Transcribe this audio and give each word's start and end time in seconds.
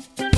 Musik 0.00 0.29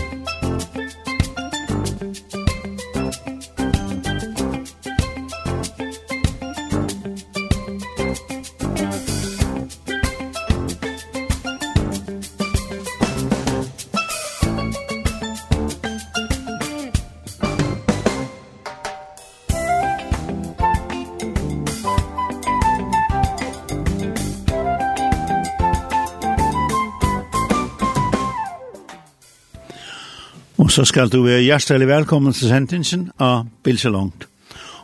så 30.73 30.85
skal 30.85 31.11
du 31.13 31.19
være 31.21 31.43
hjertelig 31.45 31.85
velkommen 31.89 32.33
til 32.33 32.49
sendingen 32.49 33.11
av 33.21 33.43
Bilse 33.65 33.91
Langt. 33.93 34.25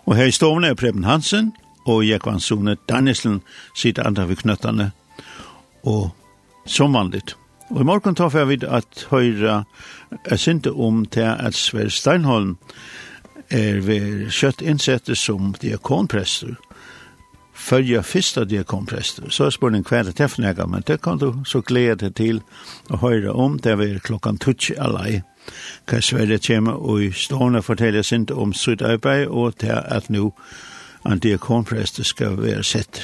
Og 0.05 0.19
her 0.19 0.29
i 0.29 0.35
stående 0.37 0.69
er 0.69 0.77
Preben 0.77 1.07
Hansen 1.09 1.55
og 1.89 2.03
Jekvann 2.05 2.43
Sone 2.45 2.75
Danielsen 2.91 3.39
sitter 3.73 4.05
andre 4.05 4.27
ved 4.29 4.37
knøttene 4.43 4.91
og 5.89 6.11
som 6.69 6.93
vanligt. 6.93 7.37
Og 7.71 7.81
i 7.81 7.87
morgen 7.89 8.15
tar 8.15 8.37
jeg 8.37 8.49
vidt 8.51 8.67
at 8.69 9.07
høyre 9.09 9.63
er 10.25 10.37
sinte 10.37 10.75
om 10.77 11.07
til 11.07 11.25
at 11.25 11.57
Sverre 11.57 11.91
Steinholm 11.91 12.59
er 13.49 13.81
ved 13.81 14.29
kjøtt 14.29 14.61
innsette 14.61 15.17
som 15.17 15.55
diakonprester. 15.63 16.53
Følger 17.55 18.03
første 18.03 18.45
diakonprester. 18.45 19.31
Så 19.31 19.49
er 19.49 19.57
spørsmålet 19.57 19.89
hva 19.89 20.05
det 20.05 20.21
er 20.21 20.67
men 20.67 20.85
det 20.87 21.01
kan 21.01 21.19
du 21.19 21.33
så 21.45 21.61
glede 21.61 22.11
deg 22.11 22.15
til 22.15 22.43
å 22.91 23.01
høre 23.01 23.33
om 23.33 23.59
det 23.59 23.73
er 23.73 23.99
klokken 24.05 24.37
tutsi 24.37 24.77
alai 24.77 25.23
hva 25.89 26.01
Sverige 26.01 26.39
kommer 26.47 26.73
og 26.79 27.03
i 27.03 27.11
stående 27.13 27.63
forteller 27.63 28.03
sint 28.03 28.31
om 28.31 28.53
sitt 28.53 28.83
arbeid 28.83 29.27
og 29.29 29.59
til 29.63 29.75
at 29.79 30.11
nå 30.11 30.31
en 31.09 31.19
diakonprest 31.19 32.05
skal 32.05 32.37
være 32.41 32.65
sett. 32.65 33.01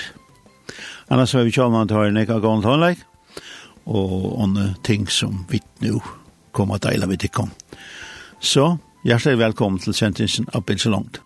Annars 1.10 1.32
har 1.32 1.44
vi 1.44 1.52
kjallmann 1.54 1.88
til 1.88 2.00
å 2.00 2.06
en 2.08 2.20
ekka 2.20 2.40
gående 2.42 2.68
håndleik 2.68 3.04
og 3.84 4.42
andre 4.42 4.70
ting 4.84 5.08
som 5.10 5.44
vi 5.50 5.60
nå 5.84 6.00
kommer 6.52 6.78
til 6.78 6.88
å 6.88 6.92
deile 6.92 7.10
med 7.10 7.24
ikke 7.24 7.44
om. 7.44 7.52
Så 8.40 8.76
hjertelig 9.04 9.38
velkommen 9.38 9.80
til 9.80 9.96
sentensen 9.96 10.48
av 10.52 10.64
Bilsalongt. 10.66 11.20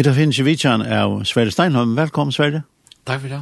Peter 0.00 0.14
Finch 0.14 0.44
Vichan 0.44 0.80
er 0.80 1.24
Sverre 1.24 1.50
Steinholm. 1.50 1.96
Velkommen, 1.96 2.32
Sverre. 2.32 2.62
Takk 3.06 3.20
for 3.20 3.28
det. 3.28 3.40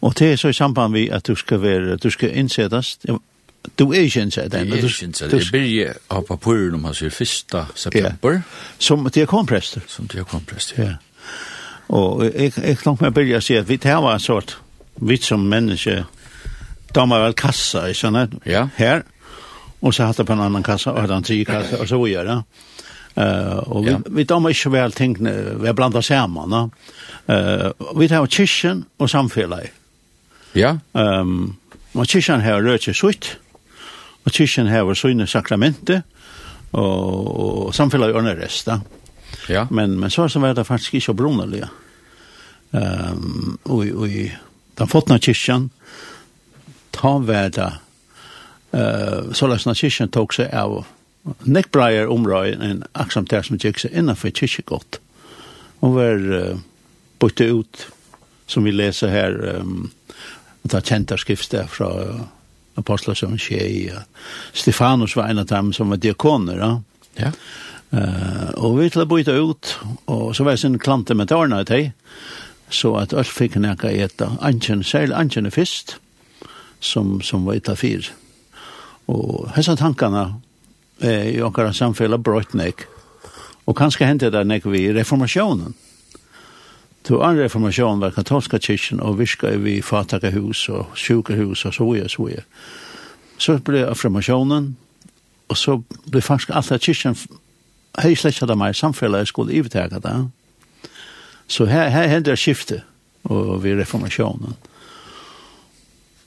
Og 0.00 0.18
det 0.18 0.32
er 0.32 0.36
så 0.36 0.48
i 0.48 0.52
samband 0.52 0.92
med 0.92 1.10
at 1.10 1.26
du 1.26 1.34
skal, 1.34 1.62
være, 1.62 1.96
du 1.96 2.10
skal 2.10 2.36
innsettes. 2.36 2.98
Du 3.78 3.92
er 3.92 4.00
ikke 4.00 4.20
innsett 4.20 4.54
ennå. 4.54 4.74
Jeg 4.74 4.82
er 4.82 4.88
ikke 4.88 5.04
innsett. 5.04 5.32
Jeg 5.32 5.46
blir 5.52 5.92
av 6.10 6.26
papuren 6.26 6.74
om 6.74 6.84
hans 6.84 7.02
1. 7.02 7.54
september. 7.74 8.32
Ja. 8.32 8.40
Som 8.78 9.06
diakonprester. 9.14 9.80
Som 9.86 10.08
diakonprester, 10.08 10.82
ja. 10.82 10.88
ja. 10.88 10.96
Og 11.88 12.24
jeg, 12.24 12.52
jeg 12.56 12.78
kan 12.82 12.98
ikke 12.98 13.10
begynne 13.20 13.38
å 13.38 13.46
si 13.46 13.54
at 13.54 13.68
vi 13.68 13.78
tar 13.78 14.02
var 14.02 14.18
en 14.18 14.26
sort, 14.26 14.58
vi 14.96 15.20
som 15.22 15.46
menneske, 15.46 16.00
damer 16.94 17.28
vel 17.28 17.38
kassa, 17.38 17.86
ikke 17.86 18.00
sant? 18.00 18.34
Ja. 18.42 18.66
Her, 18.74 19.06
og 19.82 19.94
så 19.94 20.10
hatt 20.10 20.18
det 20.18 20.26
på 20.26 20.34
en 20.34 20.48
annan 20.50 20.66
kassa, 20.66 20.96
og 20.96 21.04
hatt 21.04 21.14
han 21.14 21.22
tre 21.22 21.44
kassa, 21.46 21.78
og 21.78 21.86
så 21.86 22.02
videre. 22.02 22.40
Ja 22.42 22.74
Eh 23.16 23.58
og 23.64 23.84
vi, 23.84 23.90
ja. 23.90 24.00
vi 24.12 24.24
damer 24.28 24.52
ikke 24.52 24.72
vel 24.74 24.92
tingene, 24.92 25.32
vi 25.60 25.68
er 25.70 25.76
blandet 25.76 26.04
sammen. 26.04 26.52
No? 26.52 26.66
Uh, 27.28 27.72
vi 27.98 28.08
tar 28.08 28.26
kyrkjen 28.28 28.84
og 28.98 29.10
samfunnet. 29.10 29.72
Ja. 30.56 30.76
Um, 30.92 31.56
og 31.96 32.06
kyrkjen 32.06 32.44
har 32.44 32.62
rødt 32.64 32.88
seg 32.88 32.96
sutt, 32.96 33.30
og 34.24 34.32
kyrkjen 34.32 34.68
har 34.68 34.92
søgne 34.94 35.26
sakramente, 35.26 36.02
og, 36.72 37.32
og 37.66 37.74
samfunnet 37.74 38.12
er 38.12 38.20
under. 38.20 38.44
Ja. 39.48 39.66
Men, 39.70 39.98
men 40.00 40.10
så, 40.10 40.28
så 40.28 40.40
var 40.42 40.54
det 40.54 40.66
faktisk 40.66 40.94
ikke 40.94 41.14
brunnerlig. 41.16 41.64
Um, 42.72 43.58
og, 43.64 43.86
og 43.96 44.12
den 44.76 44.92
fotna 44.92 45.18
kyrkjen, 45.18 45.70
ta 46.92 47.16
var 47.24 47.48
det, 47.54 47.70
uh, 48.76 49.32
så 49.32 49.48
løsna 49.48 49.74
kyrkjen 49.74 50.12
tok 50.12 50.36
seg 50.36 50.52
av 50.52 50.84
Nick 51.44 51.72
Breyer 51.74 52.10
omrøy 52.12 52.54
en 52.54 52.84
aksamt 52.94 53.32
der 53.32 53.42
som 53.46 53.58
gikk 53.58 53.80
seg 53.82 53.94
innenfor 53.96 54.34
kyrkje 54.34 54.66
godt. 54.68 55.00
Og 55.84 55.96
var 55.96 56.22
uh, 56.22 56.64
bytte 57.20 57.48
ut, 57.50 57.86
som 58.46 58.66
vi 58.66 58.74
leser 58.74 59.10
her, 59.10 59.36
um, 59.58 59.90
og 60.62 60.72
ta 60.72 60.80
kjente 60.80 61.18
skriftet 61.18 61.70
fra 61.72 61.90
uh, 62.06 62.24
apostler 62.78 63.18
som 63.18 63.34
skje 63.40 63.62
uh, 63.92 64.02
Stefanus 64.54 65.16
var 65.18 65.30
en 65.30 65.42
av 65.42 65.50
dem 65.50 65.72
som 65.76 65.90
var 65.90 66.02
diakoner. 66.02 66.62
Ja. 66.62 66.72
ja. 67.18 67.32
Uh, 67.90 68.50
og 68.56 68.80
vi 68.80 68.88
til 68.90 69.04
å 69.04 69.10
bytte 69.10 69.34
ut, 69.34 69.74
og 70.10 70.30
så 70.36 70.46
var 70.46 70.56
jeg 70.56 70.64
sin 70.64 70.80
klante 70.82 71.14
med 71.14 71.30
tårna 71.30 71.62
til, 71.66 71.90
så 72.70 72.96
at 72.98 73.14
alt 73.14 73.30
fikk 73.30 73.60
nekka 73.62 73.92
etta, 73.94 74.32
anken, 74.42 74.82
særlig 74.82 75.14
anken 75.14 75.46
er 75.46 75.54
fyrst, 75.54 75.98
som, 76.82 77.20
som 77.22 77.46
var 77.46 77.58
etta 77.60 77.76
fyr. 77.78 78.10
Og 79.06 79.46
hessa 79.54 79.76
tankene 79.78 80.26
eh, 81.00 81.36
i 81.36 81.40
okkara 81.42 81.72
samfella 81.72 82.18
brøtt 82.18 82.54
nek. 82.54 82.86
Og 83.66 83.76
kanskje 83.76 84.06
hentet 84.06 84.32
det 84.32 84.46
nek 84.46 84.66
vi 84.66 84.86
reformasjonen. 84.94 85.74
To 87.06 87.20
an 87.22 87.38
reformasjonen 87.38 88.00
var 88.02 88.14
katolska 88.14 88.58
kyrkjen 88.58 89.00
og 89.00 89.18
viska 89.20 89.52
vi 89.62 89.80
fataka 89.82 90.30
hus 90.34 90.68
og 90.68 90.96
sjukehus 90.98 91.64
og 91.64 91.74
så 91.74 91.84
og 91.84 92.10
så 92.10 92.22
og 92.22 92.42
så 93.38 93.58
ble 93.58 93.84
reformasjonen 93.90 94.76
og 95.48 95.56
så 95.56 95.76
ble 96.10 96.20
faktisk 96.20 96.50
alt 96.50 96.72
at 96.72 96.82
kyrkjen 96.82 97.16
hei 98.02 98.14
slett 98.14 98.42
at 98.42 98.58
meg 98.58 98.74
samfella 98.74 99.24
skulle 99.24 99.54
ivetega 99.54 99.98
det. 99.98 100.16
Så 101.48 101.64
her, 101.64 101.88
her 101.88 102.08
hentet 102.08 102.32
det 102.32 102.38
skiftet 102.38 102.82
og 103.24 103.62
vi 103.62 103.74
reformasjonen. 103.74 104.56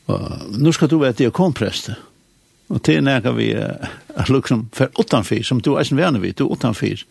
Og, 0.08 0.32
nu 0.58 0.72
skal 0.72 0.90
du 0.90 0.98
være 1.00 1.14
diakonprester. 1.14 1.94
Ja 1.94 2.10
Og 2.70 2.84
til 2.86 3.04
nægge 3.04 3.34
vi 3.36 3.50
er 3.58 4.30
liksom 4.30 4.68
for 4.74 4.90
utanfyr, 5.00 5.44
som 5.44 5.62
du 5.62 5.74
er 5.76 5.84
som 5.84 5.98
venner 5.98 6.22
vi, 6.22 6.32
du 6.32 6.46
er 6.46 6.54
utanfyr, 6.54 7.02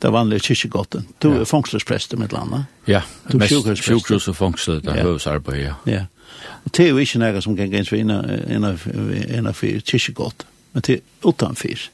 det 0.00 0.08
er 0.08 0.14
vanlige 0.14 0.40
kyrkjegotten. 0.40 1.06
Du 1.22 1.32
er 1.40 1.44
fångselsprester 1.44 2.16
med 2.16 2.32
landet. 2.32 2.64
Ja, 2.88 3.02
mest 3.34 3.82
sjukhus 3.82 4.28
og 4.28 4.36
fångsel, 4.36 4.80
det 4.80 4.94
er 4.94 5.02
høvesarbeid, 5.02 5.60
ja. 5.60 5.74
Ja, 5.86 6.04
og 6.64 6.72
til 6.72 6.94
er 6.94 6.98
ikke 7.02 7.18
nægge 7.18 7.42
som 7.42 7.56
kan 7.56 7.70
gjense 7.70 7.98
innanfyr 7.98 9.80
kyrkjegott, 9.80 10.46
men 10.72 10.86
til 10.86 11.02
utanfyr. 11.24 11.88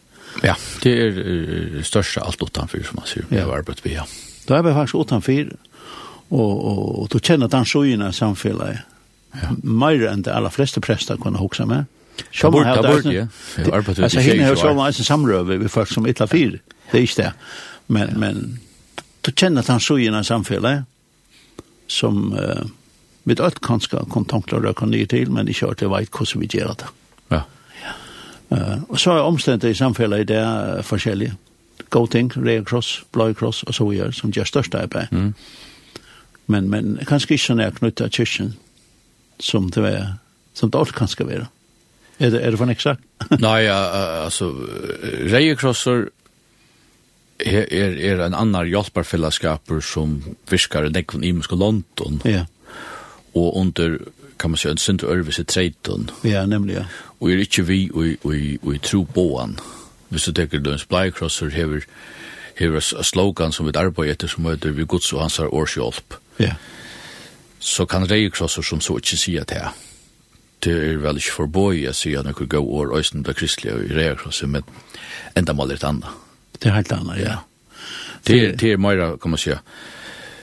Ja, 0.44 0.54
det 0.84 0.94
er 1.00 1.82
største 1.82 2.20
alt 2.20 2.42
utanfyr, 2.42 2.84
som 2.84 3.00
man 3.00 3.08
sier, 3.08 3.26
det 3.30 3.40
er 3.40 3.50
arbeid 3.50 3.82
vi, 3.82 3.96
ja. 3.96 4.04
Da 4.46 4.60
er 4.60 4.74
faktisk 4.74 5.00
utanfyr, 5.00 5.50
og, 6.30 6.52
og, 6.52 7.02
og 7.02 7.10
du 7.10 7.18
kjenner 7.18 7.48
den 7.48 7.64
sjøyene 7.64 8.12
samfunnet, 8.12 8.84
ja. 9.34 9.52
mer 9.62 10.06
enn 10.10 10.22
det 10.26 10.34
aller 10.34 10.52
fleste 10.52 10.80
prester 10.84 11.16
kunne 11.16 11.40
hoksa 11.40 11.66
med. 11.66 11.88
Sjálva 12.32 12.64
har 12.64 13.02
det. 13.02 13.28
Ja, 13.56 13.76
arbetar 13.76 13.94
det. 13.94 14.02
Alltså 14.02 14.18
hinner 14.18 14.54
så 14.54 14.62
själva 14.62 14.86
en 14.86 14.92
samröve 14.92 15.56
vi 15.56 15.68
folk 15.68 15.88
som 15.88 16.06
illa 16.06 16.26
fyr. 16.26 16.60
Det 16.90 16.98
är 16.98 17.02
inte 17.02 17.22
det. 17.22 17.32
Men 17.86 18.08
men 18.20 18.58
du 19.20 19.32
känner 19.36 19.60
att 19.60 19.68
han 19.68 19.80
så 19.80 19.98
i 19.98 20.06
en 20.06 20.24
samfälle 20.24 20.84
som 21.86 22.32
uh, 22.32 22.66
med 23.22 23.40
allt 23.40 23.60
kanske 23.60 23.88
ska 23.88 24.20
och 24.68 24.76
kan 24.76 24.90
ni 24.90 25.06
till 25.06 25.30
men 25.30 25.46
det 25.46 25.52
kör 25.52 25.74
till 25.74 25.88
vet 25.88 26.20
hur 26.20 26.40
vi 26.40 26.46
gör 26.46 26.74
det. 26.78 26.84
Ja. 27.28 27.42
Ja. 28.48 28.56
Eh 28.56 28.82
och 28.88 29.00
så 29.00 29.10
är 29.10 29.22
omständigheter 29.22 29.68
i 29.68 29.74
samfället 29.74 30.26
där 30.26 30.34
det 30.34 30.40
är 30.40 30.82
forskjellige. 30.82 31.32
Go 31.88 32.06
thing, 32.06 32.32
red 32.34 32.68
cross, 32.68 33.02
Blue 33.12 33.34
cross 33.34 33.62
och 33.62 33.74
så 33.74 33.88
vidare 33.88 34.12
som 34.12 34.30
gör 34.30 34.44
största 34.44 34.78
arbete. 34.78 35.08
Mm. 35.10 35.34
Men 36.46 36.70
men 36.70 36.98
kanske 37.06 37.34
inte 37.34 37.44
så 37.44 37.54
nära 37.54 37.70
knutet 37.70 38.12
till 38.12 38.26
kyrkan 38.26 38.52
som 39.38 39.70
det 39.70 39.88
är 39.88 40.14
som 40.52 40.70
det 40.70 40.78
allt 40.78 40.92
kan 40.92 41.08
ska 41.08 41.24
vara. 41.24 41.46
Är 42.18 42.30
det 42.30 42.40
är 42.40 42.50
det 42.50 42.56
for 42.56 42.66
nästa? 42.66 42.96
Nei, 43.38 43.64
ja, 43.64 43.74
alltså 44.24 44.54
reiekrosser 45.02 46.08
är 47.38 47.72
är 47.72 47.96
är 47.96 48.18
en 48.18 48.34
annan 48.34 48.70
hjälparfällaskaper 48.70 49.80
som 49.80 50.36
fiskar 50.46 50.84
i 50.84 51.04
imensk 51.22 51.52
og 51.52 51.58
London. 51.58 52.20
Ja. 52.24 52.46
Och 53.32 53.60
under 53.60 53.98
kan 54.38 54.50
man 54.50 54.58
si, 54.58 54.68
en 54.68 54.78
synd 54.78 55.04
ørvis 55.04 55.38
i 55.38 55.44
treiton. 55.44 56.10
Ja, 56.24 56.46
nämligen. 56.46 56.84
Og 57.20 57.30
er 57.30 57.36
ikkje 57.36 57.66
vi 57.66 57.90
og 57.94 58.16
och 58.22 58.68
och 58.68 58.82
tro 58.82 59.04
boan. 59.04 59.58
Hvis 60.08 60.24
du 60.24 60.32
tänker 60.32 60.58
du 60.58 60.72
en 60.72 61.50
hever 61.50 61.80
hever 62.56 62.76
a 62.98 63.02
slogan 63.02 63.52
som 63.52 63.66
vi 63.66 63.72
arbetar 63.76 64.10
etter 64.10 64.28
som 64.28 64.46
heter 64.46 64.70
vi 64.70 64.84
gods 64.84 65.12
og 65.12 65.20
hans 65.20 65.38
årshjälp. 65.38 66.14
Ja. 66.38 66.54
Så 67.58 67.86
kan 67.86 68.10
reiekrosser 68.10 68.62
som 68.62 68.80
så 68.80 68.96
inte 68.96 69.16
säga 69.16 69.44
det 69.44 69.68
det 70.64 70.72
er 70.72 71.00
vel 71.02 71.20
ikke 71.20 71.34
forboi, 71.36 71.72
jeg 71.84 71.94
sier 71.94 72.22
at 72.22 72.28
noen 72.28 72.48
gode 72.48 72.62
år, 72.62 72.94
øyne 72.96 73.22
blir 73.24 73.36
kristelige 73.36 73.74
og 73.74 73.90
reier 73.96 74.16
fra 74.20 74.32
seg, 74.34 74.50
men 74.54 74.64
enda 75.36 75.54
mal 75.56 75.68
litt 75.70 75.84
anna. 75.84 76.14
Det 76.56 76.70
er 76.70 76.78
helt 76.78 76.92
anna, 76.96 77.18
ja. 77.20 77.36
Det 78.26 78.38
er, 78.42 78.56
det 78.58 78.72
er 78.72 78.80
meira, 78.82 79.12
kan 79.22 79.30
man 79.30 79.38
säga, 79.38 79.60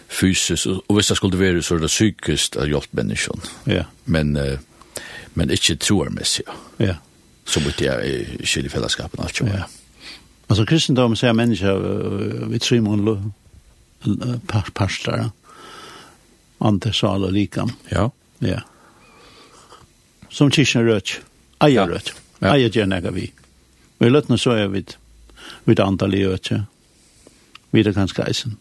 fysisk, 0.08 0.68
og 0.88 0.96
hvis 0.96 1.08
det 1.08 1.18
skulle 1.18 1.40
være 1.40 1.62
så 1.62 1.76
er 1.76 1.84
det 1.84 1.92
psykisk 1.92 2.56
av 2.62 2.70
hjelp 2.70 2.94
menneskjon, 2.94 3.42
ja. 3.68 3.84
men, 4.06 4.38
uh, 4.38 5.02
men 5.34 5.52
ikke 5.52 5.76
troarmessig, 5.76 6.46
ja. 6.80 7.00
Så 7.46 7.60
måtte 7.60 7.84
jeg 7.84 8.46
skilje 8.48 8.70
fellesskapen, 8.72 9.20
alt 9.20 9.40
jo, 9.42 9.50
ja. 9.52 9.66
Altså, 10.48 10.64
kristendom 10.66 11.16
sier 11.18 11.34
mennesker, 11.36 11.80
vi 12.52 12.60
tror 12.60 12.84
man 12.86 13.34
parster, 14.48 15.32
andre 16.64 16.94
sal 16.94 17.26
og 17.28 17.34
likam. 17.36 17.74
Ja. 17.92 18.10
Ja 18.44 18.62
som 20.34 20.50
kyrkjen 20.52 20.88
rødt, 20.88 21.20
eier 21.62 21.84
ja. 21.84 21.88
rødt, 21.88 22.14
Ja. 22.42 22.56
eier 22.56 22.70
gjerne 22.74 22.98
jeg 23.02 23.14
vi. 23.14 23.32
Vi 24.00 24.10
løttene 24.10 24.38
så 24.42 24.58
er 24.58 24.68
vi 24.68 24.84
vid 25.66 25.80
antall 25.80 26.16
i 26.16 26.26
øtje, 26.28 26.66
Vi 27.74 27.82
er 27.82 27.94
kanskje 27.94 28.28
eisen. 28.28 28.58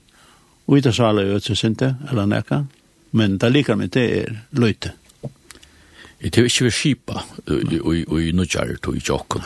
Og 0.66 0.74
vi 0.76 0.88
er 0.88 0.92
så 0.92 1.04
alle 1.04 1.34
øtje 1.36 1.56
sinte, 1.56 1.96
eller 2.10 2.24
nekka, 2.26 2.62
men 3.12 3.36
det 3.38 3.50
liker 3.52 3.76
meg, 3.76 3.90
det 3.92 4.04
er 4.22 4.38
løyte. 4.52 4.92
Det 6.22 6.38
er 6.38 6.44
ikke 6.48 6.64
ved 6.64 6.70
skipa, 6.72 7.18
og 7.46 8.20
i 8.22 8.32
nødgjær 8.32 8.76
tog 8.82 8.96
i 8.96 9.02
jokken. 9.08 9.42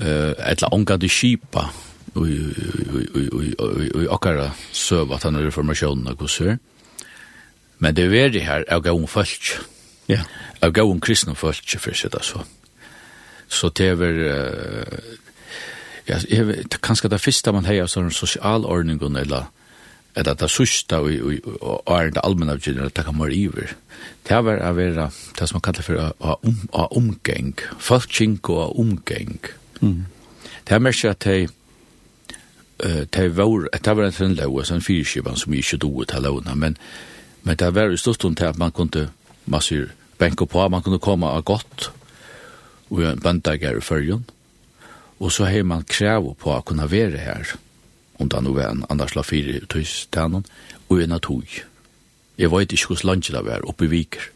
Etla 0.00 0.68
onga 0.72 0.96
de 0.96 1.08
skipa, 1.08 1.66
og 2.14 2.28
i 2.30 4.06
akkara 4.08 4.50
søv 4.72 5.12
at 5.12 5.22
han 5.28 5.36
er 5.36 5.48
reformasjonen 5.50 6.08
av 6.08 6.16
gosser. 6.16 6.56
Men 7.78 7.94
det 7.94 8.04
er 8.06 8.14
veri 8.14 8.38
her, 8.46 8.64
og 8.70 8.84
gav 8.84 8.96
hun 8.96 9.08
fölk. 9.10 9.58
Ja. 10.12 10.26
Jeg 10.62 10.76
gav 10.76 10.90
om 10.90 11.00
kristne 11.02 11.34
folk 11.38 11.58
ikke 11.64 11.80
for 11.88 11.98
seg 11.98 12.12
det, 12.14 12.22
så. 12.26 12.44
Så 13.48 13.72
det 13.74 13.92
er 13.92 13.98
vel... 14.00 14.22
Ja, 16.08 16.18
jeg 16.26 16.46
vet, 16.48 16.76
kanskje 16.82 17.10
det 17.12 17.20
første 17.22 17.52
man 17.54 17.66
har 17.66 17.86
sånn 17.90 18.10
sosialordningen, 18.14 19.16
eller 19.20 19.50
eller 20.14 20.34
det 20.36 20.50
sørste 20.50 20.98
og, 21.00 21.12
og, 21.24 21.52
og, 21.60 21.88
og 21.88 21.94
er 21.96 22.10
det 22.12 22.20
allmenne 22.24 22.52
avgjørende 22.52 22.90
at 22.90 22.96
det 22.96 23.04
kan 23.06 23.20
være 23.20 23.34
iver. 23.34 23.70
Det 24.28 24.36
er 24.36 24.42
å 24.68 24.74
være 24.76 25.06
det 25.38 25.48
som 25.48 25.56
man 25.56 25.64
kaller 25.64 25.86
for 25.86 26.00
å 26.00 26.10
ha 26.20 26.34
um, 26.42 26.58
omgeng, 26.98 27.54
folkking 27.80 28.38
og 28.52 28.78
omgeng. 28.78 29.38
Mm. 29.80 30.04
Det 30.68 30.76
er 30.76 30.84
mer 30.84 30.98
at 31.10 31.24
de 31.24 31.48
det 32.82 33.24
var 33.36 33.68
det 33.72 33.96
var 33.96 34.04
en 34.04 34.14
sånn 34.14 34.34
lov 34.34 34.58
en 34.58 34.66
sånn 34.66 34.82
fyrskivan 34.82 35.36
som 35.38 35.54
ikke 35.54 35.78
doet 35.78 36.10
til 36.10 36.24
lovene, 36.26 36.56
men 36.58 36.76
men 37.42 37.56
det 37.56 37.74
var 37.74 37.90
i 37.90 37.98
stort 37.98 38.18
stund 38.18 38.36
til 38.36 38.50
at 38.50 38.58
man 38.58 38.72
kunne 38.74 39.08
massir 39.46 39.92
benke 40.22 40.46
på, 40.46 40.62
man 40.70 40.84
kunne 40.84 41.02
komme 41.02 41.30
av 41.30 41.44
godt, 41.48 41.90
og 42.92 43.02
en 43.08 43.20
bøndager 43.22 43.78
i 43.78 43.84
følgen, 43.84 44.24
og 45.22 45.32
så 45.32 45.46
har 45.50 45.66
man 45.66 45.86
krav 45.86 46.32
på 46.38 46.52
å 46.54 46.62
kunne 46.66 46.88
være 46.90 47.20
her, 47.22 47.54
om 48.20 48.30
det 48.30 48.42
nå 48.42 48.54
var 48.54 48.70
en 48.70 48.86
annars 48.92 49.16
la 49.16 49.24
fire 49.26 49.62
tøystenen, 49.70 50.46
og 50.88 51.02
en 51.02 51.16
av 51.16 51.22
tog. 51.24 51.46
Jeg 52.38 52.50
vet 52.50 52.72
ikke 52.74 52.92
hvordan 52.92 53.08
landet 53.10 53.36
det 53.36 53.44
var, 53.46 53.66
oppe 53.68 53.86
i 53.86 53.92
Viker. 53.92 54.30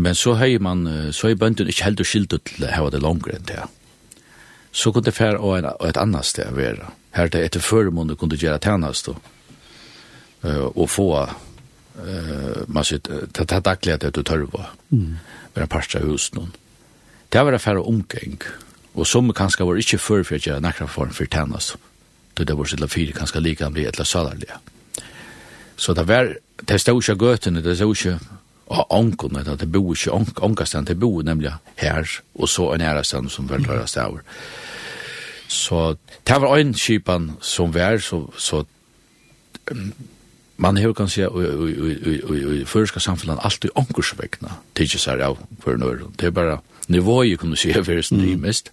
Men 0.00 0.16
så 0.16 0.34
har 0.40 0.62
man, 0.64 0.86
så 1.12 1.28
har 1.28 1.36
bønden 1.36 1.68
ikke 1.68 1.84
helt 1.84 2.00
skilt 2.00 2.32
skildet 2.32 2.46
til 2.48 2.64
å 2.64 2.72
ha 2.72 2.88
det 2.90 3.02
langere 3.04 3.36
enn 3.36 3.48
det. 3.48 3.66
Så 4.72 4.92
kunne 4.92 5.10
det 5.10 5.16
fære 5.16 5.40
og, 5.40 5.58
en, 5.58 5.68
og 5.74 5.88
et 5.88 5.98
annet 6.00 6.24
sted 6.24 6.48
å 6.48 6.56
være. 6.56 6.92
Her 7.16 7.28
det 7.28 7.42
etter 7.44 7.64
føremåndet 7.64 8.18
kunne 8.20 8.38
gjøre 8.38 8.62
tjenest, 8.62 9.10
og, 9.10 9.18
og 10.72 10.86
få 10.88 11.10
eh 12.06 12.62
man 12.66 12.84
sitt 12.84 13.08
ta 13.32 13.60
dagliga 13.60 13.96
det 13.96 14.10
du 14.10 14.22
törva. 14.22 14.66
Mm. 14.92 15.16
Bara 15.54 15.66
parsta 15.66 15.98
hus 15.98 16.34
någon. 16.34 16.52
Det 17.28 17.42
var 17.42 17.52
affär 17.52 17.76
omgång 17.76 18.38
och 18.92 19.06
som 19.06 19.32
kanske 19.32 19.64
var 19.64 19.76
inte 19.76 19.98
för 19.98 20.22
för 20.22 20.36
att 20.36 20.46
göra 20.46 20.60
några 20.60 20.86
form 20.86 21.10
för 21.10 21.26
tennis. 21.26 21.76
Det 22.34 22.44
det 22.44 22.54
var 22.54 22.64
så 22.64 22.76
lite 22.76 22.88
fyra 22.88 23.12
kanske 23.12 23.40
lika 23.40 23.70
bli 23.70 23.84
ett 23.84 24.06
salarliga. 24.06 24.58
Så 25.76 25.94
det 25.94 26.02
var 26.02 26.38
det 26.56 26.78
stod 26.78 27.08
ju 27.08 27.14
göten 27.14 27.54
det 27.54 27.76
så 27.76 27.94
ju 27.94 28.18
och 28.64 28.98
onkeln 28.98 29.36
att 29.36 29.58
det 29.58 29.66
bo 29.66 29.94
ju 29.94 30.12
ank 30.12 30.42
ankastan 30.42 30.84
det 30.84 30.94
bo 30.94 31.22
nämligen 31.22 31.54
här 31.76 32.08
och 32.32 32.50
så 32.50 32.72
en 32.72 32.80
ära 32.80 33.04
sen 33.04 33.28
som 33.28 33.46
väl 33.46 33.64
röra 33.64 33.86
sig. 33.86 34.04
Så 35.48 35.96
det 36.22 36.38
var 36.38 36.58
en 36.58 36.74
skipan 36.74 37.32
som 37.40 37.72
var 37.72 37.98
så 37.98 38.32
så 38.36 38.66
man 40.60 40.76
hevur 40.76 40.92
kanskje 40.92 41.28
i 42.60 42.64
førska 42.68 43.00
samfunnet 43.00 43.40
alltid 43.44 43.70
onkursvekna, 43.74 44.52
tidsi 44.76 44.98
sær 45.00 45.22
av 45.24 45.38
hver 45.64 45.78
nør. 45.80 46.04
Det 46.20 46.36
er 46.36 47.22
ju 47.24 47.36
kunde 47.36 47.56
se 47.56 47.72
för 47.72 47.80
er 47.80 47.84
fyrir 47.84 48.02
syndrimist, 48.02 48.72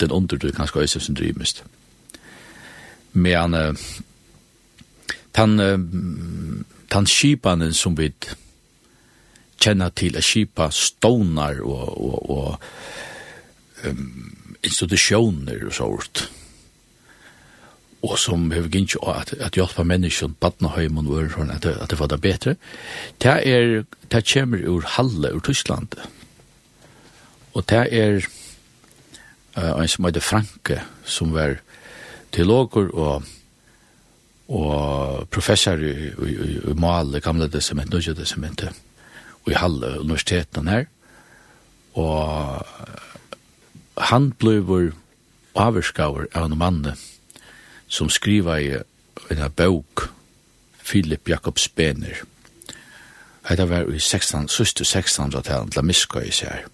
den 0.00 0.10
under 0.10 0.36
du 0.36 0.50
kanskje 0.52 0.82
også 0.82 1.00
syndrimist. 1.00 1.64
Men 3.12 3.76
tan 5.34 5.60
tan 6.90 7.06
skipanen 7.06 7.74
som 7.74 7.98
vi 7.98 8.12
känna 9.60 9.90
till 9.90 10.16
att 10.16 10.24
skipa 10.24 10.70
stonar 10.70 11.60
och 11.60 11.88
och 11.88 12.30
och 12.30 12.62
um, 13.84 14.36
institutioner 14.62 15.66
och 15.66 15.74
sånt 15.74 16.30
og 18.02 18.18
som 18.18 18.50
har 18.50 18.68
gynnt 18.72 18.96
at, 19.04 19.34
at 19.40 19.56
hjelpa 19.58 19.84
menneskene, 19.84 20.34
badnahøymen 20.40 21.06
og 21.06 21.22
øren, 21.22 21.50
at, 21.50 21.66
at 21.66 21.90
det 21.90 21.98
var 22.00 22.06
det 22.08 22.20
bedre, 22.20 22.54
det 23.22 23.34
er, 23.46 23.82
det 24.12 24.24
kommer 24.32 24.64
ur 24.68 24.86
Halle, 24.96 25.34
ur 25.34 25.40
Tyskland. 25.44 25.88
Og 27.54 27.66
det 27.68 27.82
er 27.92 28.24
uh, 29.56 29.82
en 29.82 29.88
som 29.88 30.04
heter 30.04 30.24
Franke, 30.24 30.80
som 31.04 31.34
var 31.34 31.60
teologer 32.32 32.94
og 32.94 33.22
og 34.50 35.28
professor 35.30 35.78
i, 35.78 36.10
i, 36.10 36.30
i, 36.30 36.54
i 36.70 36.72
Male, 36.74 37.20
gamle 37.22 37.46
testamentet, 37.46 37.94
nødje 37.94 38.14
testamentet, 38.18 38.80
og 39.44 39.52
i 39.52 39.54
Halle, 39.54 40.00
universiteten 40.00 40.66
her. 40.68 40.88
Og 41.94 42.66
han 44.10 44.32
ble 44.42 44.90
avskaver 45.54 46.26
av 46.34 46.48
en 46.48 46.58
mann 46.58 46.82
som 47.90 48.10
skriva 48.10 48.58
i 48.62 48.70
en 49.30 49.44
bok, 49.56 50.06
Philip 50.84 51.28
Jakob 51.28 51.58
Spener. 51.58 52.22
Hetta 53.48 53.66
var 53.66 53.90
i 53.90 53.98
16, 53.98 54.48
søster 54.48 54.84
1600-talen 54.84 55.70
til 55.70 55.84
miska 55.84 56.22
i 56.22 56.30
seg. 56.30 56.66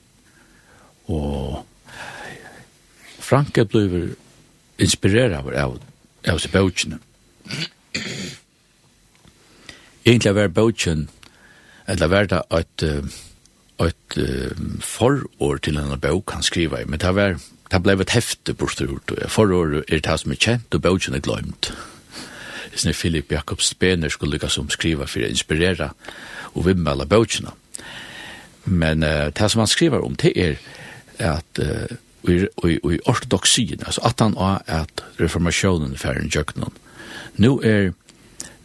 Og 1.09 1.65
Franke 3.21 3.65
blev 3.65 4.17
inspireret 4.79 5.37
av, 5.39 5.49
av, 5.55 5.79
av 6.29 6.41
seg 6.43 6.53
bøkene. 6.53 6.99
Egentlig 10.07 10.35
var 10.35 10.53
bøkene, 10.55 11.09
eller 11.89 12.13
var 12.13 12.29
det 12.31 12.43
at 12.51 12.85
uh, 12.85 13.17
et 13.85 14.17
uh, 14.17 14.81
forår 14.81 15.61
til 15.63 15.77
en 15.81 16.01
bøk 16.01 16.33
han 16.33 16.43
skriver 16.47 16.81
i, 16.81 16.89
men 16.89 17.03
det 17.03 17.13
var 17.15 17.37
det 17.71 17.83
ble 17.83 17.97
et 17.99 18.15
hefte 18.15 18.55
bortstort. 18.55 19.11
Forår 19.29 19.81
er 19.89 20.01
det 20.01 20.19
som 20.21 20.33
er 20.33 20.39
kjent, 20.39 20.75
og 20.75 20.83
bøkken 20.85 21.17
er 21.19 21.25
glemt. 21.25 21.73
Sånn 22.77 22.93
er 22.93 22.99
Philip 22.99 23.33
Jakobs 23.33 23.73
Spener 23.73 24.13
skulle 24.13 24.37
lykkes 24.37 24.59
som 24.59 24.69
skriva 24.71 25.09
for 25.09 25.25
å 25.25 25.31
inspirere 25.31 25.91
og 26.55 26.67
vimmele 26.69 27.09
bøkene. 27.09 27.55
Men 28.67 29.03
uh, 29.03 29.29
det 29.35 29.51
som 29.51 29.65
han 29.65 29.71
skriver 29.71 30.05
om, 30.05 30.15
det 30.19 30.33
er 30.37 30.61
at 31.19 31.63
uh, 31.63 31.91
i 32.27 32.43
i, 32.45 32.73
i 32.75 32.99
ortodoxien, 33.07 33.83
altså 33.87 34.03
at 34.05 34.21
han 34.21 34.35
er 34.37 34.83
at 34.83 35.05
reformasjonen 35.21 35.95
er 35.95 36.03
ferdig 36.03 36.35
jøkkenen. 36.35 36.75
Nå 37.39 37.53
er, 37.63 37.93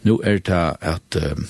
nå 0.02 0.18
er 0.24 0.38
det 0.42 0.62
at 0.80 1.18
uh, 1.18 1.44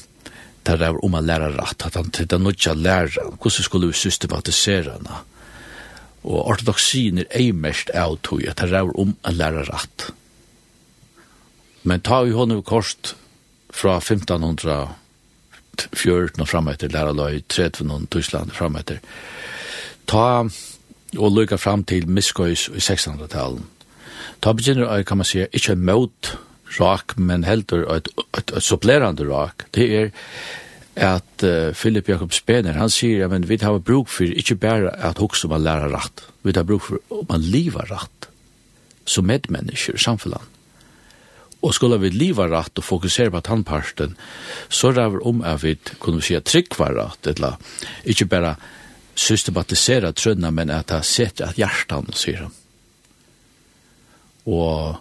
der 0.67 0.77
det 0.79 0.87
er 0.87 1.05
om 1.05 1.15
å 1.19 1.21
lære 1.23 1.51
rett, 1.57 1.87
at 1.87 1.95
han 1.99 2.11
til 2.15 2.27
den 2.31 2.45
nødja 2.47 2.73
lære, 2.79 3.23
hvordan 3.41 3.65
skulle 3.67 3.89
vi 3.91 3.97
systematisere 3.99 4.93
henne. 4.95 5.17
Og 6.23 6.47
ortodoxien 6.55 7.19
er 7.19 7.27
ei 7.35 7.53
mest 7.53 7.91
av 7.99 8.19
tog, 8.23 8.45
at 8.47 8.63
det 8.63 8.79
er 8.79 8.99
om 8.99 9.17
å 9.27 9.31
lære 9.35 9.63
rett. 9.71 10.13
Men 11.83 12.01
ta 12.01 12.23
jo 12.23 12.39
hånden 12.39 12.63
kost 12.63 13.17
fra 13.73 13.97
1514 13.99 16.43
og 16.45 16.49
fram 16.49 16.69
etter 16.71 16.89
lære 16.95 17.13
løy, 17.19 17.35
1300 17.43 18.07
Tyskland 18.13 18.53
fram 18.55 18.77
etter. 18.79 18.99
Ta 20.07 20.47
og 21.19 21.35
lykka 21.35 21.57
fram 21.59 21.85
til 21.85 22.09
Miskøys 22.09 22.69
i 22.71 22.79
1600-talen. 22.79 23.67
Ta 24.43 24.53
begynner, 24.55 25.03
kan 25.03 25.17
man 25.19 25.27
si, 25.27 25.47
ikke 25.53 25.77
mot 25.77 26.39
rak, 26.81 27.17
men 27.17 27.45
heldur 27.45 27.87
et, 27.93 28.09
et, 28.39 28.53
et 28.57 28.65
supplerande 28.65 29.27
rak, 29.29 29.67
det 29.77 29.89
er 29.91 30.13
at 30.93 31.45
uh, 31.45 31.73
Philip 31.73 32.09
Jakob 32.09 32.35
Spener, 32.37 32.77
han 32.77 32.91
sier, 32.93 33.23
ja, 33.23 33.29
men 33.33 33.47
vi 33.49 33.57
har 33.63 33.79
bruk 33.81 34.11
for 34.13 34.29
ikke 34.29 34.59
bare 34.61 34.93
at 35.01 35.23
hokse 35.23 35.49
man 35.49 35.65
lærer 35.65 35.93
rett, 35.95 36.25
vi 36.45 36.53
har 36.57 36.69
bruk 36.69 36.85
for 36.85 37.01
om 37.13 37.29
man 37.31 37.45
lever 37.45 37.89
rett, 37.93 38.29
som 39.09 39.27
medmennesker 39.27 39.97
i 39.97 40.03
samfunnet. 40.03 40.51
Og 41.63 41.75
skulle 41.77 42.01
vi 42.03 42.11
liva 42.11 42.49
rett 42.51 42.79
og 42.79 42.85
fokusere 42.85 43.31
på 43.31 43.41
tannparten, 43.47 44.17
så 44.69 44.91
ræver 44.93 45.23
om 45.27 45.43
at 45.47 45.63
vi 45.63 45.77
kunne 46.03 46.23
si 46.23 46.35
at 46.35 46.49
trygg 46.51 46.75
var 46.79 46.97
rett, 46.99 47.31
eller 47.31 47.57
ikke 48.05 48.27
bare 48.27 48.57
systematisere 49.15 50.13
trønna, 50.13 50.51
men 50.51 50.73
at 50.75 50.91
det 50.91 51.05
setter 51.07 51.49
at 51.49 51.61
hjertan, 51.61 52.11
sier 52.17 52.47
han. 52.47 52.59
Og 54.51 54.99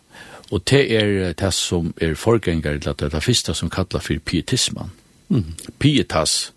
Og 0.52 0.64
det 0.70 0.82
er 0.96 1.34
det 1.34 1.54
som 1.56 1.94
er 2.02 2.16
forgjengar 2.16 2.80
til 2.80 2.90
at 2.90 3.00
det 3.00 3.06
er 3.08 3.16
det 3.16 3.24
første 3.24 3.54
som 3.56 3.70
kallar 3.70 4.04
for 4.04 4.20
pietisman. 4.26 4.92
Mm. 5.30 5.54
Pietas, 5.80 6.54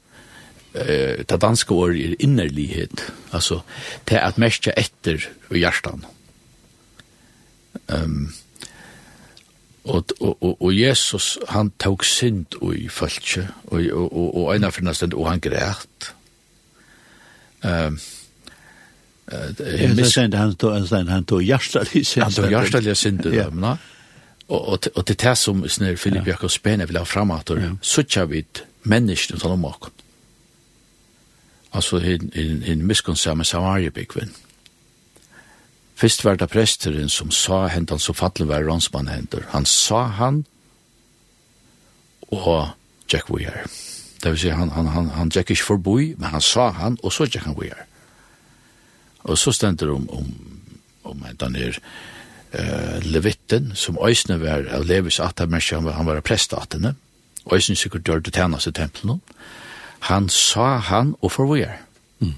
eh, 0.75 1.23
det 1.23 1.41
danske 1.43 1.75
ordet 1.75 2.11
er 2.11 2.17
innerlighet, 2.19 3.13
altså 3.33 3.61
det 4.09 4.17
er 4.19 4.27
at 4.27 4.39
merke 4.39 4.75
etter 4.77 5.29
i 5.51 5.63
hjertan. 5.63 6.05
Um, 7.89 8.35
og, 9.85 10.05
og, 10.21 10.43
og, 10.43 10.63
og 10.63 10.81
Jesus, 10.81 11.39
han 11.49 11.71
tok 11.79 12.05
synd 12.05 12.47
i 12.75 12.89
følge, 12.89 13.49
og, 13.67 13.83
og, 13.93 14.17
og, 14.17 14.37
og 14.45 14.57
en 14.57 14.65
av 14.65 14.79
og 15.15 15.31
han 15.31 15.41
græt. 15.41 16.15
Um, 17.65 17.99
Eh, 19.33 19.95
minns 19.97 20.19
inte 20.19 20.37
han 20.37 20.55
tog 20.55 20.77
en 20.77 20.87
sån 20.87 21.09
han 21.09 21.25
tog 21.25 21.43
hjärtaliga 21.43 22.05
synd. 22.05 22.25
Han 22.25 22.33
tog 22.33 22.51
hjärtaliga 22.51 22.95
synder 22.95 23.45
då, 23.45 23.51
men 23.51 23.77
och 24.47 24.87
och 24.87 25.05
det 25.05 25.19
tas 25.19 25.41
som 25.41 25.69
snär 25.69 25.97
Filip 25.97 26.27
Jakob 26.27 26.51
Spene 26.51 26.87
vill 26.87 26.97
ha 26.97 27.05
framåt 27.05 27.51
och 27.51 27.59
så 27.81 28.03
tjänar 28.03 28.27
vi 28.27 28.45
människan 28.83 29.39
som 29.39 29.51
om 29.51 29.65
och. 29.65 29.87
Alltså 31.71 32.01
in 32.05 32.31
en 32.35 32.63
en 32.63 32.87
miskonsamma 32.87 33.45
Samariabikvin. 33.45 34.31
Fyrst 35.95 36.25
var 36.25 36.37
det 36.37 36.47
presteren 36.47 37.09
som 37.09 37.31
sa 37.31 37.67
hentan 37.67 37.99
så 37.99 38.15
fattelig 38.15 38.49
var 38.49 38.63
rånsmann 38.63 39.07
hentan. 39.07 39.43
Han 39.49 39.67
sa 39.67 40.05
han 40.05 40.45
og 42.29 42.69
Jack 43.13 43.31
Weir. 43.31 43.67
Det 44.23 44.31
vil 44.31 44.39
si 44.39 44.49
han, 44.49 44.71
han, 44.71 44.87
han, 44.87 45.09
han 45.09 45.31
Jack 45.35 45.51
ikke 45.51 45.65
forboi, 45.65 46.15
men 46.19 46.29
han 46.29 46.41
sa 46.41 46.71
han 46.71 46.99
og 47.03 47.13
så 47.13 47.25
Jack 47.25 47.47
Weir. 47.59 47.87
Og 49.25 49.39
så 49.39 49.53
stender 49.53 49.93
om, 49.93 50.09
om, 50.11 50.35
om 51.05 51.25
den 51.41 51.57
her 51.57 51.79
uh, 52.55 53.01
Levitten, 53.03 53.73
som 53.75 53.99
øysene 54.05 54.41
var 54.41 54.69
av 54.71 54.85
Levis 54.85 55.21
atamerskje, 55.21 55.77
han 55.77 55.89
var, 55.89 55.93
han 55.99 56.07
var 56.07 56.21
prestatene, 56.21 56.95
øysene 57.53 57.77
sikkert 57.77 58.09
gjør 58.09 58.25
det 58.25 58.35
tjeneste 58.35 58.73
tempelen, 58.73 59.21
han 60.05 60.29
sa 60.29 60.77
han 60.77 61.15
og 61.23 61.33
forvojer. 61.33 61.79
Mm. 62.21 62.35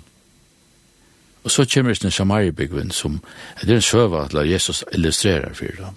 Og 1.45 1.51
så 1.51 1.67
kommer 1.75 1.95
det 1.95 2.05
en 2.05 2.11
Samaribygven 2.11 2.91
som, 2.91 3.21
det 3.61 3.71
er 3.71 3.81
en 3.81 3.83
søve 3.83 4.25
at 4.25 4.51
Jesus 4.51 4.85
illustrerer 4.93 5.55
for 5.55 5.65
det. 5.65 5.93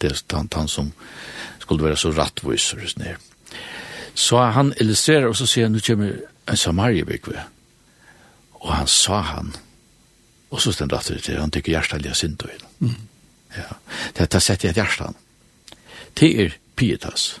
Det 0.00 0.12
er 0.12 0.36
han, 0.36 0.48
han 0.54 0.68
som 0.68 0.92
skulle 1.58 1.84
være 1.84 1.96
så 1.96 2.10
rattvis 2.10 2.72
og 2.74 2.86
sånn 2.86 3.06
her. 3.06 3.18
Så 4.14 4.38
han 4.54 4.74
illustrerer, 4.80 5.26
og 5.26 5.36
så 5.36 5.46
sier 5.46 5.66
han, 5.66 5.72
nu 5.72 5.80
kommer 5.80 6.16
en 6.50 6.56
Samaribygve. 6.56 7.42
Og 8.62 8.74
han 8.74 8.86
sa 8.86 9.20
han, 9.20 9.54
Og 10.52 10.60
så 10.60 10.72
stendt 10.72 10.92
at 10.92 11.08
det 11.08 11.38
han 11.38 11.52
tykker 11.52 11.72
hjertet 11.72 12.06
er 12.06 12.16
synd 12.16 12.42
og 12.44 12.52
inn. 12.52 12.96
Ja. 13.56 13.68
Det 14.12 14.28
har 14.32 14.44
sett 14.44 14.64
i 14.64 14.70
et 14.70 14.76
hjertet. 14.76 15.16
Det 16.18 16.30
er 16.44 16.56
pietas. 16.76 17.38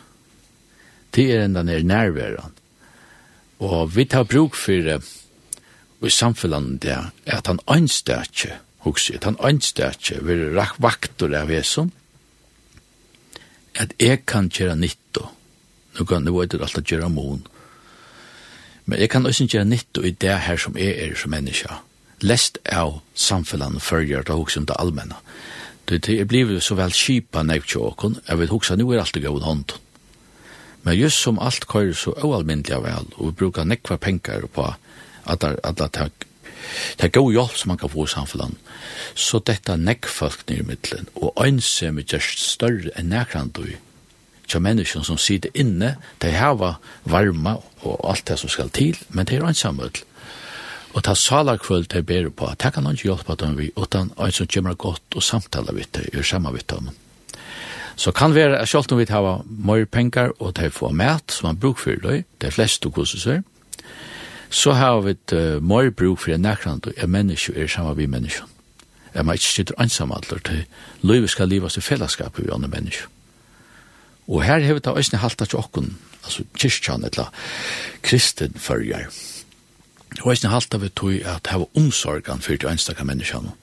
Det 1.12 1.28
er 1.32 1.44
enda 1.44 1.62
nær 1.62 1.84
nærværen. 1.84 2.56
Og 3.60 3.92
vi 3.96 4.06
tar 4.08 4.24
bruk 4.24 4.56
for 4.56 4.80
det 4.88 5.02
i 6.02 6.10
samfunnet 6.10 6.80
det 6.82 6.90
er 6.90 7.36
at 7.38 7.46
han 7.46 7.60
anstår 7.70 8.24
ikke 8.26 8.56
hos 8.82 9.10
at 9.14 9.24
han 9.28 9.38
ønstøtje 9.38 10.18
vil 10.26 10.56
vakter 10.82 11.36
av 11.38 11.52
hesen, 11.52 11.92
at 13.78 13.94
jeg 14.00 14.24
kan 14.26 14.50
gjøre 14.50 14.74
nytto. 14.76 15.28
Nå 15.94 16.04
kan 16.08 16.26
det 16.26 16.34
være 16.34 16.64
alt 16.64 16.80
å 16.80 16.82
gjøre 16.82 17.12
mån. 17.12 17.46
Men 18.86 18.98
jeg 18.98 19.12
kan 19.12 19.26
også 19.26 19.46
gjøre 19.46 19.68
nytt 19.68 20.02
i 20.02 20.10
det 20.10 20.34
her 20.48 20.58
som 20.58 20.76
jeg 20.76 20.98
er 20.98 21.14
som 21.14 21.30
menneske. 21.30 21.70
Ja 21.70 21.91
lest 22.22 22.58
av 22.72 23.00
samfellan 23.14 23.80
följer 23.80 24.22
det 24.22 24.32
hos 24.32 24.54
det 24.54 24.74
allmänna. 24.74 25.16
Det 25.84 26.08
er 26.08 26.24
blivet 26.24 26.62
så 26.62 26.74
väl 26.74 26.92
kipa 26.92 27.42
nevtjåkon, 27.42 28.20
jag 28.26 28.36
vet 28.36 28.50
också 28.50 28.76
nu 28.76 28.94
är 28.94 28.98
allt 28.98 29.14
det 29.14 29.20
god 29.20 29.42
hånd. 29.42 29.72
Men 30.82 30.96
just 30.96 31.18
som 31.18 31.38
allt 31.38 31.66
kör 31.72 31.92
så 31.92 32.12
oallmyndliga 32.12 32.80
väl, 32.80 33.06
och 33.14 33.28
vi 33.28 33.32
brukar 33.32 33.64
nekva 33.64 33.98
penger 33.98 34.42
på 34.52 34.74
att 35.24 35.44
alla 35.44 35.88
tack 35.88 36.12
Det 36.96 37.04
er 37.04 37.10
god 37.10 37.32
hjelp 37.32 37.56
som 37.56 37.68
man 37.68 37.78
kan 37.78 37.90
få 37.90 38.04
i 38.04 38.08
samfunnet. 38.08 38.58
Så 39.14 39.38
dette 39.38 39.76
nekkfolk 39.76 40.44
nere 40.48 40.62
i 40.62 40.66
middelen, 40.66 41.08
og 41.14 41.32
øynsem 41.44 41.98
er 41.98 42.06
just 42.12 42.38
større 42.38 42.92
enn 42.96 43.10
nekrand 43.10 43.52
du. 43.52 43.66
til 44.48 44.60
menneskene 44.60 45.04
som 45.04 45.18
sitter 45.18 45.50
inne, 45.54 45.96
de 46.22 46.30
har 46.30 46.78
varma 47.04 47.56
og 47.82 48.10
alt 48.10 48.28
det 48.28 48.38
som 48.38 48.50
skal 48.52 48.70
til, 48.70 48.98
men 49.08 49.26
det 49.26 49.38
er 49.38 49.46
øynsam 49.46 49.80
Og 50.92 51.02
ta 51.04 51.14
salar 51.14 51.56
kvöld 51.56 51.88
til 51.88 52.02
ber 52.02 52.28
på, 52.30 52.50
ta 52.58 52.70
kan 52.70 52.84
han 52.84 52.94
ikke 52.94 53.08
hjelpe 53.08 53.36
dem 53.40 53.56
vi, 53.56 53.70
utan 53.76 54.10
en 54.18 54.32
som 54.32 54.46
kommer 54.46 54.74
godt 54.74 55.16
og 55.16 55.22
samtale 55.22 55.72
vidt 55.74 55.94
det, 55.94 56.10
gjør 56.12 56.22
samme 56.22 56.52
vidt 56.52 56.70
dem. 56.70 56.90
Så 57.96 58.12
kan 58.12 58.34
være 58.34 58.58
at 58.58 58.68
selv 58.68 58.92
om 58.92 58.98
vi 58.98 59.06
har 59.08 59.44
mer 59.46 59.84
penger 59.84 60.32
og 60.40 60.56
de 60.56 60.70
får 60.70 60.92
mat 60.92 61.32
som 61.32 61.48
man 61.48 61.56
bruker 61.56 61.82
for 61.82 62.08
det, 62.08 62.24
de 62.40 62.50
fleste 62.50 62.90
kurser, 62.90 63.42
så 64.50 64.72
har 64.72 65.00
vi 65.00 65.10
et 65.10 65.32
uh, 65.32 65.62
mer 65.64 65.90
bruk 65.90 66.18
for 66.18 66.32
en 66.32 66.40
nærkant 66.40 66.86
og 66.86 67.08
mennesker 67.08 67.56
er 67.56 67.66
samme 67.66 67.96
vi 67.96 68.06
menneske. 68.06 68.42
Jeg 69.14 69.24
må 69.24 69.32
ikke 69.32 69.44
sitte 69.44 69.80
ansam 69.80 70.12
alder 70.12 70.38
til 70.44 70.64
livet 71.02 71.30
skal 71.30 71.48
livas 71.48 71.76
i 71.76 71.80
fellesskap 71.80 72.38
vi 72.38 72.48
andre 72.52 72.68
menneske. 72.68 73.06
Og 74.28 74.42
her 74.42 74.60
har 74.60 74.74
vi 74.74 74.80
da 74.80 74.90
øyne 74.90 75.18
halte 75.18 75.44
til 75.44 75.58
okken, 75.58 75.98
altså 76.24 76.44
kyrkjan 76.58 77.04
eller 77.04 77.32
kristen 78.02 78.54
følger. 78.56 79.08
Og 80.20 80.32
eisen 80.32 80.50
halta 80.50 80.78
vi 80.78 80.88
tog 80.88 81.14
at 81.24 81.48
hava 81.50 81.64
omsorgan 81.76 82.42
fyrir 82.44 82.58
til 82.58 82.68
einstakka 82.68 83.04
menneskjana. 83.04 83.54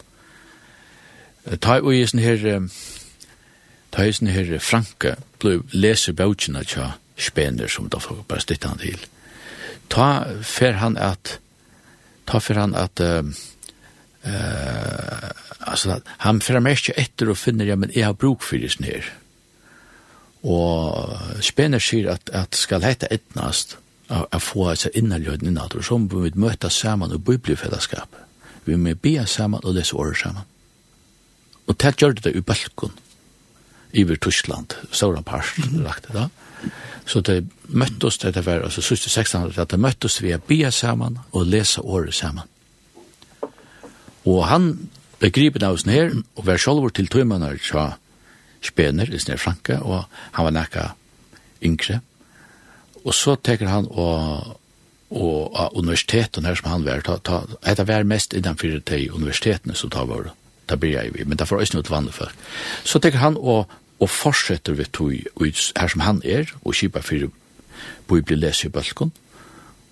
Ta 1.61 1.77
i 1.77 1.99
eisen 2.01 2.19
her, 2.19 2.67
ta 3.91 4.03
eisen 4.03 4.27
her 4.27 4.57
Franke, 4.59 5.15
blei 5.39 5.59
leser 5.73 6.13
bautjina 6.13 6.63
tja 6.63 6.93
spener 7.19 7.67
som 7.67 7.89
da 7.89 7.99
får 7.99 8.23
bare 8.27 8.43
stytta 8.43 8.71
han 8.71 8.81
til. 8.81 8.99
Ta 9.89 10.09
fer 10.45 10.77
han 10.79 10.97
at, 10.97 11.37
ta 12.29 12.39
fer 12.43 12.59
han 12.61 12.75
at, 12.77 13.01
uh, 13.01 13.25
uh, 14.23 15.29
altså, 15.59 15.99
han 16.25 16.41
fer 16.41 16.59
han 16.59 16.69
ikke 16.71 16.95
etter 16.99 17.31
og 17.33 17.39
finner, 17.39 17.65
ja, 17.65 17.75
men 17.75 17.91
jeg 17.95 18.07
har 18.07 18.17
bruk 18.17 18.45
fyrir 18.45 18.69
eisen 18.69 18.87
her. 18.87 19.11
Og 20.43 21.43
spener 21.43 21.83
sier 21.83 22.13
at, 22.13 22.31
at 22.33 22.55
skal 22.55 22.85
heita 22.85 23.09
etnast, 23.11 23.77
å 24.09 24.39
få 24.41 24.71
seg 24.75 24.95
innanløyden 24.97 25.51
i 25.51 25.83
så 25.85 25.97
må 25.97 26.09
vi 26.09 26.29
vil 26.29 26.41
møte 26.45 26.69
sammen 26.69 27.13
og 27.13 27.23
biblifellesskap. 27.25 28.15
Vi 28.65 28.75
må 28.75 28.95
be 28.95 29.25
sammen 29.27 29.61
og 29.63 29.75
lese 29.75 29.95
året 29.95 30.17
sammen. 30.17 30.43
Og 31.67 31.77
det 31.77 31.95
gjør 32.01 32.13
det 32.17 32.35
i 32.35 32.41
Balkon, 32.41 32.93
i 33.93 34.03
Tyskland, 34.03 34.73
Sauron 34.91 35.23
Pars, 35.23 35.53
mm. 35.57 35.83
lagt 35.83 36.07
det 36.07 36.15
da. 36.15 36.27
Så 37.05 37.21
det 37.21 37.47
møtte 37.67 38.07
oss, 38.07 38.17
det 38.17 38.45
var 38.45 38.65
altså 38.65 38.81
siste 38.81 39.09
1600, 39.09 39.65
det 39.65 39.79
møttes 39.79 40.21
vi 40.21 40.33
å 40.33 40.41
be 40.41 40.71
sammen 40.71 41.19
og 41.31 41.45
lese 41.45 41.81
året 41.81 42.13
sammen. 42.13 42.45
Og 44.25 44.45
han 44.49 44.89
begripen 45.19 45.63
av 45.63 45.77
oss 45.77 45.85
her, 45.85 46.13
og 46.35 46.45
var 46.45 46.57
sjolvor 46.57 46.93
til 46.93 47.07
tøymanar 47.07 47.57
tja 47.61 47.95
spener, 48.61 49.09
i 49.09 49.19
snir 49.19 49.39
Franke, 49.39 49.79
og 49.79 50.05
han 50.35 50.45
var 50.45 50.55
nekka 50.55 50.85
yngre. 51.65 52.01
Og 53.03 53.13
så 53.15 53.35
teker 53.35 53.71
han 53.71 53.87
og 53.89 54.55
og 55.09 55.55
av 55.57 55.73
universiteten 55.73 56.45
her 56.45 56.57
som 56.59 56.69
han 56.69 56.85
var, 56.85 57.01
ta, 57.01 57.17
ta, 57.25 57.41
etter 57.65 57.87
vær 57.89 58.05
mest 58.05 58.35
innanfor 58.37 58.77
de 58.85 58.99
universitetene 59.09 59.75
som 59.75 59.89
tar 59.89 60.05
vår, 60.09 60.29
da 60.69 60.77
blir 60.77 60.99
jeg 60.99 61.15
vi, 61.15 61.25
men 61.25 61.37
derfor 61.37 61.57
får 61.57 61.63
det 61.63 61.69
ikke 61.69 61.79
noe 61.79 61.93
vanlig 61.95 62.13
for. 62.13 62.35
Så 62.85 63.01
tenker 63.01 63.23
han 63.23 63.37
å, 63.37 63.63
å 63.97 64.09
fortsette 64.09 64.75
ved 64.77 64.91
tog 64.93 65.15
her 65.41 65.89
som 65.89 66.05
han 66.05 66.21
er, 66.21 66.53
og 66.61 66.77
kjipa 66.77 67.01
for 67.01 67.31
bli 68.09 68.37
lese 68.37 68.69
i 68.69 68.73
bølgen, 68.73 69.11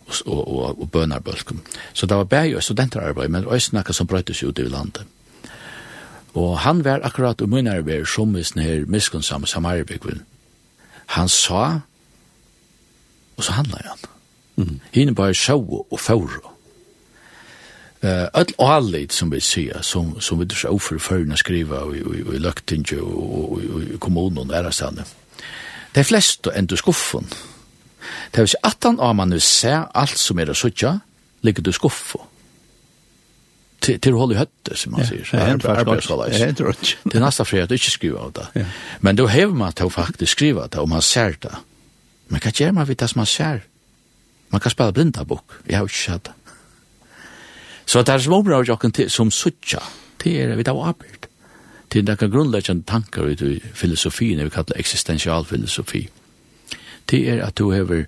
og, 0.06 0.22
og, 0.28 0.44
og, 0.46 0.82
og 0.86 0.94
bønar 0.94 1.26
bølgen. 1.26 1.66
Så 1.98 2.06
det 2.06 2.18
var 2.18 2.30
bare 2.30 2.54
jo 2.54 2.62
studenterarbeid, 2.62 3.34
men 3.34 3.50
også 3.50 3.74
noe 3.74 3.98
som 3.98 4.08
brøttes 4.08 4.44
ut 4.46 4.62
i 4.62 4.70
landet. 4.70 5.02
Og 6.38 6.60
han 6.62 6.84
var 6.86 7.02
akkurat 7.02 7.42
om 7.42 7.50
munnarbeid 7.50 8.06
som 8.06 8.36
i 8.38 8.46
sånne 8.46 8.66
her 8.68 8.86
miskunnsamme 8.86 9.50
samarbeid. 9.50 10.22
Han 11.18 11.30
sa 11.32 11.80
og 13.38 13.44
så 13.44 13.52
handlar 13.52 13.90
han. 13.90 14.06
Mm. 14.58 14.80
Hine 14.92 15.16
bare 15.16 15.34
sjå 15.34 15.58
og 15.92 16.00
fårå. 16.00 16.54
Uh, 18.04 18.28
öll 18.34 18.54
og 18.58 18.76
allit, 18.76 19.14
som 19.14 19.32
vi 19.32 19.40
sier, 19.42 19.82
som, 19.82 20.20
som 20.22 20.38
vi 20.40 20.46
drar 20.46 20.70
så 20.70 20.78
for 20.78 21.36
skriva 21.36 21.80
og, 21.82 21.96
og, 22.06 22.16
og, 22.28 22.36
i 22.36 22.38
løgtinge 22.38 23.02
og, 23.02 23.18
og, 23.18 23.52
og, 23.52 23.82
og 23.94 24.00
kommunen 24.00 24.52
og 24.52 24.54
ærestane. 24.54 25.06
De 25.96 26.04
fleste 26.04 26.52
enda 26.56 26.76
skuffen. 26.76 27.26
Det 28.32 28.42
er 28.42 28.46
si 28.46 28.58
at 28.64 28.78
han 28.84 29.00
av 29.00 29.16
man 29.16 29.32
vil 29.32 29.42
se 29.42 29.74
alt 29.74 30.18
som 30.18 30.40
er 30.40 30.52
å 30.54 30.54
sutja, 30.54 31.00
ligger 31.42 31.64
du 31.64 31.72
skuffen. 31.74 32.22
Til, 33.82 34.00
til 34.02 34.14
å 34.14 34.20
holde 34.20 34.36
i 34.36 34.40
høtte, 34.40 34.76
som 34.76 34.94
man 34.94 35.06
sier. 35.06 35.26
Ja, 35.34 35.54
det 35.54 35.66
er 35.66 36.46
helt 36.46 36.62
rødt. 36.62 36.98
Det 37.04 37.18
er 37.18 37.24
nesten 37.24 37.46
fri 37.46 37.62
at 37.62 37.70
du 37.70 37.78
ikke 37.78 37.94
skriver 37.94 38.20
av 38.20 38.32
det. 38.34 38.66
Men 39.02 39.16
då 39.16 39.28
hever 39.28 39.54
man 39.54 39.74
til 39.74 39.90
å 39.90 39.94
faktisk 39.94 40.38
skriva 40.38 40.68
det, 40.68 40.82
og 40.82 40.90
man 40.90 41.02
ser 41.02 41.38
det. 41.42 41.54
Men 42.30 42.44
hva 42.44 42.52
gjør 42.52 42.76
man 42.76 42.88
vidt 42.88 43.00
det 43.00 43.10
som 43.12 43.22
man 43.22 43.30
ser? 43.30 43.64
Man 44.52 44.64
kan 44.64 44.72
spela 44.72 44.96
blinda 44.96 45.24
bok, 45.28 45.60
jeg 45.68 45.78
har 45.78 45.88
ikke 45.88 46.04
sett 46.04 46.30
det. 46.30 46.34
Så 47.88 48.04
det 48.04 48.14
er 48.14 48.20
som 48.20 48.36
områder 48.36 48.60
av 48.60 48.68
jokken 48.68 48.94
som 49.10 49.32
suttja, 49.32 49.80
det 50.24 50.34
er 50.42 50.56
vidt 50.60 50.72
av 50.72 50.80
arbeid. 50.84 51.28
Det 51.88 52.04
er 52.04 52.28
grunnleggjende 52.28 52.84
tankar 52.84 53.30
ut 53.32 53.42
i 53.42 53.60
filosofien, 53.74 54.44
vi 54.44 54.52
kallar 54.52 54.80
eksistensialfilosofi. 54.80 56.08
Det 57.08 57.22
er 57.32 57.46
at 57.46 57.56
du 57.58 57.72
hever, 57.72 58.06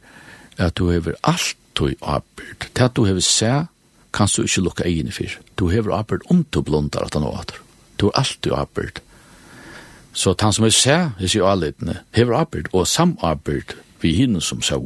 at 0.57 0.75
du 0.75 0.89
hever 0.91 1.15
alt 1.23 1.55
du 1.79 1.93
arbeid. 2.01 2.67
Det 2.75 2.83
at 2.83 2.95
du 2.95 3.05
hever 3.05 3.23
se, 3.23 3.51
kan 4.13 4.27
du 4.35 4.41
ikke 4.43 4.61
lukka 4.61 4.83
egin 4.83 5.07
i 5.07 5.15
fyr. 5.15 5.39
Du 5.55 5.69
hever 5.69 5.95
arbeid 5.95 6.27
om 6.29 6.43
du 6.43 6.61
blundar 6.61 7.05
at 7.05 7.13
han 7.13 7.23
åter. 7.23 7.61
Du 7.99 8.07
er 8.07 8.19
alt 8.19 8.37
du 8.43 8.53
arbeid. 8.55 8.99
Så 10.13 10.35
han 10.39 10.53
som 10.53 10.65
er 10.65 10.75
se, 10.75 10.97
jeg 11.19 11.29
sier 11.29 11.47
avledende, 11.47 12.01
hever 12.11 12.35
arbeid 12.35 12.67
og 12.73 12.87
samarbeid, 12.87 13.77
vi 14.01 14.13
hinner 14.17 14.39
som 14.39 14.61
så. 14.61 14.81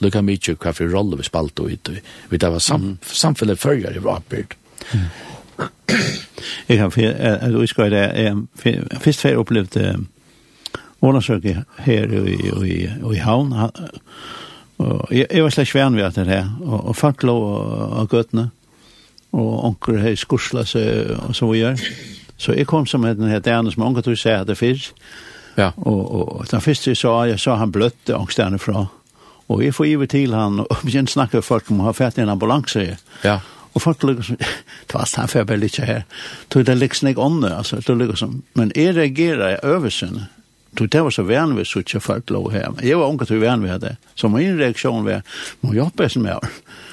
Lukka 0.00 0.22
mykje 0.24 0.56
hva 0.56 0.72
for 0.72 0.92
rolle 0.92 1.18
vi 1.20 1.26
spalt 1.26 1.60
og 1.60 1.72
ut. 1.72 1.90
Vi 2.30 2.38
tar 2.38 2.54
var 2.54 2.62
sam, 2.64 2.80
mm. 2.80 2.96
samfunnet 3.02 3.60
følger 3.60 3.96
i 3.96 4.04
Vapert. 4.04 4.56
Jeg 6.68 6.78
kan 6.78 6.90
for, 6.90 7.02
at 7.02 7.52
du 7.52 7.66
skal 7.66 7.90
det, 7.92 8.04
først 9.00 9.22
har 9.22 9.30
jeg 9.30 9.38
opplevd 9.38 9.76
undersøke 11.00 11.64
her 11.78 12.12
i, 12.12 12.36
i, 12.66 12.88
i, 13.12 13.16
havn, 13.16 13.52
og 14.78 15.08
jeg, 15.12 15.42
var 15.42 15.52
slett 15.52 15.68
svern 15.68 15.96
ved 15.96 16.04
at 16.04 16.16
det 16.16 16.28
er. 16.28 16.48
og, 16.60 16.88
og 16.88 16.96
folk 16.96 17.22
lå 17.22 17.36
av 18.00 18.08
gøttene, 18.08 18.48
og 19.32 19.64
onker 19.64 20.00
her 20.00 20.16
skursla 20.16 20.64
seg 20.64 21.12
og 21.18 21.36
så 21.36 21.50
vi 21.50 21.60
gjør. 21.60 21.84
Så 22.40 22.56
jeg 22.56 22.66
kom 22.66 22.86
som 22.86 23.04
den 23.04 23.28
her 23.28 23.42
derne 23.44 23.72
som 23.72 23.84
onker 23.84 24.02
tog 24.02 24.16
seg 24.18 24.40
at 24.40 24.48
det 24.48 24.56
finnes, 24.58 24.92
Ja. 25.56 25.72
Og, 25.76 26.00
og 26.14 26.36
og 26.40 26.50
den 26.50 26.60
første 26.64 26.90
jeg 26.90 26.96
sa, 27.00 27.14
jeg 27.28 27.40
sa 27.40 27.56
han 27.60 27.72
bløtte 27.72 28.16
angstene 28.16 28.58
fra. 28.58 28.86
Og 29.50 29.64
jeg 29.64 29.74
får 29.74 29.84
iver 29.84 30.06
til 30.06 30.34
han, 30.34 30.60
og 30.62 30.82
begynner 30.84 31.10
å 31.10 31.16
snakke 31.16 31.40
med 31.40 31.44
folk 31.44 31.70
om 31.70 31.80
å 31.82 31.88
ha 31.88 31.94
fært 31.96 32.20
en 32.22 32.30
ambulanse. 32.30 32.96
Ja. 33.24 33.40
Og 33.74 33.82
folk 33.82 34.02
lukker 34.06 34.26
som, 34.26 34.36
det 34.86 34.94
var 34.94 35.08
han 35.16 35.30
før 35.30 35.54
jeg 35.54 35.70
ikke 35.70 35.88
her. 35.88 36.04
Tog 36.50 36.66
det 36.66 36.78
liksom 36.78 37.10
ikke 37.10 37.24
ånde, 37.26 37.54
altså, 37.56 37.80
det 37.86 37.96
lukker 37.98 38.18
som. 38.18 38.42
Men 38.58 38.72
jeg 38.76 38.94
reagerer 38.96 39.56
i 39.56 39.58
øvelsen. 39.66 40.22
Tog 40.78 40.90
det 40.90 41.02
var 41.02 41.10
så 41.10 41.22
vän 41.26 41.56
vid 41.56 41.66
suttje 41.66 42.00
folk 42.00 42.30
lå 42.30 42.44
her. 42.50 42.70
Jeg 42.82 42.98
var 42.98 43.10
unga 43.10 43.26
til 43.26 43.40
vän 43.42 43.62
vi 43.62 43.72
hadde. 43.72 43.96
Så 44.14 44.28
min 44.30 44.58
reaktion 44.58 45.04
var, 45.04 45.22
må 45.60 45.74
jeg 45.74 45.82
jobbe 45.84 46.08
som 46.08 46.26
jeg 46.26 46.38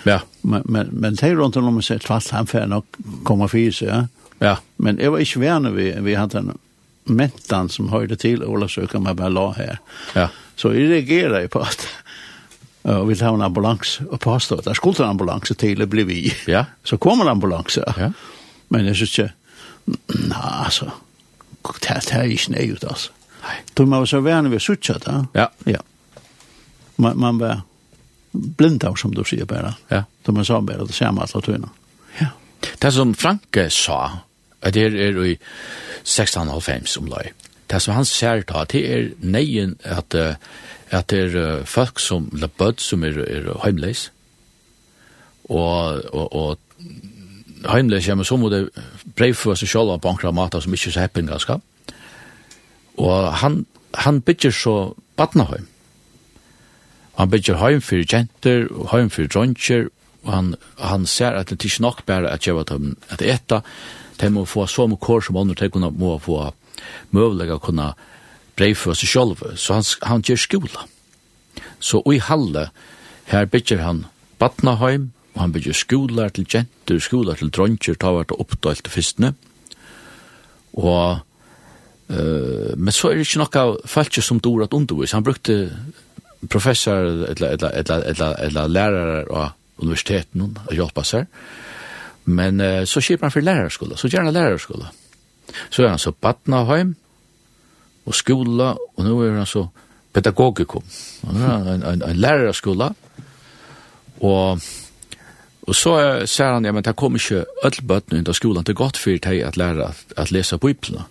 Ja. 0.06 0.20
Men, 0.42 0.62
men, 0.66 0.90
men 0.92 1.16
det 1.16 1.24
er 1.24 1.36
rundt 1.36 1.58
om 1.58 1.78
å 1.78 1.82
si, 1.82 1.94
det 1.94 2.10
var 2.10 2.24
han 2.32 2.48
før 2.48 2.66
nok 2.66 2.86
kommer 3.24 3.48
fyrt, 3.52 3.82
ja. 3.82 4.06
Ja. 4.40 4.56
Men 4.78 5.00
jeg 5.02 5.12
var 5.12 5.20
ikke 5.22 5.42
vän 5.42 5.76
vi, 5.76 5.92
vi 6.02 6.14
hadde 6.16 6.40
en 6.40 6.58
mentan 7.08 7.70
som 7.70 7.90
hörde 7.90 8.16
till 8.16 8.44
Ola 8.44 8.68
så 8.68 8.88
kan 8.88 9.04
man 9.04 9.16
bara 9.16 9.30
la 9.30 9.52
här. 9.52 9.80
Ja. 10.14 10.30
Så 10.56 10.68
jag 10.68 10.90
reagerar 10.90 11.42
ju 11.42 11.48
på 11.48 11.60
att 11.60 11.88
och 12.82 13.10
vill 13.10 13.22
ha 13.22 13.34
en 13.34 13.42
ambulans 13.42 14.00
och 14.10 14.22
påstå 14.22 14.56
att 14.56 14.66
det 14.66 14.76
skulle 14.76 15.04
en 15.04 15.10
ambulans 15.10 15.52
till 15.58 15.80
det 15.80 15.86
blev 15.86 16.06
vi. 16.06 16.34
Ja. 16.46 16.66
Så 16.84 16.98
kommer 16.98 17.24
en 17.24 17.30
ambulans. 17.30 17.78
Ja. 17.98 18.12
Men 18.68 18.86
det 18.86 18.90
är 18.90 18.94
så 18.94 19.22
inte, 19.22 19.34
nej 20.08 20.38
alltså, 20.42 20.91
det 21.82 22.10
här 22.12 22.24
är 22.24 22.50
inte 22.50 22.65
ut, 22.65 22.84
alltså. 22.84 23.12
Nej. 23.43 23.63
Då 23.74 23.86
man 23.86 24.00
var 24.00 24.06
så 24.06 24.20
vän 24.20 24.52
vid 24.52 24.62
suttjat. 24.62 25.08
Ja. 25.34 25.52
Ja. 25.63 25.80
Man, 26.96 27.20
man 27.20 27.38
var 27.38 27.62
blind 28.32 28.84
av 28.84 28.96
som 28.96 29.15
du 29.15 29.24
säger 29.24 29.46
bara. 29.46 29.74
Ja. 29.88 30.04
Då 30.24 30.32
man 30.32 30.46
sa 30.46 30.62
bara 30.62 30.78
det 30.78 30.93
samma 30.93 31.22
alla 31.22 31.41
tunna. 31.41 31.70
Ja. 32.20 32.26
Det 32.78 32.91
som 32.91 33.13
Franke 33.13 33.70
sa 33.70 34.12
at 34.62 34.74
det 34.74 34.88
er 34.88 35.24
i 35.24 35.36
1690 36.04 36.98
om 36.98 37.06
løy. 37.12 37.32
Det 37.67 37.82
som 37.82 37.93
han 37.93 38.06
ser 38.06 38.41
da, 38.48 38.63
det 38.63 38.84
er 38.91 39.10
neien 39.20 39.76
at, 39.84 40.15
at 40.15 41.10
det 41.10 41.36
er 41.36 41.65
folk 41.65 42.00
som, 42.00 42.30
eller 42.34 42.48
bød 42.48 42.80
som 42.80 43.04
er, 43.04 43.20
er 43.28 43.50
heimleis, 43.63 44.12
og, 45.50 46.04
og, 46.13 46.34
og 46.34 46.60
heimleis 47.72 48.08
ja, 48.08 48.15
men 48.15 48.26
så 48.26 48.38
må 48.38 48.50
det 48.50 48.70
brev 49.15 49.36
for 49.36 49.60
seg 49.60 49.70
selv 49.72 49.96
av 49.96 50.02
bankra 50.04 50.32
mater 50.32 50.63
som 50.63 50.74
ikke 50.74 50.91
er 50.91 50.96
så 50.96 51.04
heppen 51.04 51.28
ganske. 51.28 51.60
Og 52.98 53.34
han, 53.41 53.65
han 53.93 54.22
bygger 54.22 54.52
så 54.52 54.78
badnaheim. 55.17 55.67
Han 57.17 57.30
bygger 57.30 57.58
heim 57.58 57.82
for 57.82 58.04
jenter, 58.13 58.67
heim 58.91 59.10
for 59.10 59.28
dronjer, 59.28 59.88
og 60.24 60.34
han, 60.34 60.56
han 60.80 61.06
ser 61.06 61.38
at 61.38 61.50
det 61.50 61.62
er 61.62 61.70
ikke 61.72 61.82
nok 61.82 62.04
bare 62.06 62.30
at 62.30 62.48
jeg 62.48 62.56
var 62.56 62.74
at 63.10 63.22
etta, 63.22 63.62
de 64.21 64.30
må 64.34 64.45
få 64.49 64.65
så 64.69 64.88
mye 64.89 65.01
kår 65.01 65.27
som 65.27 65.39
andre, 65.39 65.58
de 65.60 65.71
kunne 65.73 65.91
må 65.95 66.15
få 66.21 66.51
møvelige 67.15 67.58
å 67.58 67.63
kunne 67.63 67.91
breife 68.58 68.95
seg 68.97 69.12
selv, 69.12 69.43
så 69.60 69.77
han, 69.77 69.86
han 70.10 70.23
gjør 70.25 70.41
skola. 70.41 70.88
Så 71.80 72.01
i 72.10 72.17
Halle, 72.23 72.69
her 73.30 73.45
bygger 73.51 73.84
han 73.84 74.06
Batnaheim, 74.41 75.12
og 75.36 75.43
han 75.43 75.53
bygger 75.53 75.77
skoler 75.77 76.34
til 76.34 76.47
jenter, 76.49 76.99
skoler 77.03 77.38
til 77.38 77.51
dronjer, 77.53 77.97
ta 77.99 78.13
hvert 78.15 78.34
og 78.34 78.47
oppdalt 78.47 78.82
til 78.86 78.93
fyrstene. 78.95 79.34
Og, 80.77 81.19
uh, 82.10 82.71
men 82.73 82.93
så 82.93 83.12
er 83.12 83.19
det 83.19 83.27
ikke 83.27 83.43
noe 83.43 83.67
falske 83.89 84.23
som 84.25 84.41
dår 84.41 84.65
at 84.65 84.73
undervis. 84.77 85.13
Han 85.13 85.25
brukte 85.25 85.60
professor 86.49 87.06
eller, 87.06 87.53
eller, 87.53 87.69
eller, 87.69 88.10
eller, 88.10 88.36
eller 88.47 88.73
lærere 88.73 89.23
av 89.30 89.53
universiteten 89.82 90.58
å 90.65 90.73
hjelpe 90.73 91.06
seg, 91.06 91.27
Men 92.28 92.62
uh, 92.62 92.84
så 92.86 93.02
kjøper 93.04 93.28
han 93.28 93.34
for 93.34 93.46
lærerskola, 93.46 93.98
så 93.98 94.10
gjør 94.12 94.28
han 94.28 94.36
lærerskola. 94.36 94.92
Så 95.70 95.84
er 95.84 95.94
han 95.94 96.02
så 96.02 96.12
badnaheim, 96.12 96.96
og 98.08 98.16
skola, 98.16 98.74
og 98.96 99.06
nå 99.06 99.20
er 99.24 99.38
han 99.38 99.48
så 99.48 99.68
pedagogikum. 100.16 100.84
Han 101.28 101.42
er 101.42 101.74
en, 101.74 101.84
en, 101.84 102.04
en 102.04 102.20
lærerskola, 102.20 102.90
og, 104.20 104.62
og 105.62 105.76
så 105.76 105.94
ser 106.26 106.54
han, 106.54 106.66
ja, 106.66 106.72
men 106.72 106.84
det 106.84 106.96
kommer 106.96 107.20
ikke 107.22 107.46
alle 107.63 108.02
inn 108.12 108.24
under 108.24 108.34
skolan 108.34 108.66
til 108.66 108.76
godt 108.76 108.98
for 108.98 109.20
deg 109.24 109.44
at 109.46 109.60
lære 109.60 109.92
at, 109.92 110.18
at 110.18 110.32
lese 110.32 110.58
biblene. 110.58 111.06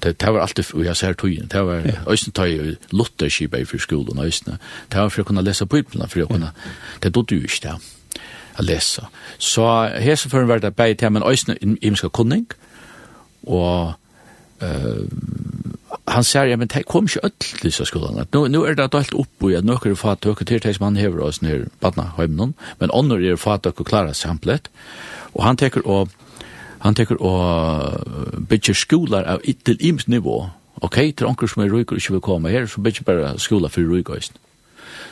Det, 0.00 0.14
det 0.20 0.32
var 0.32 0.40
alltid, 0.40 0.74
og 0.74 0.84
jeg 0.84 0.96
ser 0.96 1.12
tøyen, 1.12 1.48
det 1.52 1.60
var 1.66 1.84
ja. 1.84 2.00
øyne 2.08 2.32
tøy, 2.34 2.76
lotterskipa 2.96 3.60
i 3.60 3.64
for 3.68 3.78
skolen, 3.78 4.18
øyne. 4.18 4.56
Det 4.92 5.00
var 5.00 5.08
for 5.12 5.22
å 5.22 5.28
kunne 5.28 5.44
lese 5.44 5.68
biblene, 5.68 6.08
for 6.08 6.24
å 6.24 6.30
kunne, 6.30 6.52
det 7.02 7.12
dodde 7.14 7.36
jo 7.36 7.44
ikke 7.44 7.66
det 7.68 7.74
å 8.60 8.66
lese. 8.66 9.06
Så 9.38 9.66
her 9.90 10.20
så 10.20 10.30
får 10.32 10.48
var 10.48 10.62
det 10.62 10.74
bare 10.76 10.94
til, 10.94 11.12
men 11.12 11.26
også 11.26 11.56
imenska 11.60 12.08
kunning, 12.08 12.46
og 13.48 13.94
uh, 14.62 15.04
han 16.10 16.24
sier, 16.26 16.48
ja, 16.50 16.56
men 16.58 16.68
det 16.70 16.84
kom 16.88 17.06
ikke 17.08 17.24
ødel 17.26 17.62
disse 17.64 17.84
skolene. 17.88 18.26
Nå, 18.34 18.46
nå 18.50 18.62
er 18.66 18.76
det 18.78 18.90
dølt 18.92 19.14
oppå 19.16 19.50
i 19.50 19.56
at 19.58 19.66
noen 19.66 19.92
er 19.92 19.98
fatt 19.98 20.22
dere 20.24 20.46
til 20.46 20.62
det 20.62 20.74
som 20.76 20.88
han 20.88 20.98
hever 21.00 21.22
oss 21.24 21.40
nere 21.42 21.70
badna 21.82 22.10
høymnen, 22.18 22.54
men 22.80 22.94
andre 22.94 23.20
er 23.32 23.40
fatt 23.40 23.64
dere 23.66 23.86
klarer 23.86 24.16
samplet. 24.16 24.70
Og 25.34 25.44
han 25.46 25.60
teker 25.60 25.86
å 25.86 26.04
han 26.80 26.96
teker 26.96 27.18
å 27.20 27.32
bygge 28.48 28.72
skoler 28.78 29.26
av 29.28 29.42
til 29.44 29.82
ims 29.84 30.06
nivå. 30.08 30.38
Ok, 30.80 30.96
til 31.12 31.28
anker 31.28 31.50
som 31.50 31.60
er 31.60 31.68
ryker 31.68 31.98
ikke 32.00 32.14
vil 32.14 32.22
komme 32.24 32.52
her, 32.52 32.64
så 32.66 32.80
bygge 32.80 33.04
bare 33.04 33.34
skoler 33.38 33.68
for 33.68 33.84
ryker. 33.84 34.30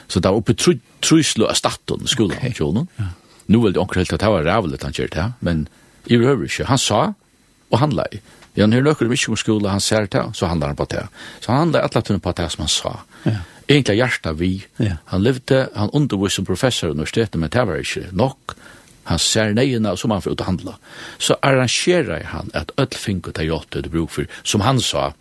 Så 0.09 0.21
det 0.21 0.31
var 0.31 0.41
oppe 0.41 0.57
truslo 0.57 1.45
av 1.45 1.59
staten 1.61 2.09
skolen, 2.09 2.39
okay 2.41 3.11
nu 3.49 3.61
vil 3.63 3.75
det 3.75 3.81
onker 3.81 4.03
helt 4.03 4.13
at 4.13 4.21
det 4.21 4.33
var 4.33 4.47
rævlet 4.47 4.83
han 4.85 4.97
gjør 4.97 5.33
men 5.41 5.69
i 6.07 6.17
røver 6.17 6.45
ikke. 6.45 6.69
Han 6.69 6.79
sa, 6.79 7.13
og 7.71 7.79
han 7.79 7.93
lei. 7.93 8.21
Ja, 8.57 8.65
han 8.65 8.73
hører 8.73 8.89
nøkker 8.89 9.11
mye 9.11 9.31
om 9.31 9.37
skolen, 9.39 9.71
han 9.71 9.81
ser 9.81 10.09
det, 10.11 10.25
så 10.35 10.49
handlar 10.51 10.73
han 10.73 10.79
på 10.79 10.89
det. 10.91 11.05
Så 11.41 11.53
han 11.53 11.67
handlar 11.67 11.87
alle 11.87 12.03
tunne 12.03 12.21
på 12.21 12.33
det 12.33 12.49
som 12.53 12.65
han 12.65 12.73
sa. 12.73 12.95
Ja. 13.25 13.37
Egentlig 13.69 13.99
hjertet 14.01 14.39
vi. 14.41 14.51
Ja. 14.81 14.97
Han 15.13 15.23
levde, 15.23 15.69
han 15.77 15.93
undervist 15.93 16.41
som 16.41 16.49
professor 16.49 16.89
i 16.89 16.97
universitetet, 16.97 17.39
men 17.41 17.53
det 17.53 17.67
var 17.69 17.83
ikke 17.83 18.09
nok. 18.13 18.57
Han 19.09 19.19
ser 19.19 19.55
neina, 19.55 19.95
som 19.97 20.11
han 20.11 20.25
får 20.25 20.35
ut 20.35 20.43
å 20.43 20.49
handla. 20.49 20.75
Så 21.19 21.37
arrangerer 21.45 22.27
han 22.33 22.51
at 22.57 22.73
ødelfinket 22.77 23.39
til 23.39 23.53
jåttet 23.53 23.87
det 23.87 23.93
bruk 23.93 24.11
for, 24.13 24.29
som 24.43 24.65
han 24.65 24.81
sa. 24.81 25.13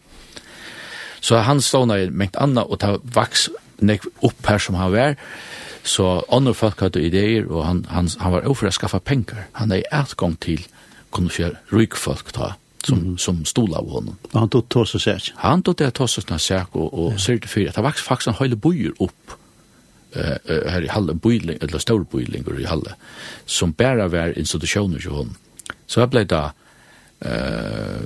Så 1.22 1.44
han 1.44 1.62
stående 1.62 2.00
i 2.02 2.10
mengt 2.10 2.40
anna, 2.40 2.64
og 2.64 2.82
ta 2.82 2.98
vaks 3.04 3.50
opp 4.26 4.50
her 4.50 4.58
som 4.64 4.80
han 4.80 4.96
var, 4.96 5.16
Så 5.88 6.06
andre 6.34 6.54
folk 6.54 6.82
hadde 6.84 7.02
ideer, 7.04 7.48
og 7.48 7.66
han, 7.66 7.86
han, 7.90 8.10
han 8.20 8.34
var 8.34 8.46
overfor 8.46 8.70
å 8.70 8.76
skaffe 8.76 9.00
penger. 9.00 9.46
Han 9.56 9.72
er 9.72 9.88
etgang 9.96 10.36
til 10.44 10.66
kunne 11.16 11.32
kjøre 11.32 11.56
rykfolk 11.72 12.34
ta, 12.36 12.52
som, 12.84 13.00
mm. 13.00 13.18
som 13.22 13.42
stod 13.48 13.74
av 13.78 13.88
honom. 13.90 14.18
Og 14.34 14.38
han 14.38 14.52
tog 14.52 14.68
tås 14.74 14.96
og 14.98 15.04
sæk? 15.04 15.32
Han 15.44 15.64
tog 15.64 15.78
det 15.80 15.94
tås 15.98 16.18
og 16.20 16.28
sæk, 16.44 16.76
og, 16.76 16.92
og 16.92 17.12
ja. 17.16 17.24
sørte 17.24 17.48
det 17.54 17.70
at 17.70 17.80
Det 17.80 17.84
var 17.84 18.00
faktisk 18.04 18.34
en 18.34 18.40
høyde 18.42 18.60
bojer 18.60 18.96
opp 19.00 19.36
uh, 20.18 20.36
her 20.46 20.84
i 20.84 20.92
Halle, 20.92 21.16
bojling, 21.16 21.60
eller 21.62 21.84
stor 21.84 22.04
bojlinger 22.04 22.60
i 22.60 22.68
Halle, 22.68 22.98
som 23.46 23.74
bare 23.74 24.12
var 24.12 24.36
institusjoner 24.36 25.00
til 25.00 25.16
honom. 25.16 25.36
Så 25.88 26.04
jeg 26.04 26.12
ble 26.12 26.28
da 26.28 26.50
eh 27.22 28.04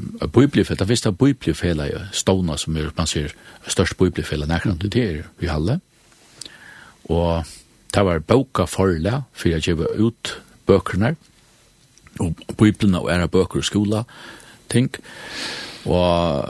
da 0.00 0.84
visste 0.88 1.08
jeg 1.08 1.16
bøyblifel 1.18 1.80
er 1.80 2.08
stående 2.12 2.56
som 2.58 2.76
er, 2.76 2.90
man 2.96 3.06
ser 3.06 3.34
størst 3.68 3.98
bibliofela 3.98 4.46
nærkant 4.46 4.80
til 4.80 4.92
det 4.92 5.24
i 5.40 5.46
Halle 5.46 5.80
og 7.10 7.50
det 7.94 8.04
var 8.06 8.22
boka 8.22 8.66
forla 8.70 9.24
for 9.32 9.50
jeg 9.50 9.66
gjeva 9.66 9.90
ut 9.98 10.34
bøkerne 10.70 11.14
og 12.20 12.42
bøyblene 12.56 13.00
og 13.00 13.10
æra 13.10 13.28
bøker 13.30 13.62
i 13.62 13.66
skola 13.66 14.04
ting 14.70 14.90
og 15.84 16.46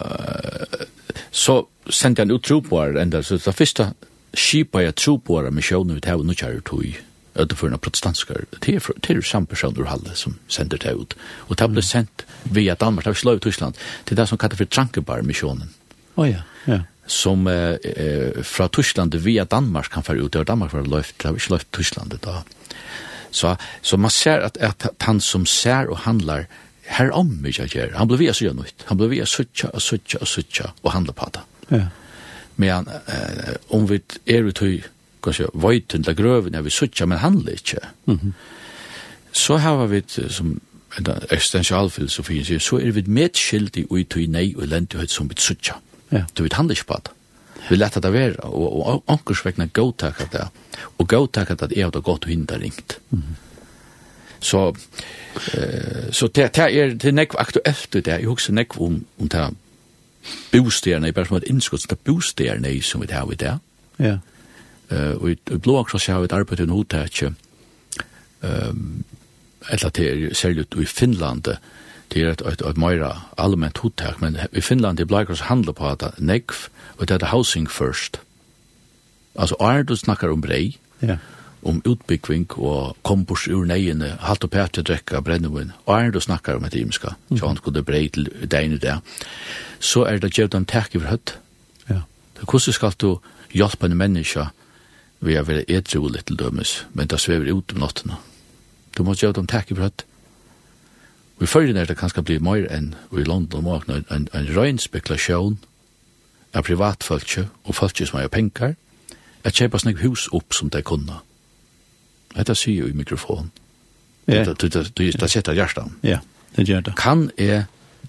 så 1.31 1.63
sendte 1.89 2.23
han 2.25 2.35
ut 2.35 2.45
troboar 2.45 2.99
enda 3.01 3.23
så 3.23 3.39
det 3.41 3.57
første 3.57 3.93
skipa 4.37 4.85
jeg 4.85 4.99
troboar 5.01 5.49
av 5.49 5.57
misjonen 5.57 5.97
vi 5.97 6.05
tæv 6.05 6.27
nukjær 6.27 6.61
tog 6.65 7.01
öde 7.35 7.55
för 7.55 7.67
några 7.67 7.79
protestantiska 7.79 8.35
till 8.61 8.81
till 9.01 9.23
samma 9.23 9.47
personer 9.47 9.85
Halle 9.85 10.15
som 10.15 10.39
sänder 10.49 10.79
det 10.79 10.93
ut 10.93 11.17
och 11.23 11.57
det 11.57 11.69
blev 11.69 11.83
sent 11.83 12.27
via 12.43 12.75
Danmark 12.75 13.07
av 13.07 13.15
Slöv 13.15 13.39
Tyskland 13.39 13.77
till 14.05 14.17
det 14.17 14.27
som 14.27 14.39
kallas 14.39 14.59
för 14.59 14.65
Trankebar 14.65 15.23
missionen. 15.23 15.69
Oh 16.15 16.31
ja, 16.31 16.43
ja 16.65 16.81
som 17.11 17.47
eh, 17.51 17.77
eh, 17.83 18.43
fra 18.47 18.69
Tyskland 18.69 19.15
via 19.15 19.45
Danmark 19.45 19.91
kan 19.91 20.05
fære 20.07 20.23
ut, 20.23 20.37
og 20.37 20.47
Danmark 20.47 20.73
var 20.73 20.87
løft, 20.87 21.17
det 21.19 21.27
har 21.27 21.35
ikke 21.35 21.51
løft 21.57 21.73
Tyskland 21.73 22.15
da. 22.23 22.43
Så, 23.31 23.57
så 23.83 23.97
man 23.97 24.11
ser 24.11 24.47
at, 24.47 24.57
at 24.61 24.87
han 25.01 25.21
som 25.21 25.47
ser 25.47 25.91
og 25.91 25.99
handlar, 26.07 26.47
her 26.91 27.11
om 27.15 27.27
mye 27.43 27.67
gjør, 27.71 27.97
han 27.99 28.09
ble 28.11 28.19
via 28.19 28.35
så 28.35 28.53
nytt, 28.55 28.87
han 28.87 28.99
ble 28.99 29.11
via 29.13 29.27
suttja 29.27 29.71
og 29.75 29.83
suttja 29.83 30.23
og 30.23 30.31
suttja 30.31 30.71
og 30.83 30.93
handla 30.95 31.15
på 31.15 31.29
det. 31.35 31.45
Ja. 31.71 31.85
Men 32.57 32.89
eh, 32.89 33.55
om 33.71 33.87
vi 33.91 34.01
er 34.27 34.47
ut 34.47 34.63
i, 34.67 34.81
kanskje, 35.23 35.51
vøyten 35.55 36.07
til 36.07 36.17
grøven, 36.17 36.55
er 36.55 36.67
vi 36.67 36.71
suttja, 36.71 37.07
men 37.07 37.19
handler 37.19 37.53
ikke. 37.53 37.79
Mm 38.07 38.19
-hmm. 38.19 38.33
Så 39.33 39.57
har 39.57 39.87
vi, 39.87 40.03
som 40.29 40.61
en 40.99 41.07
eksistensialfilosofi, 41.31 42.59
så 42.59 42.77
er 42.77 42.91
vi 42.91 43.03
medskyldig 43.07 43.87
ut 43.91 44.17
i 44.17 44.27
nei 44.27 44.55
og 44.57 44.67
lentighet 44.67 45.11
som 45.11 45.29
vi 45.29 45.35
suttja. 45.39 45.75
Mm 45.75 45.90
Ja. 46.11 46.25
Du 46.35 46.43
vet 46.43 46.59
handla 46.59 46.77
ikke 46.77 46.91
på 46.93 47.01
det. 47.05 47.17
Vi 47.69 47.77
lette 47.77 48.01
det 48.03 48.13
være, 48.13 48.49
og, 48.49 48.81
og 48.81 49.13
ankersvekkene 49.13 49.69
gåtakket 49.77 50.33
det, 50.33 50.49
og 50.99 51.09
gåtakket 51.09 51.61
det 51.61 51.77
jeg 51.77 51.93
det 51.93 52.03
gått 52.03 52.27
og 52.27 52.33
hinda 52.33 52.59
ringt. 52.59 52.99
Mm. 53.11 53.37
Så, 54.41 54.63
eh, 55.55 56.09
så 56.11 56.27
det, 56.27 56.55
det 56.57 56.65
er 56.65 56.95
det 56.95 57.13
nekv 57.15 57.37
aktuelt 57.39 57.93
det, 57.93 58.07
jeg 58.09 58.27
husker 58.27 58.57
nekv 58.57 58.81
om, 58.81 59.05
om 59.21 59.29
det 59.29 59.51
bostederne, 60.53 61.13
bare 61.13 61.29
som 61.29 61.37
et 61.37 61.49
innskott, 61.49 61.87
det 61.91 61.99
bostederne 61.99 62.73
som 62.83 63.05
vi 63.05 63.13
har 63.13 63.29
i 63.33 63.37
det. 63.37 63.59
Ja. 63.99 64.17
Eh, 64.91 65.15
og 65.21 65.31
i, 65.31 65.37
i 65.51 65.59
blå 65.59 65.79
akkurat 65.81 66.07
har 66.07 66.21
vi 66.21 66.31
ett 66.31 66.33
arbete 66.33 66.63
i 66.63 66.67
en 66.67 66.75
hodet, 66.75 67.05
ikke, 67.13 67.35
um, 68.43 69.05
eller 69.71 69.91
til, 69.91 70.31
særlig 70.35 70.67
i 70.77 70.85
Finlandet, 70.85 71.59
det 72.13 72.23
er 72.23 72.33
et, 72.33 72.43
et, 72.47 72.63
et 72.67 72.79
mer 72.79 73.05
allment 73.39 73.79
hotell, 73.79 74.17
men 74.21 74.39
i 74.53 74.61
Finland 74.61 74.99
det 74.99 75.07
blir 75.07 75.21
bleikers 75.21 75.47
handla 75.47 75.73
på 75.73 75.87
at 75.93 76.03
nekv, 76.19 76.67
og 76.99 77.09
det 77.09 77.23
er 77.23 77.31
housing 77.31 77.71
first. 77.71 78.21
Altså, 79.39 79.55
er 79.61 79.83
du 79.83 79.97
snakkar 79.97 80.33
om 80.33 80.41
brei, 80.43 80.79
ja. 81.03 81.17
om 81.63 81.83
utbyggving 81.87 82.49
og 82.59 82.97
kompors 83.03 83.47
ur 83.49 83.65
neiene, 83.65 84.17
halt 84.21 84.45
og 84.45 84.51
pæte 84.51 84.83
drekka 84.83 85.21
brennevun, 85.21 85.73
er 85.87 86.11
du 86.11 86.21
snakkar 86.21 86.59
om 86.59 86.65
et 86.65 86.75
imska, 86.75 87.15
så 87.37 87.47
han 87.47 87.57
skulle 87.57 87.83
brei 87.83 88.09
til 88.09 88.29
degne 88.51 88.79
det, 88.79 88.99
så 89.79 90.05
er 90.05 90.19
det 90.19 90.35
gjevd 90.35 90.57
en 90.57 90.67
takk 90.67 90.95
i 90.95 91.05
høtt. 91.07 91.37
Ja. 91.89 92.03
Hvordan 92.43 92.75
skal 92.75 92.99
du 92.99 93.21
hjelpe 93.53 93.87
en 93.87 93.97
menneske 93.97 94.49
ved 95.21 95.39
å 95.39 95.47
være 95.47 95.69
etrolig 95.71 96.25
til 96.27 96.37
dømes, 96.37 96.85
men 96.93 97.07
det 97.07 97.21
svever 97.21 97.53
ut 97.55 97.73
om 97.73 97.87
nottene? 97.87 98.19
Du 98.97 99.05
må 99.07 99.15
gjøre 99.15 99.39
dem 99.39 99.47
takk 99.47 99.71
i 99.71 99.79
høtt. 99.79 100.05
Og 101.41 101.47
i 101.47 101.49
følgen 101.49 101.77
er 101.81 101.89
det 101.89 101.97
kanskje 101.97 102.23
bli 102.23 102.37
mer 102.45 102.67
enn 102.69 102.93
i 103.17 103.25
London 103.25 103.67
og 103.67 103.89
en, 103.89 104.05
en, 104.13 104.29
en 104.37 104.49
røyn 104.57 104.79
spekulasjon 104.79 105.57
av 106.53 106.67
privatfølge 106.67 107.47
og 107.65 107.75
følge 107.75 108.07
som 108.07 108.19
har 108.21 108.29
penger, 108.29 108.75
at 109.45 109.57
kjøpe 109.57 109.81
snakk 109.81 110.03
hus 110.05 110.27
opp 110.37 110.53
som 110.53 110.69
de 110.69 110.83
kunne. 110.85 111.23
Dette 112.37 112.55
sier 112.55 112.85
jo 112.85 112.91
i 112.91 112.97
mikrofonen. 112.97 113.49
Ja. 114.29 114.45
Det, 114.45 114.61
det, 114.61 114.73
det, 114.99 115.15
det, 115.17 115.31
setter 115.33 115.57
hjertet. 115.57 115.89
Ja, 116.05 116.21
det 116.57 116.69
gjør 116.69 116.85
det. 116.91 116.95
Kan 117.01 117.31
jeg 117.41 117.65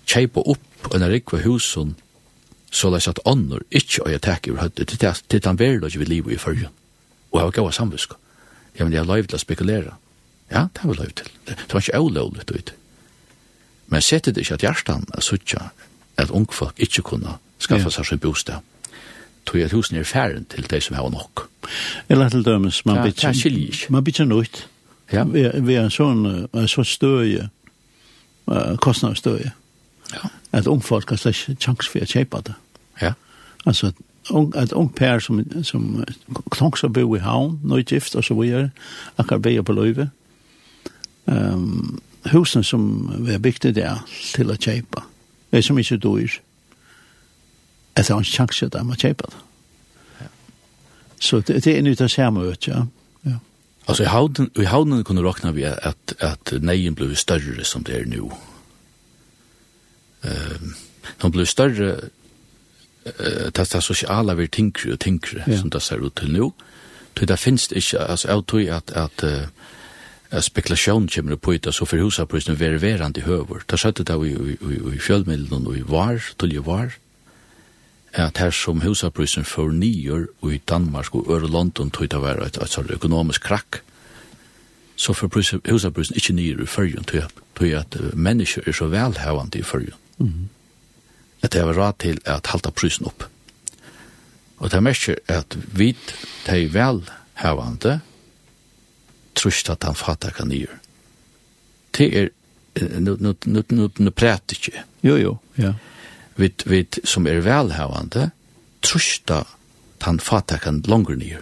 kjøpe 0.06 0.44
opp 0.44 0.92
en 0.94 1.08
rikve 1.08 1.40
husen 1.46 1.96
så 2.72 2.92
det 2.92 3.02
er 3.02 3.12
at 3.12 3.24
ånder 3.28 3.64
ikke 3.72 4.04
å 4.04 4.12
gjøre 4.12 4.24
takk 4.28 4.48
i 4.48 4.54
høyde 4.56 4.86
til 4.88 5.00
til 5.00 5.48
han 5.48 5.60
vil 5.60 5.84
ikke 5.84 6.04
vil 6.04 6.10
livet 6.10 6.36
i 6.36 6.40
følgen. 6.40 6.72
Og 7.32 7.40
jeg 7.40 7.48
har 7.48 7.56
gav 7.56 7.72
samvisk. 7.72 8.14
Ja, 8.78 8.84
men 8.84 8.94
jeg 8.94 9.04
har 9.04 9.08
lov 9.08 9.28
til 9.28 9.36
å 9.36 9.40
spekulere. 9.40 9.96
Ja, 10.52 10.68
det 10.68 10.84
har 10.84 10.92
vi 10.92 11.00
lov 11.00 11.12
til. 11.16 11.28
Det 11.48 11.74
var 11.74 11.84
ikke 11.84 11.98
avlovlig 12.00 12.48
ut. 12.52 12.74
Men 13.92 14.02
sette 14.02 14.32
det 14.32 14.46
ikke 14.46 14.60
at 14.60 14.66
hjertan 14.66 15.08
er 15.14 15.24
suttja 15.26 15.70
at 16.22 16.32
ungfolk 16.32 16.80
ikke 16.80 17.04
kunne 17.06 17.38
skaffa 17.62 17.92
seg 17.92 18.08
sin 18.08 18.22
bostad. 18.24 18.64
Tog 19.46 19.62
at 19.62 19.74
husen 19.76 19.98
er 19.98 20.04
færen 20.08 20.46
til 20.50 20.68
de 20.70 20.82
som 20.82 20.96
har 20.96 21.10
nok. 21.10 21.48
Eller 22.10 22.30
til 22.30 22.46
dømes, 22.46 22.86
man 22.86 23.04
bytter 23.04 23.34
ja, 23.34 23.90
man 23.90 24.04
bytter 24.04 24.26
nøyt. 24.26 24.68
Ja. 25.12 25.24
Vi, 25.24 25.44
vi 25.62 25.74
er 25.76 25.88
en 25.88 25.92
sånn, 25.92 26.26
en 26.54 26.70
sånn 26.72 26.88
støye, 26.88 27.50
uh, 28.48 28.78
kostnadsstøye. 28.80 29.52
Ja. 30.12 30.30
At 30.52 30.68
ungfolk 30.68 31.10
har 31.10 31.20
slags 31.20 31.50
chans 31.60 31.90
for 31.90 32.04
å 32.04 32.08
kjøpe 32.08 32.42
det. 32.48 32.56
Ja. 33.02 33.14
Altså, 33.66 33.92
ung, 34.30 34.52
at 34.56 34.74
ung 34.78 34.92
pær 34.96 35.20
som, 35.24 35.42
som 35.68 36.04
klonks 36.52 36.86
og 36.88 36.94
bo 36.96 37.04
i 37.16 37.24
havn, 37.24 37.60
nøyt 37.68 37.92
gift 37.92 38.16
og 38.16 38.24
så 38.28 38.38
videre, 38.40 38.70
akkurat 39.18 39.44
be 39.44 39.58
på 39.64 39.76
løyve. 39.76 40.10
Um, 41.26 42.00
husen 42.24 42.64
som 42.64 43.12
vi 43.26 43.32
har 43.32 43.40
byggt 43.40 43.62
det 43.62 43.72
där 43.72 44.00
till 44.36 44.52
att 44.52 44.62
köpa. 44.62 45.04
Det 45.50 45.58
är 45.58 45.62
som 45.62 45.80
inte 45.80 45.98
dyr. 45.98 46.42
Att 47.94 48.08
det 48.08 48.14
har 48.14 48.20
en 48.20 48.24
chans 48.24 48.64
att 48.64 48.86
man 48.86 48.96
köpa 48.96 49.26
det. 49.28 49.34
Så 51.20 51.40
det, 51.40 51.64
det 51.64 51.78
är 51.78 51.82
nytt 51.82 52.02
att 52.02 52.12
säga 52.12 52.32
mig 52.32 52.56
ja. 52.60 52.88
ja. 53.22 53.40
Alltså 53.86 54.04
i 54.04 54.06
havnen, 54.06 54.50
i 54.56 54.66
havnen 54.66 55.04
kunde 55.04 55.22
räkna 55.22 55.52
vi 55.52 55.66
att, 55.66 56.14
att 56.20 56.54
nejen 56.62 56.94
blev 56.94 57.16
större 57.16 57.64
som 57.64 57.84
det 57.84 57.98
är 57.98 58.06
nu. 58.06 58.30
Um, 60.22 60.76
de 61.18 61.32
blev 61.32 61.46
större 61.46 61.92
uh, 61.92 63.52
det, 63.52 63.72
det 63.72 63.82
sociala 63.82 64.34
vi 64.34 64.48
tinkre 64.48 64.94
och 64.94 65.00
tinkre 65.00 65.44
ja. 65.48 65.60
som 65.60 65.70
det 65.70 65.80
ser 65.80 66.08
ut 66.08 66.16
till 66.16 66.32
nu. 66.32 66.52
Det 67.14 67.38
finns 67.38 67.72
inte, 67.72 68.06
alltså 68.06 68.28
jag 68.28 68.46
tror 68.46 68.70
att, 68.70 68.92
att 68.92 69.24
uh, 69.24 69.42
at 70.32 70.44
spekulation 70.44 71.08
kommer 71.08 71.36
på 71.36 71.52
det, 71.52 71.74
så 71.74 71.86
för 71.86 71.98
husaprisen 71.98 72.54
er 72.54 72.58
ververende 72.58 73.20
i 73.20 73.24
høver. 73.24 73.64
Det 73.70 73.80
skjøtte 73.80 74.04
det 74.04 74.16
i, 74.16 74.32
i, 74.32 74.58
i, 74.74 74.96
i 74.96 75.00
fjellmiddelen 75.00 75.68
og 75.68 75.78
i 75.78 75.82
var, 75.82 76.24
till 76.40 76.54
i 76.54 76.58
var, 76.58 76.94
att 78.14 78.38
här 78.38 78.52
som 78.52 78.82
husaprisen 78.82 79.44
för 79.44 79.68
nior 79.68 80.28
och 80.40 80.54
i 80.54 80.62
Danmark 80.66 81.16
och 81.16 81.36
Øre 81.36 81.48
London 81.48 81.90
tog 81.90 82.10
det 82.10 82.22
være 82.22 82.46
ett, 82.46 82.58
ett, 82.58 82.78
et 82.78 82.92
ekonomiskt 82.92 83.44
krack. 83.44 83.82
så 85.02 85.14
for 85.14 85.30
husaprisen 85.72 86.16
inte 86.16 86.34
nyer 86.34 86.62
i 86.62 86.66
førjen, 86.66 87.04
tog 87.04 87.72
at 87.74 87.96
att 87.96 88.14
människor 88.14 88.70
är 88.70 88.72
så 88.72 88.86
velhavende 88.86 89.60
i 89.60 89.64
førjen. 89.64 89.94
Mm 90.20 90.32
-hmm. 90.32 90.48
At 91.42 91.54
det 91.54 91.66
var 91.66 91.74
rad 91.74 91.94
til 92.00 92.20
at 92.26 92.48
halta 92.48 92.70
prisen 92.70 93.06
opp. 93.06 93.24
Og 94.58 94.72
det 94.72 94.78
er 94.78 94.82
mest 94.82 95.10
at 95.28 95.58
vi, 95.74 95.96
de 96.48 96.74
velhavende, 96.74 98.00
trust 99.42 99.70
at 99.74 99.84
han 99.84 99.98
fattar 99.98 100.36
kan 100.38 100.52
nyr. 100.52 100.70
Det 101.98 102.10
er, 102.18 102.30
nu, 103.00 103.18
nu, 103.20 103.34
nu, 103.46 103.64
nu, 103.70 103.90
nu 103.98 104.12
præter 104.12 104.56
ikke. 104.58 104.84
Jo, 105.04 105.18
jo, 105.18 105.38
ja. 105.58 105.74
Vi, 106.36 106.52
vi 106.66 106.86
som 107.04 107.28
er 107.28 107.42
velhavande, 107.44 108.30
trusta 108.82 109.44
han 110.02 110.20
fattar 110.20 110.62
kan 110.62 110.82
langer 110.88 111.18
nyr. 111.18 111.42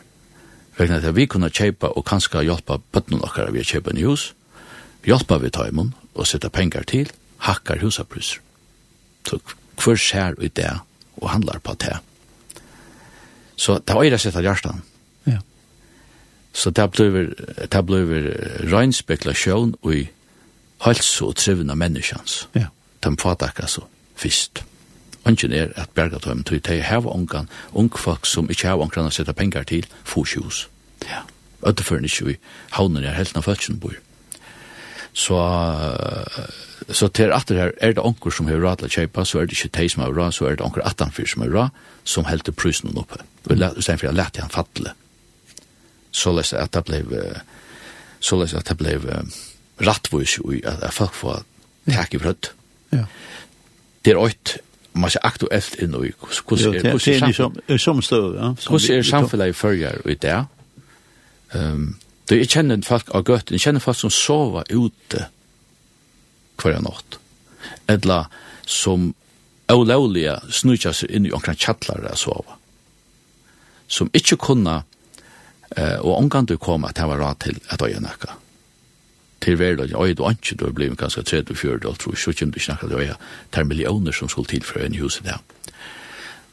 Vegna 0.79 0.99
at 1.03 1.15
vi 1.15 1.27
kunne 1.27 1.51
kjøpa 1.51 1.91
og 1.95 2.05
kanskje 2.07 2.45
hjelpa 2.47 2.79
bøttene 2.93 3.21
okkar 3.23 3.51
vi 3.51 3.63
kjøpa 3.67 3.93
nye 3.95 4.07
hus, 4.07 4.29
hjelpa 5.03 5.39
vi 5.43 5.51
taimun 5.51 5.93
og 6.15 6.27
sette 6.27 6.49
pengar 6.49 6.87
til, 6.87 7.11
hakkar 7.43 7.81
husapryser. 7.83 8.39
Så 9.27 9.39
hver 9.79 9.99
skjer 9.99 10.39
ut 10.39 10.55
det 10.55 10.71
og 11.19 11.29
handlar 11.29 11.59
på 11.59 11.75
det. 11.83 11.97
Så 13.59 13.79
det 13.83 13.95
var 13.95 14.07
jo 14.07 14.13
det 14.13 14.21
sett 14.23 14.37
av 14.39 14.45
hjertan. 14.47 14.81
Så 16.53 16.71
det 16.73 16.91
blir, 16.91 17.33
det 17.71 17.85
blir 17.85 18.09
rein 18.71 18.93
spekulasjon 18.93 19.75
i 19.93 20.07
helse 20.85 21.25
og 21.25 21.35
trivende 21.35 21.75
menneskjans. 21.75 22.47
Ja. 22.55 22.71
De 23.03 23.15
fatakka 23.19 23.67
så 23.67 23.85
fyrst. 24.19 24.63
Ønsken 25.27 25.53
er 25.53 25.73
at 25.75 25.91
berga 25.95 26.19
dem 26.23 26.43
til 26.43 26.61
tøy 26.63 26.79
heva 26.83 27.13
ungan, 27.13 27.49
ung 27.73 27.91
folk 27.97 28.25
som 28.25 28.49
ikkje 28.49 28.71
heva 28.71 28.87
ungan 28.87 29.09
å 29.09 29.13
sette 29.13 29.35
pengar 29.35 29.67
til, 29.67 29.87
få 30.07 30.25
sjus. 30.25 30.67
Ja. 31.07 31.25
Øtterføren 31.67 32.07
ikkje 32.07 32.29
vi 32.31 32.37
havner 32.77 33.03
er 33.03 33.17
helten 33.17 33.41
av 33.41 33.47
fødselen 33.47 33.81
bor. 33.83 33.97
Så, 35.13 35.35
så 36.95 37.09
til 37.11 37.33
at 37.35 37.49
det 37.49 37.57
her, 37.57 37.71
er 37.81 37.93
det 37.97 38.05
onker 38.05 38.31
som 38.31 38.47
har 38.47 38.61
råd 38.61 38.79
til 38.79 38.87
å 38.87 38.93
kjøpe, 38.95 39.25
så 39.25 39.41
er 39.41 39.49
det 39.49 39.57
ikke 39.57 39.73
teg 39.75 39.91
som 39.91 40.05
har 40.05 40.15
råd, 40.15 40.35
så 40.37 40.47
er 40.47 40.55
det 40.55 40.65
onker 40.65 40.85
18-4 40.85 41.33
som 41.33 41.43
har 41.43 41.53
råd, 41.55 41.83
som 42.07 42.29
helter 42.29 42.55
prusen 42.55 42.95
oppe. 42.95 43.19
Og 43.49 43.55
i 43.55 43.59
stedet 43.59 43.99
for 43.99 44.07
jeg 44.07 44.17
lette 44.17 44.43
han 44.45 44.53
fattelig 44.53 44.95
så 46.11 46.31
läs 46.31 46.53
att 46.53 46.71
det 46.71 46.85
blev 46.85 47.37
så 48.19 48.35
läs 48.35 48.53
att 48.53 48.65
det 48.65 48.75
blev 48.75 49.29
rättvis 49.77 50.39
i 50.39 50.65
att 50.65 50.93
folk 50.93 51.13
får 51.13 51.43
tack 51.85 52.13
i 52.13 52.17
bröd. 52.17 52.47
Ja. 52.89 53.05
Det 54.01 54.11
är 54.11 54.27
ett 54.27 54.57
man 54.91 55.09
ser 55.09 55.25
aktuellt 55.25 55.75
i 55.79 55.87
nu 55.87 55.97
hur 55.97 56.57
ser 56.57 56.91
hur 56.91 56.99
ser 56.99 57.31
som 57.31 57.77
som 57.77 58.01
står 58.01 58.35
ja. 58.35 58.55
Hur 58.69 58.79
ser 58.79 59.03
samhället 59.03 59.49
i 59.49 59.53
förgår 59.53 60.11
i 60.11 60.15
det? 60.15 60.45
Ehm 61.51 61.95
det 62.29 62.41
är 62.41 62.45
känner 62.45 62.81
folk 62.81 63.09
av 63.09 63.29
gött, 63.29 63.51
jag 63.51 63.59
känner 63.59 63.79
folk 63.79 63.97
som 63.97 64.09
sover 64.09 64.63
ute 64.69 65.25
kvar 66.55 66.79
natt. 66.81 67.19
Eller 67.87 68.25
som 68.65 69.13
olovliga 69.67 70.39
snutja 70.51 70.93
seg 70.93 71.09
inn 71.09 71.25
i 71.25 71.31
omkring 71.33 71.57
kjattlar 71.57 72.05
og 72.05 72.17
sova. 72.17 72.57
Som 73.87 74.11
ikkje 74.13 74.37
kunna 74.37 74.83
Eh, 75.77 75.99
og 75.99 76.17
omgång 76.17 76.45
du 76.45 76.57
kom 76.57 76.85
att 76.85 76.97
han 76.97 77.09
var 77.09 77.17
rad 77.17 77.39
til 77.39 77.59
at 77.69 77.81
Till 79.39 79.55
värld 79.55 79.79
och 79.79 79.85
verden, 79.85 80.15
då 80.15 80.23
du 80.23 80.29
anki, 80.29 80.55
du 80.55 80.71
blei 80.71 80.89
ganske 80.89 81.21
30-40, 81.21 81.85
og 81.85 81.99
tror 81.99 82.29
ikke 82.29 82.51
du 82.51 82.59
snacka 82.59 82.87
då 82.87 82.99
øye, 82.99 83.15
tar 83.51 83.63
miljoner 83.63 84.11
som 84.11 84.29
skulle 84.29 84.47
til 84.47 84.63
for 84.63 84.79
en 84.79 84.93
hus 84.93 85.21
där. 85.23 85.39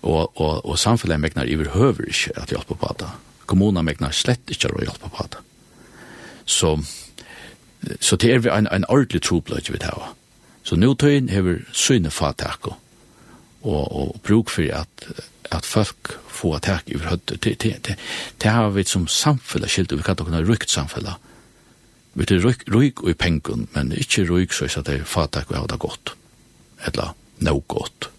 Och 0.03 0.41
Og, 0.41 0.41
og, 0.41 0.67
og 0.67 0.79
mäknar 1.21 1.43
över 1.43 1.53
iverhøver 1.53 2.05
ikke 2.09 2.31
at 2.37 2.49
hjelpa 2.49 2.75
på 2.75 2.95
det. 2.99 3.09
Kommunen 3.47 3.85
mäknar 3.85 4.11
slett 4.11 4.51
inte 4.51 4.69
att 4.69 4.83
hjelpa 4.83 5.09
på 5.09 5.27
det. 5.31 5.39
Så, 6.45 6.83
så 8.01 8.17
det 8.17 8.33
är 8.33 8.49
en, 8.49 8.67
en 8.67 8.85
ordentlig 8.89 9.23
troblad 9.23 9.71
vi 9.71 9.79
det 9.79 9.91
Så 10.63 10.77
nu 10.77 10.95
tøyen 10.95 11.29
hever 11.29 11.59
syne 11.73 12.11
fatakko 12.11 12.75
og, 13.63 13.93
og 13.93 14.21
bruk 14.23 14.51
for 14.51 14.63
at, 14.73 15.07
at 15.51 15.67
folk 15.67 16.19
få 16.29 16.55
attack 16.55 16.91
över 16.91 17.07
hötter. 17.07 17.37
Det, 17.37 17.63
det, 17.63 17.77
det, 17.87 17.97
det 18.43 18.51
har 18.51 18.71
vi 18.71 18.85
som 18.85 19.07
samfälla 19.07 19.69
skilt, 19.69 19.93
vi 19.93 20.03
kan 20.03 20.17
kunna 20.17 20.43
rykt 20.43 20.71
samfälla. 20.71 21.17
Vi 22.13 22.25
det 22.25 22.39
ryk, 22.39 22.63
ryk 22.67 23.01
och 23.03 23.11
i 23.11 23.15
pengen, 23.15 23.67
men 23.73 23.93
inte 23.93 24.25
ryk 24.25 24.53
så 24.53 24.65
att 24.65 24.87
det 24.87 24.93
är 24.93 25.45
vi 25.49 25.57
har 25.57 25.69
det 25.69 25.77
gott. 25.77 26.15
Eller 26.85 27.11
no 27.39 27.63
gott. 27.67 28.11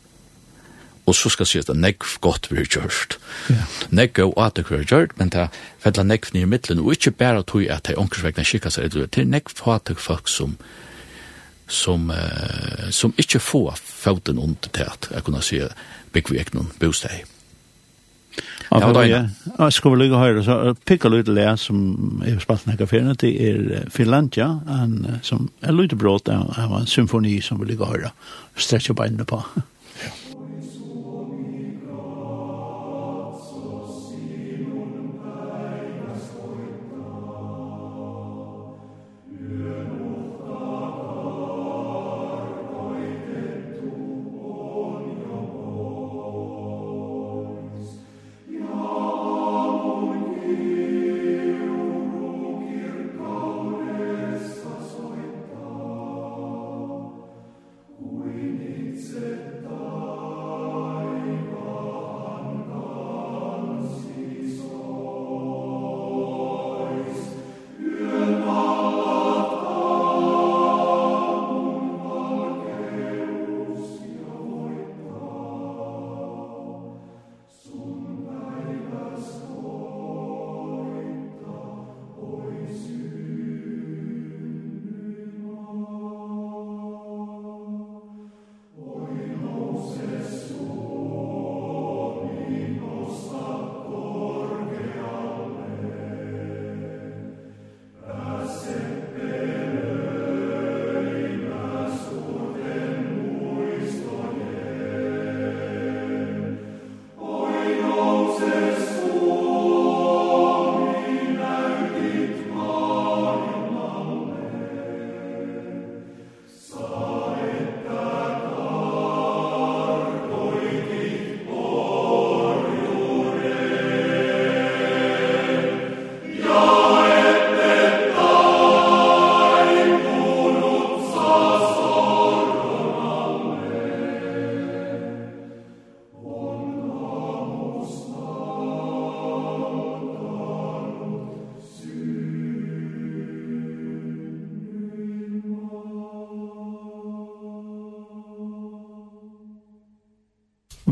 Og 1.07 1.15
så 1.15 1.29
skal 1.31 1.47
sies 1.47 1.69
at 1.71 1.77
nekv 1.79 2.17
godt 2.21 2.49
blir 2.51 2.67
gjørt. 2.67 3.15
Yeah. 3.47 3.63
Nekv 3.95 4.25
og 4.25 4.41
at 4.43 4.57
det 4.59 4.65
blir 4.67 4.83
gjørt, 4.83 5.15
men 5.19 5.31
det 5.31 5.47
fella 5.79 6.03
nekv 6.03 6.33
nye 6.35 6.45
middelen, 6.45 6.83
og 6.83 6.97
ikke 6.97 7.11
bare 7.15 7.45
tog 7.47 7.63
at 7.71 7.87
det 7.87 7.95
er 7.95 8.01
ånkersvegna 8.01 8.43
kikka 8.43 8.71
seg, 8.75 8.91
det 8.91 9.15
er 9.15 9.29
nekv 9.29 9.55
fatak 9.55 10.03
folk 10.03 10.27
som, 10.27 10.57
som, 11.67 12.11
eh, 12.11 12.89
som 12.91 13.13
ikkje 13.17 13.43
får 13.43 13.79
foten 13.83 14.39
under 14.39 14.69
til 14.71 14.87
at 14.87 15.09
jeg 15.11 15.23
kunne 15.23 15.41
si 15.43 15.61
bygg 16.13 16.31
vi 16.31 16.39
ikke 16.39 16.55
noen 16.57 16.71
bosteg. 16.79 17.25
Ja, 18.67 18.81
for 18.81 18.93
det 18.93 19.11
er, 19.15 19.29
jeg 19.59 19.73
skulle 19.73 20.03
lykke 20.03 20.19
høyre, 20.19 20.43
så 20.43 20.73
pikker 20.85 21.09
lykke 21.09 21.35
det 21.35 21.47
som 21.59 22.21
er 22.25 22.39
spalten 22.43 22.73
denne 22.73 22.81
kaféen, 22.81 23.13
det 23.15 23.31
er 23.47 23.87
Finlandia, 23.89 24.49
en, 24.67 25.19
som 25.23 25.47
er 25.63 25.75
lykke 25.75 25.95
brått 25.95 26.29
av 26.29 26.75
en 26.75 26.89
symfoni 26.89 27.39
som 27.41 27.61
vi 27.61 27.71
lykke 27.71 27.87
høyre, 27.87 28.11
strekker 28.59 28.97
beinene 28.97 29.25
på. 29.27 29.41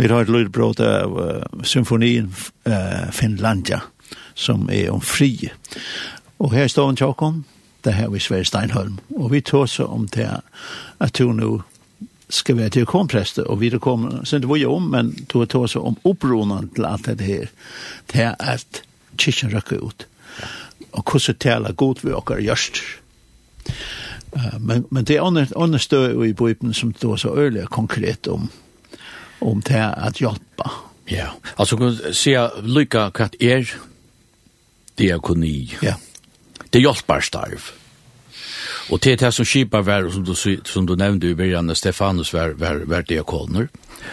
Vi 0.06 0.12
har 0.12 0.22
et 0.22 0.30
lydbrot 0.30 0.80
av 0.86 1.16
uh, 1.18 1.64
symfonin 1.66 2.28
uh, 2.70 3.12
Finlandia 3.12 3.82
som 4.34 4.70
är 4.70 4.90
om 4.90 5.02
fri. 5.02 5.52
Och 6.38 6.54
här 6.54 6.68
står 6.68 6.90
en 6.90 6.96
tjokken, 6.96 7.44
det 7.82 7.92
här 7.92 8.10
vi 8.10 8.20
Sverre 8.20 8.46
Steinholm. 8.46 9.00
Och 9.08 9.34
vi 9.34 9.42
tar 9.42 9.66
så 9.66 9.86
om 9.86 10.08
det 10.12 10.28
at 10.28 10.44
att 10.98 11.20
nå 11.20 11.34
nu 11.34 11.62
ska 12.30 12.56
vara 12.56 12.70
till 12.70 12.86
kompräster 12.86 13.48
och 13.48 13.64
vi 13.64 13.72
kommer, 13.72 14.26
så 14.26 14.38
det 14.38 14.48
var 14.48 14.56
ju 14.56 14.66
om, 14.66 14.92
men 14.92 15.16
du 15.34 15.46
tar 15.46 15.68
så 15.68 15.82
om 15.82 15.96
uppronan 16.04 16.70
til 16.70 16.86
alt 16.86 17.06
det 17.18 17.26
här. 17.26 17.50
Det 18.06 18.18
här 18.18 18.36
är 18.40 18.56
att 18.56 18.82
kyrkan 19.18 19.62
ut. 19.88 20.08
Och 20.92 21.12
hvordan 21.12 21.36
taler 21.36 21.72
god 21.72 21.98
vi 22.02 22.14
åker 22.14 22.38
gjørst. 22.38 22.78
Uh, 24.38 24.60
men, 24.60 24.86
men 24.92 25.04
det 25.04 25.16
er 25.16 25.58
andre 25.58 25.80
støy 25.80 26.30
i 26.30 26.34
bøypen 26.34 26.74
som 26.74 26.94
då 27.02 27.18
så 27.18 27.36
öliga 27.36 27.66
konkret 27.66 28.28
om 28.28 28.50
om 29.40 29.62
det 29.62 29.86
att 29.86 30.22
hjälpa. 30.22 30.72
Ja, 31.06 31.28
alltså 31.56 31.78
kan 31.78 32.14
se 32.14 32.50
lycka 32.64 33.12
kat 33.12 33.36
er 33.40 33.74
diakoni. 34.96 35.78
Ja. 35.82 35.96
Det 36.70 36.80
hjälpar 36.80 37.22
starv. 37.22 37.62
Och 38.90 39.00
det 39.00 39.22
här 39.22 39.32
som 39.32 39.46
skipar 39.46 39.82
var 39.82 40.10
som 40.10 40.24
du 40.24 40.62
som 40.66 40.86
du 40.86 40.96
nämnde 40.96 41.28
i 41.28 41.36
början 41.36 41.76
Stefanus 41.76 42.34
var 42.34 42.50
var 42.50 42.76
var 42.76 43.02
diakoner. 43.02 43.68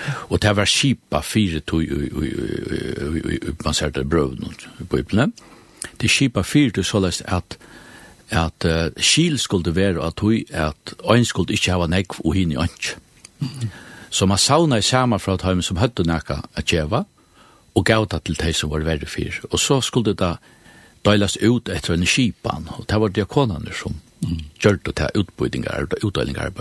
Och 0.04 0.38
det 0.38 0.52
var 0.52 0.66
skipa 0.66 1.22
fyra 1.22 1.60
tog 1.60 1.82
man 3.64 3.74
säger 3.74 3.92
det 3.92 4.04
bröd 4.04 4.44
i 4.80 4.82
Bibeln. 4.82 5.32
Det 5.96 6.08
skipa 6.08 6.42
fyra 6.42 6.70
tog 6.70 6.86
så 6.86 7.00
läst 7.00 7.22
att 7.22 7.58
at 8.32 8.64
uh, 8.64 8.88
skil 8.96 9.38
skulle 9.38 9.74
være 9.74 10.06
at 10.06 10.20
hun 10.20 10.44
at 10.52 10.94
ein 11.04 11.24
skulle 11.24 11.52
ikke 11.52 11.70
hava 11.70 11.86
nekv 11.86 12.20
og 12.24 12.34
hinn 12.34 12.52
i 12.52 12.56
ansk. 12.56 12.96
Mm. 13.40 13.68
Så 14.12 14.26
man 14.26 14.38
sauna 14.38 14.76
i 14.78 14.84
saman 14.84 15.20
fra 15.20 15.38
heim 15.42 15.62
som 15.64 15.78
høttu 15.80 16.04
nekka 16.04 16.42
a 16.54 16.62
djeva, 16.62 17.04
og 17.72 17.84
gav 17.88 18.04
det 18.12 18.20
til 18.26 18.36
de 18.36 18.52
som 18.52 18.70
var 18.70 18.84
verre 18.84 19.08
fyr. 19.08 19.38
Og 19.50 19.60
så 19.60 19.80
skulle 19.80 20.12
det 20.12 20.34
døylas 21.06 21.38
ut 21.40 21.70
etter 21.72 21.94
en 21.94 22.04
kipan, 22.06 22.68
og 22.76 22.84
det 22.90 23.00
var 23.00 23.08
diakonane 23.08 23.72
som 23.74 23.96
mm. 24.20 24.42
gjør 24.60 24.76
det 24.84 24.94
til 25.00 25.22
utbydingar, 25.22 25.88
utdøylingar. 26.04 26.52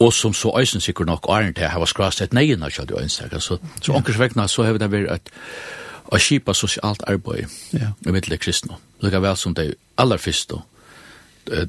Og 0.00 0.12
som 0.12 0.32
så 0.34 0.54
øysen 0.58 0.80
sikkert 0.80 1.06
nok 1.06 1.28
æren 1.28 1.54
til, 1.54 1.68
her 1.68 1.78
var 1.78 1.90
skrast 1.92 2.24
et 2.24 2.32
neina 2.32 2.70
kjall 2.72 2.90
i 2.90 3.02
øynstak, 3.02 3.36
så, 3.38 3.58
så 3.82 3.92
ja. 3.92 3.96
onkers 3.96 4.50
så 4.50 4.64
hever 4.64 4.78
det 4.78 4.90
vært 4.92 5.12
et 5.12 5.32
og 6.12 6.20
kipa 6.20 6.52
sosialt 6.52 7.04
arbeid 7.08 7.46
ja. 7.72 7.92
i 8.06 8.12
middel 8.12 8.38
kristne. 8.38 8.76
lukka 9.00 9.20
vel 9.20 9.36
som 9.36 9.54
det 9.54 9.74
aller 9.96 10.16
fyrst, 10.16 10.52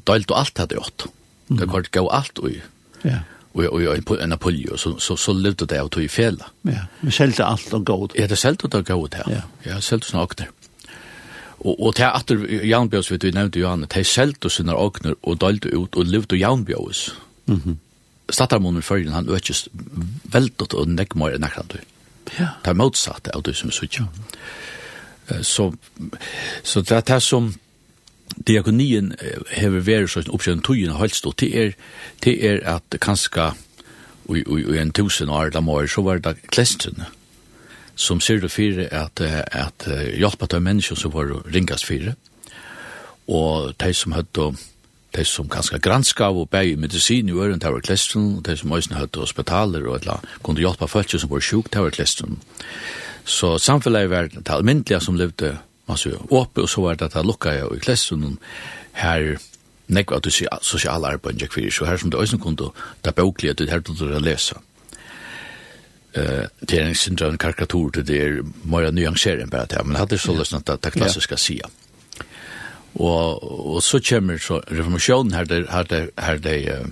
døylt 0.07 0.31
og 0.31 0.39
alt 0.39 0.57
hadde 0.57 0.75
gjort. 0.75 1.05
Det 1.47 1.67
var 1.67 1.87
gav 1.91 2.09
alt 2.11 2.39
ui. 2.39 2.61
Ja 3.03 3.19
och 3.53 3.63
och 3.63 4.05
på 4.05 4.17
en 4.19 4.37
polio 4.37 4.77
så 4.77 4.99
så 4.99 5.17
så 5.17 5.33
levde 5.33 5.65
det 5.65 5.81
ut 5.85 5.97
i 5.97 6.07
fel. 6.07 6.43
Ja, 6.61 6.85
vi 7.01 7.11
selte 7.11 7.45
alt 7.45 7.73
og 7.73 7.85
gott. 7.85 8.11
Ja, 8.15 8.27
det 8.27 8.37
selte 8.37 8.67
det 8.67 8.81
gott 8.87 9.13
här. 9.13 9.31
Ja, 9.31 9.41
ja 9.63 9.81
selte 9.81 10.07
snart 10.07 10.37
det. 10.37 10.47
Og, 11.63 11.79
og 11.79 11.95
til 11.95 12.03
atter 12.03 12.35
Jan 12.35 12.67
Jarnbjøs, 12.67 13.11
vet 13.11 13.21
du, 13.21 13.31
nevnte 13.31 13.59
Johanne, 13.59 13.87
til 13.87 14.05
selte 14.05 14.49
sine 14.49 14.75
åkner 14.75 15.15
og 15.23 15.39
dølte 15.41 15.71
ut 15.77 15.95
og 15.95 16.05
levde 16.05 16.37
Jarnbjøs. 16.37 17.15
Mm 17.45 17.61
-hmm. 17.65 17.75
Stattarmonen 18.29 18.79
i 18.79 18.81
følgen, 18.81 19.13
han 19.13 19.29
økes 19.29 19.69
veldig 20.23 20.73
og 20.73 20.87
nekmar 20.87 21.29
enn 21.29 21.43
akkurat 21.43 21.73
du. 21.73 21.77
Ja. 22.39 22.47
Det 22.65 22.69
er 22.69 22.73
motsatt 22.73 23.27
av 23.33 23.41
du 23.43 23.53
som 23.53 23.69
er 23.69 23.73
sier. 23.73 24.07
Så, 25.41 25.73
så 26.63 26.81
det 26.81 26.91
er 26.91 27.01
det 27.01 27.21
som, 27.21 27.53
diakonien 28.37 29.13
hever 29.51 29.83
vært 29.85 30.13
sånn 30.13 30.31
oppskjønn 30.33 30.63
tøyen 30.65 30.93
og 30.93 31.01
holdt 31.03 31.19
stått, 31.19 31.43
det 31.43 31.51
er, 31.59 31.75
det 32.25 32.35
er 32.45 32.61
at 32.75 32.97
kanskje 33.03 33.51
i 34.33 34.79
en 34.79 34.93
tusen 34.95 35.29
år 35.29 35.51
eller 35.51 35.65
mer, 35.65 35.87
så 35.87 36.01
var 36.05 36.21
det 36.23 36.37
klestren 36.47 37.05
som 37.95 38.21
ser 38.23 38.39
det 38.41 38.49
fire 38.49 38.87
at, 38.89 39.21
at 39.21 39.85
hjelpa 40.17 40.47
til 40.49 40.63
mennesker 40.65 40.97
som 40.97 41.13
var 41.13 41.29
ringast 41.45 41.85
fire, 41.85 42.15
og 43.27 43.75
de 43.79 43.91
som 43.93 44.15
hadde 44.15 44.53
de 45.13 45.25
som 45.25 45.49
kanskje 45.49 45.77
granska 45.83 46.25
av 46.25 46.39
og 46.41 46.49
bæg 46.49 46.71
i 46.71 46.79
medisin 46.79 47.29
i 47.29 47.35
øren, 47.37 47.59
det 47.61 47.69
var 47.69 47.83
klestren, 47.85 48.41
de 48.45 48.55
som 48.57 48.71
også 48.73 48.95
hadde 48.97 49.21
hospitaler 49.21 49.85
og 49.87 49.99
eller 50.01 50.23
kunne 50.43 50.63
hjelpa 50.63 50.87
folk 50.89 51.13
som 51.13 51.29
var 51.29 51.43
sjuk, 51.43 51.69
det 51.73 51.83
var 51.83 51.93
klestren. 51.93 52.39
Så 53.25 53.57
samfunnet 53.61 54.09
var 54.09 54.27
det 54.33 54.49
almindelige 54.49 55.01
som 55.01 55.15
levde 55.15 55.57
man 55.87 55.97
så 55.97 56.15
oppe, 56.29 56.63
og 56.63 56.69
så 56.69 56.81
var 56.81 56.95
det 56.95 57.09
at 57.09 57.15
jeg 57.15 57.27
lukket 57.27 57.57
jeg 57.59 57.71
i 57.75 57.83
klessunnen 57.83 58.37
her 58.99 59.35
nekva 59.93 60.17
at 60.17 60.25
du 60.25 60.31
sier 60.31 60.61
sosial 60.63 61.05
arbeid 61.05 61.41
jeg 61.41 61.51
kvirir, 61.51 61.73
så 61.73 61.85
her 61.85 61.99
som 61.99 62.11
det 62.11 62.19
òsne 62.19 62.39
kundu, 62.39 62.69
det 63.03 63.11
er 63.11 63.17
bøklig 63.17 63.51
at 63.51 63.59
det 63.59 63.69
her 63.69 63.83
du 63.83 63.93
å 63.93 64.21
lese. 64.23 64.55
Uh, 66.13 66.45
det 66.61 66.77
er 66.77 66.85
en 66.85 66.95
syndra 66.95 67.31
en 67.31 67.39
karikatur 67.41 67.89
til 67.91 68.05
det 68.05 68.19
er 68.21 68.41
mora 68.69 68.91
nyansering 68.93 69.49
bare 69.49 69.65
til, 69.67 69.85
men 69.85 69.97
hadde 69.97 70.17
så 70.21 70.35
løsnet 70.37 70.69
at 70.69 70.83
det 70.83 70.93
klassiska 70.93 71.37
sia. 71.37 71.69
Og, 72.93 73.41
og 73.75 73.81
så 73.81 73.97
kommer 74.09 74.37
så 74.37 74.59
reformasjonen 74.69 75.33
her, 75.33 75.43
der, 75.49 75.65
her, 75.71 75.83
der, 75.83 76.05
her, 76.19 76.37
der, 76.37 76.59
her, 76.59 76.83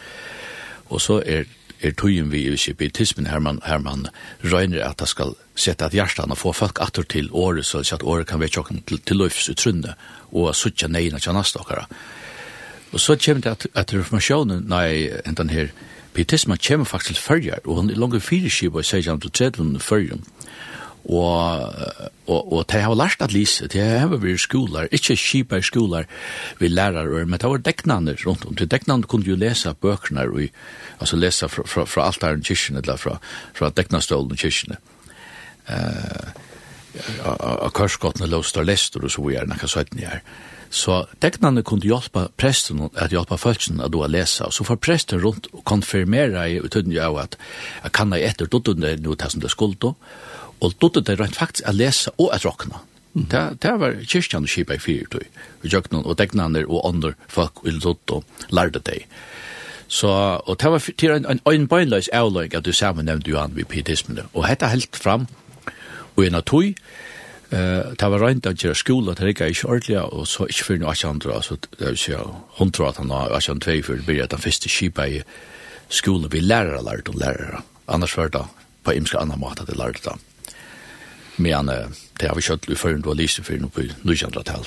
Og 0.88 1.02
så 1.04 1.18
er, 1.26 1.44
er 1.84 1.92
tøyen 1.92 2.30
vi 2.32 2.46
i 2.48 2.56
sepietismen 2.56 3.28
her 3.28 3.42
man, 3.44 3.60
her 3.64 3.78
man 3.78 4.06
røyner 4.40 4.86
at 4.86 4.98
det 5.02 5.10
skal 5.12 5.34
sette 5.54 5.84
at 5.84 5.92
hjertene 5.92 6.32
og 6.32 6.40
få 6.40 6.54
folk 6.56 6.80
atter 6.80 7.04
til 7.04 7.28
året, 7.32 7.66
så 7.66 7.82
at 7.82 8.02
året 8.02 8.26
kan 8.26 8.40
være 8.40 8.56
tjokken 8.56 8.80
til, 8.88 9.02
til 9.04 9.20
løyfs 9.20 9.50
utrunne 9.52 9.94
og 10.32 10.54
suttja 10.56 10.88
neina 10.88 11.20
til 11.20 11.36
nastokkara. 11.36 11.84
Og 12.92 13.00
så 13.00 13.18
kommer 13.20 13.44
det 13.44 13.50
at, 13.50 13.66
at 13.74 13.92
reformasjonen, 13.92 14.64
nei, 14.68 15.10
enn 15.28 15.36
den 15.36 15.52
her, 15.52 15.68
pietismen 16.16 16.56
kommer 16.56 16.88
faktisk 16.88 17.20
til 17.20 17.24
fyrjar, 17.26 17.60
og 17.66 17.82
han 17.82 17.90
er 17.90 18.00
langt 18.00 18.24
fyrskipa 18.24 18.80
i 18.80 18.86
1630 18.86 19.76
fyrjar, 19.84 20.24
og 21.08 21.74
og 22.28 22.52
og 22.52 22.66
te 22.68 22.82
har 22.84 22.94
lært 22.94 23.22
at 23.24 23.32
lese 23.32 23.68
te 23.68 23.80
har 23.80 24.16
vi 24.20 24.36
skolar 24.36 24.90
ikkje 24.92 25.16
skipa 25.16 25.58
i 25.58 25.64
skolar 25.64 26.04
vi 26.58 26.68
lærar 26.68 27.08
men 27.24 27.38
det 27.38 27.48
var 27.48 27.64
deknande 27.64 28.16
rundt 28.26 28.44
om 28.46 28.54
til 28.54 28.70
deknande 28.70 29.08
kunne 29.08 29.28
jo 29.28 29.36
lesa 29.36 29.72
bøkene 29.72 30.28
og 30.28 30.48
altså 31.00 31.16
lesa 31.16 31.48
fra 31.48 31.64
fra, 31.66 31.84
fra 31.84 32.06
altaren 32.06 32.44
kyrkjen 32.44 32.76
eller 32.76 32.96
fra 32.96 33.18
fra 33.54 33.70
deknastolen 33.70 34.36
kyrkjen 34.36 34.76
eh 35.68 36.46
av 37.22 37.70
kurskottene 37.76 38.28
låst 38.30 38.56
og 38.58 38.66
lester 38.68 39.04
og 39.04 39.12
så 39.12 39.24
vi 39.24 39.36
er 39.38 39.48
nekka 39.48 39.68
søytene 39.70 40.06
her. 40.06 40.22
Så 40.70 40.98
teknene 41.22 41.64
kunne 41.64 41.88
hjelpe 41.88 42.26
presten 42.36 42.82
at 42.90 43.12
hjelpe 43.14 43.38
følelsen 43.40 43.80
at 43.80 43.92
du 43.92 44.02
har 44.02 44.12
lesa, 44.12 44.48
og 44.48 44.52
så 44.52 44.66
får 44.68 44.80
presten 44.84 45.22
rundt 45.22 45.48
og 45.54 45.62
konfirmere 45.68 46.44
i 46.50 46.58
utøyden 46.60 46.96
av 47.00 47.16
at 47.22 47.38
jeg 47.84 47.94
kan 47.96 48.12
ha 48.12 48.20
etter 48.20 48.50
dottene 48.50 48.96
nå 49.00 49.16
til 49.16 49.32
som 49.32 49.44
det 49.44 49.52
skulle, 49.54 49.94
og 50.60 50.76
dotter 50.82 51.04
det 51.06 51.18
rent 51.20 51.38
faktisk 51.38 51.68
å 51.68 51.74
lese 51.76 52.12
og 52.16 52.32
å 52.34 52.40
råkne. 52.44 52.84
Det, 53.18 53.42
det 53.62 53.74
var 53.80 53.96
kyrkjan 54.06 54.46
og 54.46 54.52
kjipa 54.52 54.76
i 54.76 54.82
fire 54.82 55.08
tøy, 55.10 55.26
og 55.62 55.66
jøknen 55.72 56.04
og 56.04 56.18
degnaner 56.20 56.68
og 56.68 56.84
andre 56.86 57.14
folk 57.32 57.64
og 57.64 57.80
lott 57.82 58.14
og 58.14 58.48
lærde 58.54 58.82
deg. 58.84 59.06
Så, 59.88 60.08
og 60.44 60.58
det 60.60 60.70
var 60.70 60.84
til 61.00 61.14
en, 61.14 61.24
en 61.24 61.40
en 61.40 61.40
øynbøynløs 61.48 62.10
avløg 62.12 62.54
at 62.54 62.64
du 62.64 62.72
sammen 62.72 63.08
nevnte 63.08 63.30
Johan 63.30 63.56
ved 63.56 63.64
pietismene, 63.64 64.28
og 64.34 64.46
hette 64.46 64.68
helt 64.68 64.96
fram, 64.96 65.26
og 66.16 66.26
en 66.26 66.34
av 66.34 66.44
tøy, 66.46 66.74
Uh, 67.48 67.94
det 67.96 68.08
var 68.12 68.20
rent 68.20 68.46
at 68.46 68.60
gjøre 68.60 68.76
skola, 68.76 69.14
det 69.16 69.24
rikket 69.24 69.54
ikke 69.54 69.68
ordentlig, 69.72 70.00
og 70.02 70.26
så 70.28 70.44
ikke 70.44 70.64
fyrir 70.66 70.80
noe 70.82 70.92
andre, 71.08 71.32
altså 71.32 71.56
det 71.56 71.86
vil 71.86 71.96
si 71.96 72.12
hun 72.58 72.72
tror 72.76 72.90
at 72.90 72.98
han 73.00 73.08
har 73.08 73.32
ikke 73.32 73.54
andre 73.54 73.64
tvei 73.64 73.76
fyrir, 73.86 74.02
blir 74.04 74.20
at 74.22 74.34
han 74.36 74.42
første 74.44 74.68
kipa 74.68 75.06
i 75.08 75.22
skola 75.88 76.28
vi 76.28 76.42
lærere 76.44 76.82
lærte 76.84 77.08
om 77.08 77.16
lærere, 77.16 77.62
annars 77.88 78.16
var 78.20 78.28
det 78.28 78.42
på 78.84 78.92
imska 78.92 79.22
annan 79.22 79.40
måte 79.40 79.64
at 79.64 79.72
det 79.72 79.78
lærte 79.80 80.04
det 80.04 80.18
men 81.38 81.70
det 82.20 82.28
har 82.28 82.36
vi 82.36 82.44
kjøtt 82.44 82.68
i 82.68 82.78
føren 82.78 83.02
du 83.02 83.10
har 83.12 83.18
lyst 83.18 83.40
for 83.42 83.58
noe 83.60 83.72
på 83.72 83.86
1900-tall. 83.86 84.66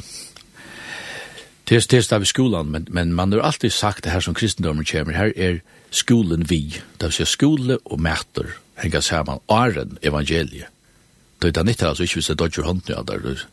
Det 1.69 1.77
er 1.77 1.85
stedet 1.85 2.11
av 2.11 2.25
skolan, 2.27 2.67
men, 2.67 2.87
men 2.91 3.13
man 3.15 3.31
har 3.31 3.45
alltid 3.47 3.71
sagt 3.71 4.03
det 4.03 4.11
her 4.11 4.23
som 4.23 4.35
kristendommen 4.35 4.87
kommer, 4.87 5.15
her 5.15 5.31
er 5.35 5.61
skolen 5.91 6.43
vi, 6.49 6.81
det 6.99 7.11
vil 7.11 7.15
si 7.15 7.27
skole 7.27 7.77
og 7.85 8.01
mæter, 8.01 8.49
henga 8.81 8.99
saman 9.01 9.39
åren 9.47 9.97
evangeliet. 10.03 10.67
Det 11.41 11.57
er 11.57 11.65
nytt 11.65 11.81
altså 11.83 12.03
ikke 12.05 12.19
hvis 12.19 12.27
det 12.29 12.37
dodger 12.37 12.67
hånden 12.67 12.95
av 12.95 13.05
det. 13.07 13.45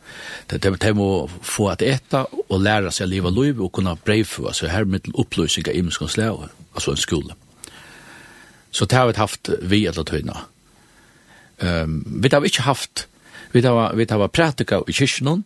Det 0.49 0.65
er 0.65 0.75
de 0.77 0.91
må 0.93 1.29
få 1.41 1.71
at 1.71 1.81
eta 1.81 2.25
og 2.49 2.61
lære 2.61 2.91
seg 2.93 3.07
å 3.07 3.09
leve 3.09 3.31
liv 3.33 3.61
og 3.63 3.71
kunne 3.73 3.95
brevfå, 4.05 4.45
altså 4.51 4.69
her 4.69 4.85
med 4.85 5.09
oppløsning 5.15 5.71
av 5.71 5.79
imenskonslæve, 5.79 6.49
altså 6.75 6.91
en 6.91 7.01
skole. 7.01 7.33
Så 8.71 8.85
det 8.85 8.97
har 8.97 9.07
vi 9.07 9.17
haft 9.17 9.49
vi 9.61 9.85
eller 9.87 10.03
tøyna. 10.03 10.43
Um, 11.59 12.03
vi 12.23 12.29
har 12.31 12.45
ikke 12.45 12.61
haft, 12.61 13.07
vi 13.51 13.61
har, 13.61 13.95
vi 13.95 14.05
har 14.09 14.27
pratika 14.27 14.81
i 14.87 14.95
kyrkjennom, 14.95 15.43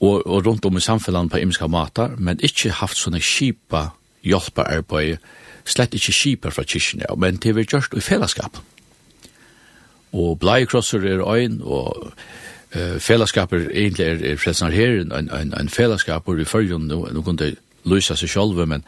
og, 0.00 0.26
og 0.26 0.46
rundt 0.46 0.64
om 0.64 0.76
i 0.76 0.80
samfunnet 0.80 1.30
på 1.30 1.40
imiska 1.40 1.66
matar 1.66 2.16
men 2.18 2.42
ikke 2.42 2.74
haft 2.82 2.98
sånne 2.98 3.22
kipa 3.22 3.88
hjelpearbeid, 4.22 5.18
slett 5.64 5.94
ikke 5.96 6.12
kipa 6.12 6.54
fra 6.54 6.62
kyrkjennom, 6.62 7.06
ja, 7.08 7.18
men 7.18 7.40
det 7.42 7.56
vi 7.56 7.66
gjørst 7.66 7.96
i 7.96 8.04
fellesskap. 8.04 8.60
Og 10.14 10.38
bleiekrosser 10.38 11.06
er 11.08 11.24
øyn, 11.26 11.60
og 11.62 12.12
eh 12.74 13.00
fellesskaper 13.00 13.68
egentlig 13.74 14.06
er, 14.06 14.32
er 14.32 14.36
frelsnar 14.36 14.70
her 14.70 15.00
en 15.00 15.12
en 15.12 15.54
en 15.60 15.68
fellesskapur 15.68 16.40
i 16.40 16.44
fyrjun 16.44 16.80
nu 16.80 17.08
nu 17.12 17.22
kunde 17.22 17.56
løsa 17.84 18.16
seg 18.16 18.28
sjálva 18.28 18.66
men 18.66 18.84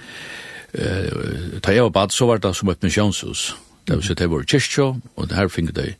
eh 0.74 1.60
ta 1.62 1.72
jeg 1.72 1.92
bad 1.92 2.10
så 2.10 2.26
var 2.26 2.38
det 2.38 2.56
som 2.56 2.68
et 2.68 2.82
misjonshus 2.82 3.56
Det 3.86 3.94
var 3.94 4.02
så 4.02 4.14
det 4.14 4.30
var 4.30 4.42
kyrkjå, 4.42 4.86
og 5.16 5.34
her 5.34 5.48
finner 5.48 5.72
de 5.72 5.94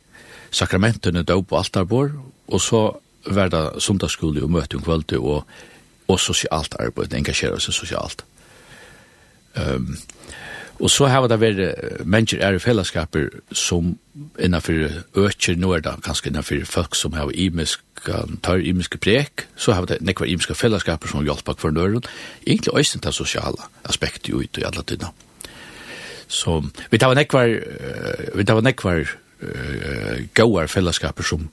sakramentene 0.51 1.23
da 1.23 1.37
på 1.41 1.57
altarbor, 1.57 2.11
og 2.47 2.61
så 2.61 2.81
var 3.27 3.51
det 3.51 3.81
sundagsskole 3.83 4.43
og 4.43 4.51
møte 4.51 4.77
om 4.77 4.83
kvalitet 4.83 5.19
og, 5.19 5.43
og 6.07 6.19
sosialt 6.19 6.75
arbeid, 6.79 7.13
engasjere 7.15 7.59
seg 7.63 7.75
sosialt. 7.75 8.23
Um, 9.55 9.95
og 10.77 10.91
så 10.93 11.07
har 11.09 11.25
det 11.25 11.39
vært 11.41 12.03
mennesker 12.05 12.43
er 12.45 12.53
i 12.53 12.61
fellesskaper 12.61 13.31
som 13.49 13.95
innenfor 14.37 14.99
øker, 15.17 15.57
nå 15.57 15.71
er 15.73 15.81
det 15.81 15.95
kanskje 16.05 16.29
innenfor 16.29 16.65
folk 16.69 16.95
som 16.95 17.15
har 17.17 17.31
imisk, 17.33 17.81
tar 18.43 18.61
imiske 18.61 18.99
prek, 19.01 19.47
så 19.57 19.73
har 19.73 19.89
det 19.89 20.03
nekva 20.05 20.27
imiske 20.29 20.55
fellesskaper 20.55 21.09
som 21.09 21.25
hjelper 21.25 21.57
hver 21.57 21.73
nøren, 21.73 22.05
egentlig 22.45 22.75
også 22.75 23.01
det 23.01 23.15
sosiale 23.15 23.71
aspektet 23.89 24.35
ut 24.35 24.61
i 24.61 24.67
alle 24.67 24.85
tider. 24.85 25.09
Mm 25.09 25.26
Så 26.27 26.59
vi 26.91 26.99
tar 26.99 27.15
nekvar, 27.15 27.53
vi 28.35 28.45
tar 28.45 28.61
nekvar 28.61 29.07
uh, 29.41 30.27
gauar 30.33 30.67
fellesskaper 30.67 31.23
som 31.23 31.47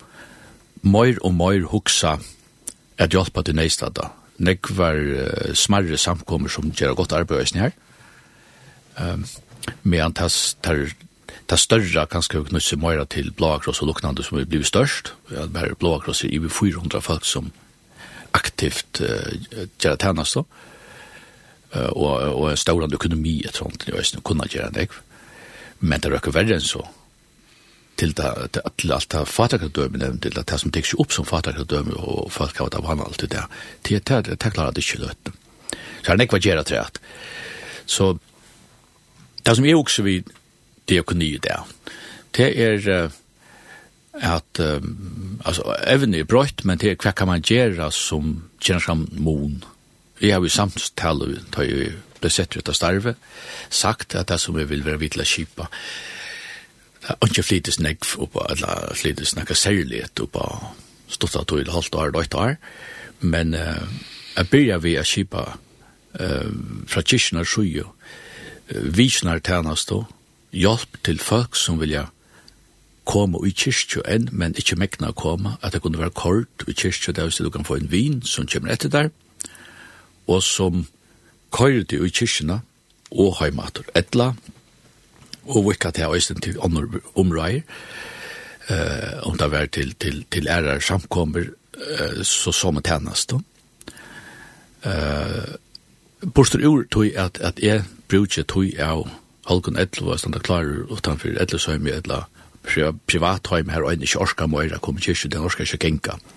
mer 0.84 1.18
og 1.24 1.34
mer 1.36 1.64
huksa 1.70 2.18
at 2.98 3.14
hjelpa 3.14 3.44
til 3.44 3.58
neistada. 3.58 4.10
Nekvar 4.38 4.98
uh, 4.98 5.54
smarre 5.54 5.98
samkommer 5.98 6.52
som 6.52 6.72
gjør 6.72 6.98
godt 6.98 7.16
arbeid 7.16 7.54
her. 7.58 7.74
Um, 8.98 9.24
medan 9.82 10.14
tas, 10.14 10.56
tar, 10.62 10.90
ta 11.46 11.56
større 11.58 12.06
kanskje 12.10 12.42
vi 12.42 12.52
knusse 12.52 12.76
mer 12.78 13.02
til 13.10 13.32
blåakross 13.34 13.82
og 13.82 13.90
luknande 13.90 14.22
som 14.22 14.38
er 14.38 14.46
blivit 14.46 14.70
størst. 14.70 15.14
Ja, 15.30 15.46
blåakross 15.78 16.24
er 16.24 16.34
i 16.34 16.42
400 16.48 17.00
folk 17.00 17.24
som 17.24 17.52
aktivt 18.34 19.02
uh, 19.02 19.34
gjør 19.78 19.98
tjenest 20.02 20.40
da. 20.40 20.44
Uh, 20.44 20.73
og, 21.74 22.10
og 22.34 22.50
en 22.50 22.60
stålande 22.60 22.98
økonomi 22.98 23.40
et 23.44 23.56
sånt, 23.58 23.88
og 23.88 23.98
jeg 23.98 24.22
kunne 24.26 24.48
gjøre 24.50 24.72
det, 24.74 24.88
men 25.80 26.00
det 26.00 26.12
røkker 26.12 26.34
verre 26.34 26.56
enn 26.56 26.64
så, 26.64 26.84
til, 27.98 28.14
da, 28.18 28.32
til 28.50 28.92
alt 28.94 29.10
det 29.12 29.22
fatakradømme 29.30 30.00
nevnt, 30.02 30.22
til 30.26 30.36
det 30.38 30.60
som 30.60 30.72
tekker 30.74 31.00
opp 31.02 31.14
som 31.14 31.26
fatakradømme, 31.28 31.94
og 31.94 32.30
folk 32.34 32.58
har 32.58 32.68
vært 32.68 32.78
av 32.80 32.88
han 32.90 33.02
alt 33.04 33.20
det 33.22 33.32
der, 33.34 33.50
til 33.86 34.00
det, 34.00 34.20
det 34.28 34.38
det 34.42 34.52
klarer 34.54 34.74
det 34.74 34.84
ikke 34.84 35.02
løtene. 35.04 35.36
Så 36.04 36.10
han 36.10 36.20
ikke 36.20 36.36
var 36.36 36.44
gjerne 36.44 36.64
til 36.68 36.80
at. 36.80 36.98
Så 37.86 38.14
det 39.44 39.56
som 39.56 39.66
er 39.66 39.76
også 39.78 40.04
vi 40.04 40.18
diakoni 40.88 41.36
det, 41.42 41.56
det 42.36 42.48
er 42.60 43.10
at 44.14 44.60
um, 44.60 45.40
altså 45.44 45.74
evne 45.86 46.20
er 46.22 46.28
brøyt, 46.28 46.64
men 46.64 46.78
det 46.78 46.92
er 46.92 46.98
hva 47.02 47.12
kan 47.16 47.30
man 47.30 47.42
gjøre 47.42 47.90
som 47.92 48.36
kjenner 48.62 48.84
som 48.84 49.06
mån, 49.18 49.64
vi 50.20 50.30
har 50.30 50.42
jo 50.42 50.48
samtale, 50.52 51.40
da 51.54 51.64
jeg 51.66 51.94
ble 52.20 52.30
sett 52.32 52.56
ut 52.56 52.68
av 52.68 52.76
starve, 52.76 53.14
sagt 53.70 54.14
at 54.14 54.30
det 54.30 54.40
som 54.40 54.56
vi 54.56 54.66
vil 54.68 54.84
være 54.86 55.02
vidla 55.02 55.26
kipa, 55.28 55.68
ikke 57.24 57.44
flytes 57.44 57.80
negv, 57.84 58.14
eller 58.48 58.94
flytes 58.96 59.34
nekka 59.36 59.56
særlighet, 59.58 60.20
oppa 60.24 60.72
stått 61.12 61.36
av 61.36 61.44
tog 61.50 61.68
halvt 61.68 61.98
år, 62.00 62.14
døyt 62.14 62.34
år, 62.34 62.56
men 63.20 63.54
uh, 63.54 63.84
jeg 64.36 64.50
begynner 64.50 64.80
vi 64.82 64.96
å 64.98 65.04
kipa 65.06 65.44
uh, 65.52 66.50
fra 66.88 67.04
kyrkjene 67.04 67.44
sju, 67.44 67.66
uh, 67.84 67.88
visjoner 68.72 69.42
tjenest 69.44 69.92
og 69.92 70.08
hjelp 70.54 71.00
til 71.04 71.20
folk 71.20 71.58
som 71.58 71.80
vilja 71.82 72.06
komme 73.04 73.42
i 73.44 73.52
kyrkjø 73.52 74.06
enn, 74.08 74.30
men 74.32 74.56
ikke 74.56 74.78
mekna 74.80 75.12
å 75.12 75.18
komme, 75.18 75.58
at 75.60 75.74
det 75.74 75.82
kunne 75.84 76.00
være 76.00 76.16
kort 76.16 76.64
i 76.64 76.72
kyrkjø, 76.72 77.12
der 77.12 77.28
hvis 77.28 77.42
du 77.44 77.50
kan 77.52 77.68
få 77.68 77.76
en 77.76 77.90
vin 77.92 78.22
som 78.24 78.48
kommer 78.48 78.72
etter 78.72 78.92
der, 78.92 79.12
og 80.26 80.42
som 80.42 80.86
køyrte 81.54 81.98
i 81.98 82.10
kyrkjene 82.10 82.60
og 83.12 83.36
heimater. 83.40 83.86
Etla, 83.96 84.32
og 85.44 85.68
vikka 85.68 85.90
til 85.90 86.14
øysten 86.14 86.40
til 86.40 86.60
andre 86.62 87.00
områder, 87.14 87.60
eh, 88.68 89.26
om 89.28 89.38
det 89.38 89.50
var 89.50 89.66
til, 89.66 89.94
til, 89.94 90.24
til 90.32 90.48
ærer 90.48 90.80
samkommer, 90.80 91.44
eh, 91.74 92.22
så 92.22 92.52
som 92.52 92.76
et 92.76 92.86
hennast. 92.86 93.32
Eh, 94.84 95.54
Borster 96.34 96.66
ur 96.66 96.84
tog 96.90 97.06
at, 97.06 97.38
at 97.40 97.58
jeg 97.62 97.84
brukje 98.08 98.42
tog 98.42 98.64
av 98.78 99.08
halkun 99.46 99.76
etla 99.76 100.14
og 100.14 100.18
standa 100.18 100.40
klarer 100.40 100.86
utanfor 100.88 101.36
etla 101.40 101.58
søymi 101.60 101.92
etla 101.92 102.24
privat 103.06 103.50
heim 103.52 103.68
her 103.68 103.84
og 103.84 103.92
enn 103.92 104.06
ikke 104.06 104.22
orska 104.24 104.46
møyra 104.48 104.78
kom 104.80 104.96
kyrkje, 104.96 105.28
den 105.28 105.44
orska 105.44 105.62
ikke 105.68 105.82
genka. 105.84 106.16
Mm 106.16 106.33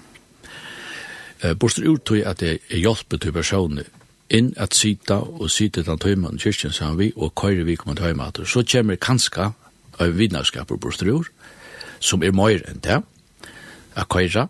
Uh, 1.44 1.54
Borster 1.54 1.98
tog 2.06 2.18
at 2.26 2.40
det 2.40 2.60
er 2.70 2.78
hjelpet 2.82 3.22
til 3.22 3.34
personer 3.34 3.84
inn 4.30 4.52
at 4.60 4.76
sita 4.76 5.20
og 5.22 5.50
sita 5.52 5.84
den 5.86 6.00
tøyman 6.02 6.40
kyrkjen 6.42 6.74
sammen 6.76 7.00
vi, 7.00 7.12
og 7.16 7.36
køyre 7.36 7.66
vi 7.66 7.76
kommer 7.76 7.96
tøymater. 7.96 8.46
Så 8.46 8.64
kommer 8.72 8.96
kanska 8.96 9.52
av 10.00 10.18
vinnarskap 10.18 10.72
og 10.72 10.80
borstrur, 10.80 11.30
som 12.00 12.24
er 12.24 12.36
møyre 12.36 12.68
enn 12.70 12.82
det, 12.84 13.02
a 13.96 14.04
køyre. 14.04 14.48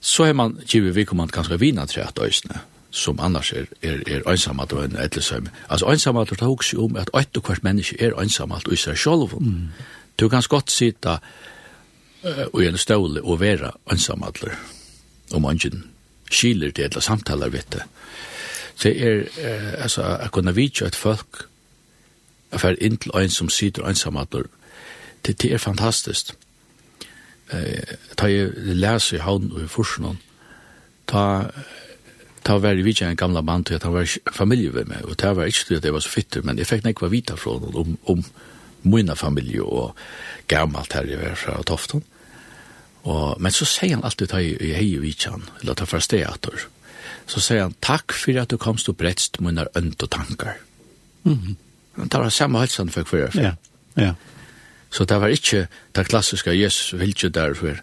Så 0.00 0.28
er 0.28 0.36
man 0.36 0.58
givet 0.66 0.94
vi 0.96 1.04
kommer 1.04 1.26
kanska 1.26 1.56
vinnar 1.56 1.86
til 1.86 2.00
at 2.00 2.18
øysene, 2.20 2.60
som 2.90 3.20
annars 3.20 3.52
er, 3.52 3.66
er, 3.82 4.02
er 4.06 4.28
ønsamalt 4.28 4.72
og 4.72 4.84
en 4.84 4.98
ettersom. 5.00 5.48
Altså 5.68 5.90
ønsamalt, 5.90 6.30
det 6.30 6.42
er 6.42 6.46
jo 6.72 6.84
om 6.84 6.96
at 6.96 7.10
øyt 7.16 7.36
og 7.36 7.46
hvert 7.46 7.64
menneske 7.64 7.96
er 8.00 8.20
ønsamalt 8.20 8.68
og 8.68 8.72
især 8.72 8.92
seg 8.92 8.98
sjolv. 8.98 9.40
Mm. 9.40 9.68
Du 10.20 10.28
kan 10.28 10.42
godt 10.48 10.70
sita 10.70 11.16
uh, 12.24 12.44
og 12.52 12.62
i 12.62 12.66
en 12.66 12.78
ståle 12.78 13.24
og 13.24 13.40
være 13.40 13.72
ønsamalt 13.90 14.44
om 15.32 15.44
ønsken 15.44 15.91
skiler 16.32 16.72
det 16.72 16.90
eller 16.90 17.04
samtaler 17.04 17.52
vet 17.52 17.72
det. 17.72 17.82
Det 18.82 18.92
er, 18.96 19.24
eh, 19.38 19.82
altså, 19.82 20.02
å 20.02 20.30
kunne 20.32 20.54
vite 20.56 20.86
at 20.86 20.96
folk 20.98 21.46
er 22.52 22.76
inn 22.80 22.96
til 22.96 23.12
en 23.14 23.30
som 23.30 23.48
sitter 23.48 23.86
ensamheter, 23.88 24.48
det, 25.26 25.38
det 25.42 25.52
er 25.52 25.62
fantastisk. 25.62 26.34
Eh, 27.52 27.96
ta 28.16 28.26
jeg 28.26 28.50
leser 28.56 29.16
i 29.20 29.22
havn 29.22 29.52
og 29.52 29.62
i 29.62 29.70
forskjellen, 29.70 30.18
ta 31.06 31.24
ta 32.42 32.58
var 32.58 32.74
vi 32.74 32.94
en 33.04 33.16
gamla 33.16 33.42
band 33.42 33.66
til 33.66 33.74
at 33.74 33.82
han 33.82 33.94
var 33.94 34.18
familie 34.32 34.72
med 34.72 34.88
meg, 34.88 35.04
og 35.04 35.20
det 35.20 35.36
var 35.36 35.44
ikke 35.44 35.76
at 35.76 35.84
jeg 35.84 35.92
var 35.94 36.00
så 36.00 36.08
fytter, 36.08 36.42
men 36.42 36.58
jeg 36.58 36.66
fikk 36.66 36.84
nekva 36.84 37.08
vita 37.08 37.36
fra 37.36 37.58
noen 37.62 37.76
om, 37.76 37.96
om 38.16 38.24
mine 38.82 39.16
familie 39.16 39.62
og 39.62 39.94
gammalt 40.48 40.92
her 40.92 41.06
i 41.06 41.18
Versa 41.20 41.54
og 41.58 41.66
Tofton. 41.66 42.02
Og, 43.02 43.40
men 43.42 43.52
så 43.52 43.66
sier 43.66 43.96
han 43.96 44.04
alltid 44.04 44.30
til 44.30 44.62
i 44.62 44.72
hei 44.76 44.92
og 44.96 45.02
vitsan, 45.02 45.42
eller 45.60 45.74
til 45.74 45.90
første 45.90 46.16
teater. 46.16 46.68
Så 47.26 47.42
sier 47.42 47.66
han, 47.66 47.74
takk 47.82 48.14
for 48.14 48.38
at 48.38 48.50
du 48.50 48.58
komst 48.60 48.90
og 48.90 48.98
bretst 49.00 49.40
munnar 49.42 49.70
ønt 49.78 50.02
og 50.02 50.10
tankar. 50.10 50.56
Mm 51.24 51.38
-hmm. 51.38 51.54
Det 51.96 52.20
var 52.20 52.28
samme 52.28 52.58
halsan 52.58 52.88
for 52.88 53.02
hver. 53.02 53.30
Ja, 53.34 53.52
ja. 53.96 54.12
Så 54.90 55.04
det 55.04 55.20
var 55.20 55.26
ikke 55.26 55.66
det 55.96 56.06
klassiske 56.06 56.62
Jesus 56.62 57.00
vilje 57.00 57.28
derfor. 57.28 57.76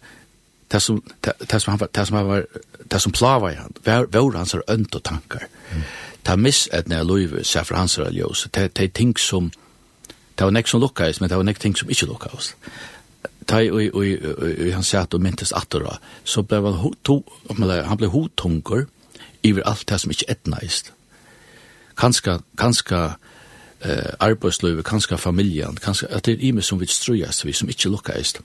Det 0.71 0.81
som, 0.81 1.03
det, 1.25 1.33
det 1.51 1.61
som, 1.61 1.71
han, 1.71 1.87
det 1.95 2.07
som, 2.07 2.17
han 2.17 2.27
var, 2.27 2.43
det 2.91 3.01
som 3.01 3.11
plava 3.11 3.49
i 3.51 3.55
han, 3.55 3.71
var, 3.85 4.05
var 4.11 4.37
hans 4.37 4.53
er 4.53 4.61
ønt 4.69 4.95
og 4.95 5.03
tankar. 5.03 5.43
Mm. 5.73 5.81
Det 6.25 6.39
miss 6.39 6.67
missetne 6.67 6.99
av 6.99 7.07
livet, 7.07 7.47
sier 7.47 7.63
for 7.63 7.75
hans 7.75 7.97
er 7.97 8.11
ljøs. 8.11 8.47
Det, 8.53 8.75
det 8.77 8.83
er 8.83 8.93
ting 8.93 9.19
som, 9.19 9.51
det 10.37 10.45
var 10.45 10.51
nek 10.51 10.67
som 10.67 10.81
lukkais, 10.81 11.21
men 11.21 11.29
det 11.29 11.37
var 11.37 11.43
nek 11.43 11.59
ting 11.59 11.77
som 11.77 11.89
ikke 11.89 12.05
lukkais 12.05 12.55
ta 13.49 13.61
i 13.61 13.89
i 14.67 14.71
han 14.71 14.83
satt 14.83 15.13
och 15.13 15.21
mintes 15.21 15.51
att 15.53 15.69
då 15.69 15.97
så 16.23 16.43
blev 16.43 16.65
han 16.65 16.95
to 17.03 17.23
han 17.85 17.97
blev 17.97 18.09
hotungur 18.09 18.87
över 19.43 19.61
allt 19.61 19.87
det 19.87 19.99
som 19.99 20.11
inte 20.11 20.25
etnaist 20.31 20.91
kanska 21.95 22.41
Kanske 22.57 22.95
kanske 22.95 23.15
eh 23.81 24.13
arbeidslivet, 24.19 24.85
kanska 24.85 25.17
familjen, 25.17 25.75
kanska 25.75 26.07
at 26.09 26.25
det 26.25 26.33
er 26.33 26.47
ime 26.47 26.61
som 26.61 26.79
vi 26.79 26.85
strøyast, 26.85 27.45
vi 27.45 27.53
som 27.53 27.69
ikke 27.69 27.89
lukkaist 27.89 28.41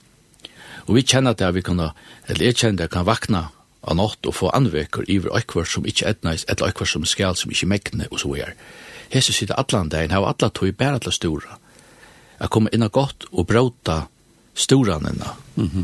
Og 0.87 0.95
vi 0.95 1.01
kjenner 1.01 1.33
at 1.33 1.55
vi 1.55 1.61
kan, 1.61 1.79
eller 1.79 2.45
jeg 2.45 2.55
kjenner 2.55 2.83
at 2.83 2.85
jeg 2.85 2.89
kan 2.89 3.05
vakna 3.05 3.47
av 3.85 3.97
natt 3.97 4.25
og 4.25 4.35
få 4.35 4.49
anveker 4.53 5.05
iver 5.09 5.33
økvar 5.37 5.67
som 5.69 5.85
ikke 5.85 6.09
etnaist 6.09 6.49
eller 6.49 6.73
økvar 6.73 6.89
som 6.89 7.05
skal, 7.05 7.35
som 7.35 7.51
ikke 7.51 7.69
megne, 7.69 8.07
og 8.11 8.21
så 8.21 8.33
er. 8.37 8.53
Hese 9.13 9.33
sitter 9.33 9.57
atlan 9.59 9.89
dagen, 9.89 10.13
hava 10.13 10.29
atla 10.33 10.49
tog 10.49 10.73
bæra 10.77 10.99
atla 10.99 11.13
stora. 11.13 11.57
Jeg 12.39 12.49
kommer 12.49 12.73
inna 12.73 12.87
godt 12.87 13.25
og 13.31 13.47
brauta 13.47 14.05
storanena. 14.55 15.29
Mm 15.57 15.69
-hmm. 15.69 15.83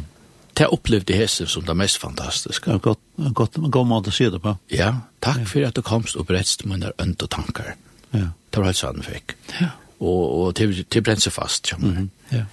Det 0.54 0.68
opplevde 0.68 1.14
Hesse 1.14 1.48
som 1.48 1.66
det 1.66 1.74
mest 1.74 1.98
fantastiska. 1.98 2.72
Ja, 2.72 2.78
gott, 2.78 3.00
gott, 3.16 3.52
god 3.56 3.88
mat 3.88 4.08
att 4.08 4.14
se 4.14 4.30
det 4.30 4.40
på. 4.40 4.58
Ja, 4.68 4.98
tack 5.20 5.38
ja. 5.38 5.46
för 5.46 5.62
att 5.62 5.76
du 5.76 5.82
komst 5.82 6.16
och 6.16 6.26
berättst 6.26 6.66
mina 6.66 6.92
önt 6.98 7.22
och 7.22 7.30
tankar. 7.30 7.76
Ja. 8.12 8.28
Det 8.50 8.58
var 8.58 8.66
helt 8.66 8.78
sann 8.78 9.04
fick. 9.04 9.32
Ja. 9.60 9.68
Och, 9.98 10.44
och 10.44 10.56
till, 10.56 10.86
till 10.86 11.04
bränns 11.04 11.28
fast. 11.28 11.72
Ja. 11.72 11.78
Mm 11.78 11.96
-hmm. 11.96 12.10
ja. 12.30 12.46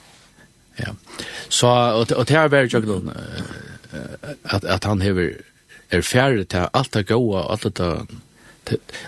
ja. 0.76 0.94
Så, 1.48 1.68
och, 1.68 2.12
och 2.12 2.24
det 2.24 2.34
har 2.34 2.48
varit 2.48 2.72
jag 2.72 2.86
då, 2.86 3.02
att, 4.42 4.64
att 4.64 4.84
han 4.84 5.00
har 5.00 5.32
er 5.90 6.02
färre 6.02 6.44
till 6.44 6.66
allt 6.72 6.92
det 6.92 7.02
goda, 7.02 7.42
allt 7.42 7.74
det 7.74 8.06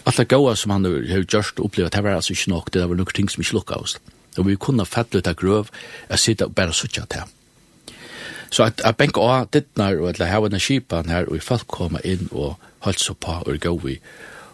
allt 0.04 0.16
det 0.16 0.28
goda 0.28 0.56
som 0.56 0.70
han 0.70 0.84
har 0.84 0.90
gjort 0.90 1.34
och 1.34 1.64
upplevt, 1.64 1.92
det 1.92 2.00
var 2.00 2.10
alltså 2.10 2.32
inte 2.32 2.50
nog, 2.50 2.68
det 2.72 2.86
var 2.86 2.94
nog 2.94 3.14
ting 3.14 3.28
som 3.28 3.40
inte 3.40 3.54
lukkade 3.54 3.80
oss 3.80 4.00
og 4.38 4.46
vi 4.46 4.56
kunne 4.56 4.86
fatte 4.86 5.18
ut 5.18 5.26
av 5.26 5.34
grøv, 5.34 5.70
jeg 6.10 6.18
sitter 6.18 6.50
og 6.50 6.54
bare 6.54 6.72
suttet 6.72 7.08
til. 7.10 7.22
Så 8.50 8.66
at 8.66 8.82
jeg 8.84 8.96
benker 8.98 9.22
av 9.22 9.48
dittnar, 9.54 9.98
og 10.00 10.08
at 10.10 10.18
jeg 10.18 10.30
har 10.30 10.46
en 10.46 10.60
skipan 10.60 11.10
her, 11.10 11.28
og 11.30 11.42
folk 11.42 11.66
kommer 11.70 12.02
inn 12.04 12.28
og 12.30 12.58
holdt 12.86 13.00
så 13.00 13.14
på 13.14 13.36
og 13.46 13.60
gå 13.60 13.76
vi, 13.84 13.98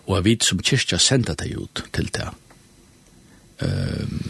og 0.07 0.17
jeg 0.17 0.25
vet 0.25 0.45
som 0.45 0.63
kyrkja 0.63 0.99
sender 1.03 1.35
deg 1.35 1.57
ut 1.59 1.85
til 1.93 2.11
det. 2.15 2.29
Um, 3.61 4.21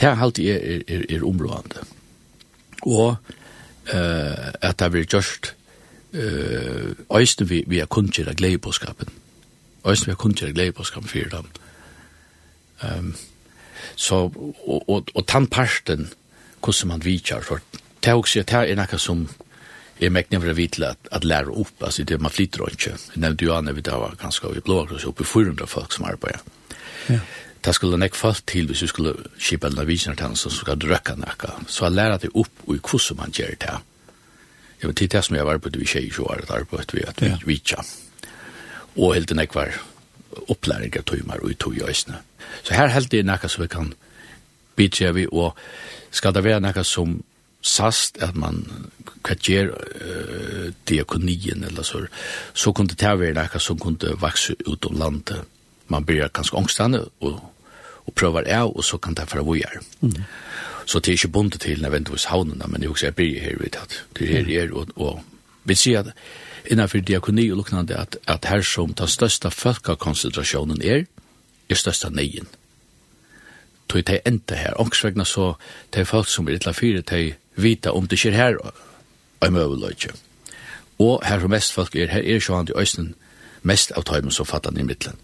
det 0.00 0.08
er 0.08 0.22
alltid 0.22 0.48
er, 0.50 0.62
er, 0.64 0.82
er, 0.88 1.02
er 1.16 1.26
områdende. 1.28 1.84
Og 2.82 3.16
uh, 3.92 4.48
at 4.62 4.78
det 4.80 4.90
blir 4.90 5.04
gjørst 5.04 5.52
uh, 6.14 7.18
øyne 7.18 7.48
vi, 7.48 7.64
vi 7.66 7.78
er 7.78 7.86
kunnskjere 7.86 8.34
glede 8.34 8.58
på 8.58 8.72
skapen. 8.72 9.12
Øyne 9.86 10.06
vi 10.06 10.10
er 10.10 10.18
kunnskjere 10.24 10.52
glede 10.52 10.72
på 10.72 10.84
skapen 10.84 11.08
for 11.08 11.36
dem. 11.36 11.52
Um, 12.82 13.14
Så, 13.96 14.24
og, 14.66 14.88
og, 14.88 15.12
og 15.14 15.26
tannparten, 15.26 16.10
hvordan 16.62 16.88
man 16.88 17.04
vidtjar, 17.04 17.42
så 17.46 17.58
det 18.02 18.10
er 18.10 18.18
også, 18.18 18.42
det 18.42 18.58
er 18.58 18.78
noe 18.78 18.98
som 18.98 19.26
er 20.02 20.10
mekne 20.10 20.40
for 20.42 20.50
å 20.50 20.56
vite 20.58 20.88
at, 20.88 21.10
at 21.14 21.24
lære 21.26 21.54
opp, 21.54 21.74
altså 21.82 22.04
det 22.08 22.18
man 22.20 22.32
flytter 22.34 22.64
ikke. 22.72 22.96
Jeg 23.14 23.22
nevnte 23.22 23.46
jo 23.46 23.54
annet, 23.54 23.76
vi 23.76 23.84
da 23.86 23.98
var 24.00 24.18
ganske 24.18 24.48
av 24.48 24.58
i 24.58 24.64
blåkross, 24.64 25.06
oppe 25.06 25.22
i 25.22 25.30
400 25.30 25.70
folk 25.70 25.94
som 25.94 26.08
arbeider. 26.08 26.42
Ja. 27.10 27.20
Det 27.62 27.74
skulle 27.76 27.98
nek 28.00 28.16
fast 28.18 28.48
til 28.50 28.66
hvis 28.66 28.82
vi 28.82 28.88
skulle 28.90 29.12
kjipa 29.38 29.70
den 29.70 29.78
avisen 29.78 30.16
til 30.16 30.26
han 30.26 30.38
som 30.38 30.50
skal 30.50 30.80
drøkka 30.82 31.14
nekka. 31.20 31.52
Så 31.70 31.86
jeg 31.86 31.94
lærer 31.94 32.18
det 32.24 32.32
opp 32.34 32.64
og 32.66 32.74
i 32.74 32.80
hvordan 32.82 33.20
man 33.20 33.34
gjør 33.36 33.54
det. 33.62 33.76
Jeg 34.82 34.90
vet 34.90 35.02
ikke 35.04 35.16
det 35.16 35.24
som 35.28 35.36
jeg 35.38 35.46
var 35.46 35.60
på 35.62 35.70
det 35.70 35.78
vi 35.78 35.86
tjej 35.86 36.08
i 36.08 36.10
20 36.10 36.26
år, 36.26 36.42
det 36.42 36.56
arbeidet 36.56 36.94
vi 36.96 37.04
at 37.06 37.22
vi 37.22 37.30
vitja. 37.52 37.84
Og 38.98 39.14
helt 39.14 39.30
nek 39.38 39.54
var 39.54 39.78
opplæring 40.48 40.96
av 40.98 41.04
tøymer 41.08 41.42
og 41.42 41.50
i 41.50 41.58
tøy 41.58 41.82
øysene. 41.82 42.22
Så 42.62 42.74
her 42.74 42.92
helt 42.92 43.12
det 43.12 43.24
noe 43.26 43.48
som 43.48 43.62
vi 43.62 43.68
kan 43.72 43.92
bidra 44.76 45.12
vi, 45.12 45.26
og 45.30 45.56
skal 46.10 46.34
det 46.34 46.44
være 46.44 46.60
noe 46.64 46.84
som 46.84 47.20
sast 47.62 48.18
at 48.22 48.34
man 48.34 48.64
hva 49.22 49.36
uh, 49.38 50.72
diakonien 50.88 51.64
eller 51.64 51.86
så, 51.86 52.04
så 52.54 52.72
kunne 52.72 52.96
det 52.98 53.18
være 53.18 53.36
noe 53.38 53.60
som 53.62 53.78
kunne 53.78 54.16
vokse 54.18 54.56
ut 54.66 54.86
om 54.90 54.98
landet. 54.98 55.44
Man 55.88 56.04
blir 56.04 56.28
ganske 56.28 56.56
ångstande 56.56 57.04
og, 57.20 57.38
og 58.06 58.14
prøver 58.14 58.48
av, 58.50 58.72
og 58.76 58.84
så 58.84 58.98
kan 58.98 59.14
det 59.14 59.28
være 59.30 59.44
vujar. 59.46 59.78
Mm. 60.00 60.24
Så 60.86 60.98
det 60.98 61.12
er 61.12 61.20
ikke 61.20 61.28
bundet 61.28 61.60
til 61.60 61.82
nødvendigvis 61.82 62.24
havnene, 62.24 62.66
men 62.68 62.80
det 62.80 62.88
er 62.88 62.90
også 62.90 63.06
jeg 63.06 63.14
blir 63.14 63.40
her, 63.40 63.58
vet 63.60 63.78
at 63.78 64.04
det 64.18 64.30
er 64.38 64.48
her, 64.48 64.72
og, 64.74 64.90
og 64.96 65.22
vi 65.64 65.74
sier 65.78 66.02
at 66.02 66.10
innanför 66.70 67.00
diakoni 67.00 67.50
og 67.50 67.56
luknande 67.56 67.96
at, 67.96 68.16
at 68.26 68.44
her 68.44 68.62
som 68.62 68.94
den 68.94 69.08
største 69.08 69.50
folkakoncentrationen 69.50 70.82
er, 70.82 71.04
er 71.68 71.74
største 71.74 72.10
neien. 72.10 72.46
Tog 73.88 74.04
det 74.06 74.20
inte 74.26 74.54
här. 74.54 74.80
Ångsvägna 74.80 75.24
så, 75.24 75.56
det 75.90 76.00
är 76.00 76.04
folk 76.04 76.28
som 76.28 76.48
är 76.48 76.52
illa 76.52 76.72
fyra, 76.72 77.02
til 77.02 77.34
vita 77.54 77.92
om 77.92 78.06
det 78.06 78.18
skjer 78.18 78.32
her 78.32 78.56
og 78.56 78.72
om 79.40 79.56
överlöjtje. 79.56 80.12
Og 80.98 81.22
her 81.24 81.40
som 81.40 81.50
mest 81.50 81.72
folk 81.72 81.96
er, 81.96 82.06
her 82.06 82.22
er 82.22 82.40
så 82.40 82.56
han 82.56 82.68
i 82.68 82.78
Øysten 82.78 83.14
mest 83.62 83.92
av 83.92 84.04
tøymen 84.04 84.30
som 84.30 84.46
fattar 84.46 84.78
i 84.78 84.82
middelen. 84.82 85.18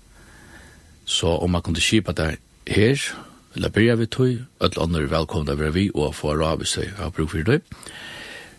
Så 1.05 1.26
om 1.26 1.51
man 1.51 1.62
kunne 1.62 1.80
kjipa 1.80 2.12
det 2.12 2.39
her, 2.66 3.14
eller 3.55 3.68
byrja 3.68 3.95
vi 3.95 4.07
tøy, 4.07 4.39
alle 4.61 4.82
andre 4.82 5.03
er 5.03 5.07
velkomna 5.07 5.55
vera 5.55 5.70
vi 5.70 5.91
og 5.95 6.14
få 6.14 6.34
råd 6.34 6.64
seg 6.64 6.93
av 6.99 7.12
bruk 7.12 7.30
for 7.30 7.43
det 7.43 7.62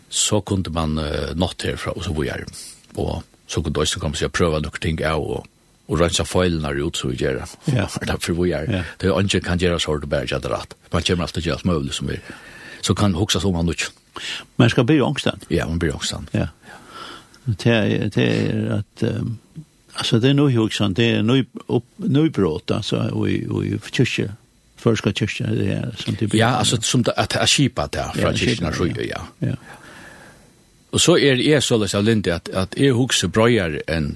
så 0.10 0.42
kunde 0.42 0.70
man 0.74 0.98
uh, 0.98 1.36
nått 1.36 1.64
herfra 1.64 1.94
og 1.96 2.04
så 2.04 2.14
var 2.14 2.24
jeg. 2.24 2.50
Og 2.96 3.24
så 3.48 3.62
kunne 3.62 3.80
også 3.80 4.00
komme 4.00 4.18
seg 4.18 4.28
sig 4.30 4.38
prøve 4.38 4.62
noen 4.62 4.82
ting 4.82 5.02
av 5.06 5.22
og, 5.22 5.48
och 5.90 6.00
rensa 6.00 6.24
filerna 6.24 6.70
ut 6.70 6.98
så 6.98 7.08
vi 7.08 7.16
gjør 7.16 7.34
det. 7.34 7.74
Ja. 7.74 7.88
Därför 8.08 8.34
vi 8.34 8.50
gör 8.50 8.66
det. 8.66 9.08
er 9.08 9.20
ikke 9.20 9.42
kan 9.42 9.58
gjøre 9.58 9.80
så 9.80 9.96
att 9.96 10.10
bare 10.10 10.26
jag 10.32 10.42
det 10.42 10.50
rett. 10.50 10.76
Man 10.92 11.04
kommer 11.04 11.24
alltid 11.24 11.44
til 11.44 11.52
alt 11.52 11.66
mulig 11.66 11.94
som 11.94 12.10
er. 12.10 12.20
så 12.82 12.94
kan 12.94 13.14
huxa 13.14 13.40
som 13.40 13.54
man 13.54 13.66
nu. 13.66 13.74
Man 14.56 14.70
skal 14.70 14.84
bli 14.84 15.02
ångstan. 15.02 15.40
Ja, 15.50 15.68
man 15.68 15.80
blir 15.80 15.96
ångstan. 15.96 16.28
Ja. 16.34 16.48
Det 17.46 17.66
er, 17.66 18.10
det 18.10 18.50
er 18.50 18.76
at... 18.78 19.04
um, 19.04 19.40
alltså 19.96 20.20
det 20.20 20.30
är 20.30 20.34
nog 20.34 20.52
huxan, 20.52 20.94
det 20.94 21.04
är 21.04 21.24
nog 21.24 21.46
upp 21.68 21.86
nu 21.96 22.30
brott 22.30 22.72
alltså 22.72 22.98
och 22.98 23.30
i 23.30 23.48
och 23.48 23.66
i 23.66 23.80
kyrkje, 23.92 24.32
förska 24.76 25.14
kyrkje, 25.14 25.48
det 25.48 25.72
är 25.72 25.96
som 25.98 26.16
det 26.20 26.28
blir. 26.28 26.40
Ja, 26.40 26.48
alltså 26.48 26.82
som 26.82 27.04
att 27.16 27.36
att 27.36 27.50
skipa 27.50 27.88
där 27.88 28.12
från 28.14 28.38
kyrkan 28.38 28.74
så 28.74 28.88
ja. 28.88 29.22
Ja. 29.40 29.56
Og 30.92 31.02
så 31.02 31.18
er 31.18 31.42
jeg 31.44 31.64
så 31.64 31.78
løs 31.78 31.94
av 31.94 32.04
Lindy 32.04 32.32
at, 32.34 32.50
at 32.50 32.74
jeg 32.78 32.96
husker 32.98 33.30
brøyere 33.30 33.84
enn, 33.92 34.16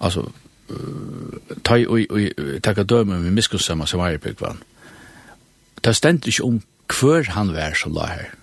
altså, 0.00 0.26
uh, 0.70 1.54
ta 1.64 1.78
og, 1.86 2.00
og 2.10 2.60
takka 2.62 2.82
døme 2.82 3.20
med 3.22 3.36
miskunnsamma 3.36 3.86
som 3.86 4.02
var 4.02 4.16
i 4.16 4.22
byggvann. 4.22 4.62
Det 5.84 5.96
stendt 5.96 6.26
ikke 6.26 6.44
om 6.44 6.60
hver 6.90 7.30
han 7.36 7.54
var 7.54 7.78
som 7.78 7.94
la 7.94 8.08
her, 8.10 8.34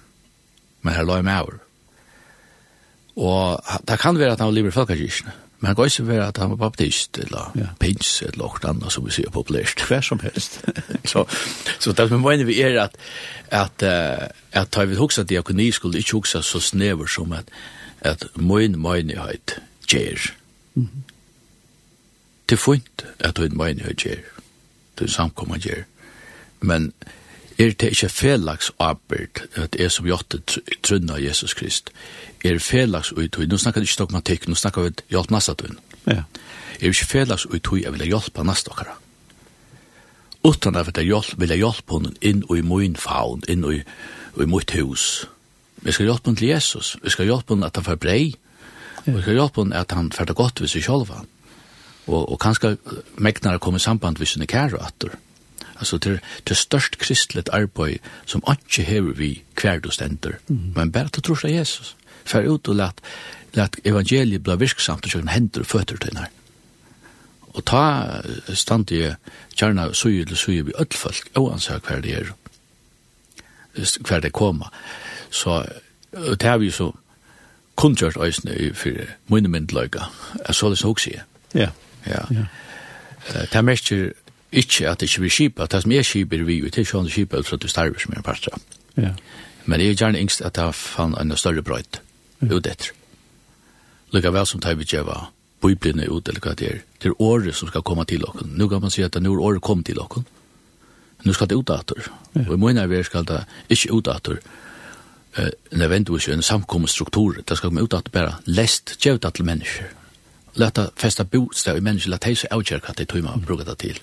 men 0.82 0.96
her 0.96 1.08
la 1.08 1.20
jeg 1.20 1.28
med 1.28 1.42
over. 1.42 1.60
Og 3.22 3.78
det 3.88 4.00
kan 4.00 4.20
være 4.20 4.32
at 4.32 4.40
han 4.40 4.48
var 4.48 4.56
livet 4.56 4.72
i 4.72 4.80
folkekirkene. 4.80 5.34
Mm 5.36 5.51
Men 5.62 5.68
han 5.68 5.76
kan 5.76 5.84
også 5.84 6.04
være 6.04 6.28
at 6.28 6.38
han 6.38 6.50
var 6.50 6.56
baptist, 6.56 7.18
eller 7.18 7.52
ja. 7.56 7.68
pins, 7.80 8.22
eller 8.22 8.38
noe 8.42 8.62
annet 8.66 8.94
som 8.94 9.06
vi 9.06 9.14
sier 9.14 9.30
populært. 9.30 9.84
Hver 9.88 10.02
som 10.02 10.20
helst. 10.24 10.58
så, 11.06 11.26
så 11.80 11.94
det 11.94 12.08
som 12.10 12.26
mener 12.26 12.50
vi 12.50 12.58
er 12.66 12.80
at, 12.82 12.98
at, 13.54 13.86
at 14.52 14.74
da 14.74 14.86
vi 14.90 14.98
hoksa 14.98 15.24
diakoni 15.24 15.70
skulle 15.72 16.02
ikke 16.02 16.18
hoksa 16.18 16.42
så 16.42 16.60
snever 16.60 17.06
som 17.06 17.34
at, 17.38 17.54
at 18.02 18.26
min 18.36 18.82
menighet 18.82 19.62
gjør. 19.88 20.34
Mm 20.74 20.90
-hmm. 20.90 21.12
Det 22.50 22.58
er 22.58 22.74
fint 22.74 23.06
at 23.20 23.40
min 23.40 23.58
menighet 23.58 23.98
gjør. 23.98 24.26
Det 25.00 25.06
er 25.06 25.12
samkommer 25.12 25.58
gjør. 25.58 25.84
Men 26.60 26.94
er 27.58 27.72
det 27.72 27.84
ikke 27.84 28.10
felags 28.10 28.72
arbeid 28.80 29.42
at 29.56 29.76
jeg 29.80 29.92
som 29.92 30.06
gjør 30.06 30.24
det 30.32 30.58
trunna 30.84 31.20
Jesus 31.22 31.54
Krist? 31.54 31.92
er 32.44 32.60
felags 32.60 33.12
uttøy. 33.12 33.46
Nå 33.46 33.58
snakker 33.58 33.84
vi 33.84 33.90
ikke 33.90 34.02
dogmatikk, 34.04 34.48
nå 34.48 34.58
snakker 34.58 34.88
vi 34.88 34.94
hjelp 35.14 35.32
nasta 35.34 35.56
tøyn. 35.58 35.78
Ja. 36.08 36.24
Er 36.80 36.90
ikke 36.90 37.10
felags 37.10 37.46
uttøy, 37.46 37.84
jeg 37.84 37.94
vil 37.94 38.08
hjelpa 38.10 38.46
nasta 38.48 38.74
okkara. 38.74 38.98
Utan 40.44 40.76
at 40.80 40.90
jeg 40.98 41.12
hjelp, 41.12 41.36
vil 41.38 41.54
jeg 41.54 41.62
hjelpe 41.62 42.00
henne 42.00 42.16
inn 42.26 42.42
i 42.50 42.62
min 42.66 42.98
faun, 42.98 43.44
inn 43.48 43.66
i, 43.70 43.82
i 44.42 44.48
mitt 44.50 44.74
hus. 44.74 45.28
Vi 45.82 45.94
skal 45.94 46.10
hjelpe 46.10 46.32
henne 46.32 46.42
til 46.42 46.50
Jesus, 46.50 46.96
vi 47.04 47.14
skal 47.14 47.30
hjelpe 47.30 47.54
henne 47.54 47.70
at 47.70 47.78
han 47.78 47.86
får 47.86 48.00
brei, 48.02 48.24
ja. 49.06 49.12
vi 49.12 49.22
skal 49.22 49.38
hjelpe 49.38 49.62
henne 49.62 49.84
at 49.86 49.94
han 49.98 50.10
får 50.14 50.32
det 50.32 50.38
godt 50.40 50.62
ved 50.64 50.74
seg 50.74 50.88
selv. 50.88 51.14
Og, 52.10 52.22
og 52.26 52.40
kanskje 52.42 52.78
megnar 53.22 53.62
kommer 53.62 53.78
i 53.78 53.86
samband 53.86 54.18
hvis 54.18 54.34
hun 54.34 54.48
er 54.48 54.50
kære 54.50 54.82
atter. 54.82 55.14
Altså 55.82 55.98
til 55.98 56.20
til 56.46 56.56
størst 56.56 56.98
kristeligt 56.98 57.50
arbeid 57.54 58.02
som 58.26 58.44
ikke 58.50 58.84
hever 58.86 59.14
vi 59.18 59.44
hver 59.62 59.80
du 59.80 59.90
stender, 59.92 60.38
mm. 60.48 60.74
men 60.76 60.92
bare 60.92 61.10
til 61.10 61.24
trus 61.24 61.44
av 61.44 61.54
Jesus 61.54 61.96
fer 62.26 62.48
ut 62.48 62.68
og 62.72 62.76
lat, 62.76 63.02
lat 63.58 63.80
evangeliet 63.86 64.44
bli 64.44 64.58
virksamt 64.62 65.06
og 65.06 65.14
kjøkken 65.14 65.34
hender 65.34 65.66
og 65.66 65.72
føtter 65.72 66.00
til 66.02 66.14
henne. 66.14 66.30
Og 67.52 67.66
ta 67.68 68.22
stand 68.56 68.92
i 68.96 69.04
kjerna 69.60 69.90
suje 69.98 70.26
til 70.26 70.40
suje 70.40 70.66
vi 70.68 70.78
öll 70.80 70.96
folk, 70.96 71.28
oansett 71.36 71.88
hver 71.88 72.02
det 72.04 72.16
er, 72.22 72.32
hver 74.08 74.24
det 74.24 74.32
koma. 74.32 74.72
Så 75.32 75.66
det 76.12 76.48
har 76.48 76.58
vi 76.58 76.72
så 76.72 76.92
kundgjørt 77.76 78.18
øysene 78.20 78.74
for 78.76 78.90
mine 79.28 79.52
myndløyga, 79.52 80.08
er 80.46 80.54
så 80.54 80.70
det 80.70 80.78
så 80.78 80.92
også 80.92 81.12
jeg. 81.12 81.24
Ja. 81.54 81.70
Ja. 82.08 82.24
ja. 82.32 82.46
Det 83.42 83.56
er 83.56 83.62
mest 83.62 83.92
ikke 84.52 84.90
at 84.90 85.00
det 85.00 85.08
ikke 85.08 85.20
blir 85.20 85.30
skipa, 85.30 85.66
det 85.66 85.82
som 85.82 85.92
er 85.92 86.04
skipa 86.04 86.36
er 86.36 86.44
vi 86.44 86.60
jo, 86.60 86.66
det 86.66 86.78
er 86.78 86.88
sånn 86.88 87.10
skipa 87.10 87.40
ut 87.40 87.48
fra 87.48 87.56
at 87.56 87.64
du 87.64 87.68
starver 87.72 88.00
som 88.00 88.14
er 88.16 88.24
partra. 88.26 88.58
Ja. 88.98 89.14
Men 89.66 89.80
det 89.80 89.90
er 89.90 89.96
gjerne 89.96 90.20
yngst 90.20 90.42
at 90.42 90.58
jeg 90.58 90.76
fann 90.76 91.16
en 91.20 91.38
større 91.38 91.64
brøyt 91.64 92.02
ut 92.42 92.68
etter. 92.68 92.92
Lika 94.12 94.32
vel 94.32 94.46
som 94.46 94.60
tar 94.60 94.76
vi 94.76 94.86
djeva 94.86 95.28
biblene 95.62 96.08
ut, 96.10 96.28
eller 96.28 96.42
hva 96.42 96.56
det 96.58 96.68
er, 96.68 96.82
til 97.00 97.14
året 97.20 97.56
som 97.56 97.70
skal 97.70 97.84
komme 97.86 98.06
til 98.06 98.26
okken. 98.26 98.56
Nå 98.58 98.68
kan 98.70 98.82
man 98.82 98.92
si 98.92 99.04
at 99.06 99.14
det 99.14 99.26
er 99.26 99.44
året 99.46 99.62
kom 99.62 99.84
til 99.84 100.00
okken. 100.02 100.26
Nå 101.24 101.34
skal 101.34 101.48
det 101.48 101.58
ut 101.58 101.70
etter. 101.70 102.10
Ja. 102.34 102.48
Og 102.48 102.54
i 102.56 102.60
måneder 102.60 102.90
vi 102.90 103.04
skal 103.04 103.26
det 103.30 103.44
ikke 103.70 103.94
ut 103.94 104.08
etter. 104.08 104.42
Uh, 105.38 105.48
nødvendigvis 105.72 106.28
en 106.28 106.42
samkommet 106.42 106.90
struktur. 106.90 107.38
Det 107.48 107.58
skal 107.58 107.70
komme 107.70 107.84
ut 107.84 107.92
bara 107.92 108.12
bare 108.12 108.34
lest 108.46 108.98
djevta 109.00 109.30
til 109.30 109.46
mennesker. 109.46 109.86
Lata 110.56 110.90
festa 110.96 111.24
bostad 111.24 111.78
i 111.78 111.82
mennesker, 111.82 112.10
lata 112.10 112.28
heise 112.28 112.50
avgjør 112.52 112.82
hva 112.84 112.94
det 112.98 113.08
tog 113.08 113.24
man 113.24 113.46
bruker 113.46 113.64
det 113.66 113.78
til. 113.78 114.00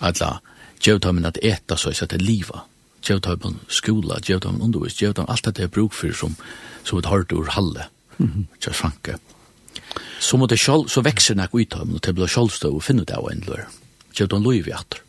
Alla 0.00 0.38
djevta 0.84 1.12
men 1.12 1.24
at 1.24 1.38
eta 1.42 1.76
så, 1.76 1.92
så 1.92 2.04
at 2.04 2.10
det 2.10 2.22
livet 2.22 2.60
Gjøvtøypen 3.04 3.60
skola, 3.68 4.18
Gjøvtøypen 4.24 4.62
undervis, 4.64 4.96
Gjøvtøypen 5.00 5.30
alt 5.32 5.50
det 5.56 5.64
er 5.64 5.72
bruk 5.72 5.92
for 5.92 6.12
som, 6.16 6.36
som 6.84 6.98
et 6.98 7.06
hardt 7.06 7.32
ur 7.32 7.50
halle, 7.50 7.88
mm 8.18 8.28
-hmm. 8.28 8.44
Kjøs 8.60 8.76
Franke. 8.76 9.18
Så 10.20 10.36
må 10.36 10.46
det 10.46 10.58
sjål, 10.58 10.88
så 10.88 11.00
vekser 11.00 11.34
nek 11.34 11.54
ut 11.54 11.74
og 11.74 12.00
det 12.02 12.14
blir 12.14 12.26
sjålstøv 12.26 12.74
og 12.74 12.82
finner 12.82 13.04
det 13.04 13.16
av 13.16 13.28
en 13.30 13.44
lør. 13.46 13.68
Gjøvtøypen 14.14 14.42
lov 14.42 14.68
i 14.68 14.72
atter. 14.72 15.00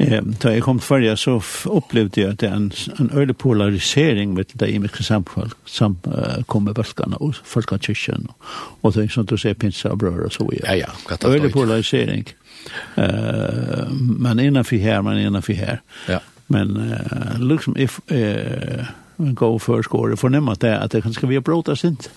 Da 0.00 0.54
jeg 0.54 0.62
kom 0.64 0.78
til 0.78 0.86
Farja, 0.86 1.14
så 1.16 1.36
opplevde 1.68 2.22
jeg 2.22 2.30
at 2.32 2.40
det 2.40 2.48
er 2.48 2.56
en, 2.56 2.72
en 3.00 3.10
øyelig 3.12 3.36
polarisering 3.36 4.32
med 4.34 4.54
det 4.60 4.70
imiske 4.72 5.00
mye 5.00 5.04
samfunn 5.04 5.52
som 5.68 5.98
uh, 6.06 6.40
kom 6.46 6.64
med 6.64 6.74
bølgene 6.74 7.18
og 7.20 7.34
folkekirken 7.44 8.28
og, 8.28 8.48
og 8.82 8.94
det 8.94 9.04
er 9.04 9.12
sånn 9.12 9.28
du 9.28 9.36
ser 9.36 9.58
pinsa 9.60 9.92
og 9.92 9.98
brød 10.00 10.24
og 10.24 10.32
så 10.32 10.46
videre. 10.48 10.76
Ja, 10.78 10.88
ja. 10.88 11.18
Øyelig 11.28 11.52
polarisering. 11.52 12.24
Uh, 12.96 13.90
man 13.92 14.38
er 14.38 14.48
innenfor 14.48 14.80
her, 14.80 15.02
man 15.02 15.18
er 15.18 15.28
innenfor 15.28 15.58
her. 15.58 15.84
Ja. 16.08 16.20
Men 16.48 16.76
uh, 16.76 17.36
liksom, 17.38 17.76
if, 17.76 18.00
uh, 18.10 18.88
man 19.20 19.34
går 19.34 19.58
for 19.58 19.82
skåret, 19.82 20.18
fornemmer 20.18 20.54
det, 20.54 20.74
at 20.80 20.92
det 20.92 21.04
kanskje 21.04 21.28
vi 21.28 21.38
har 21.38 21.44
brått 21.44 21.68
oss 21.68 21.84
ikke 21.84 22.10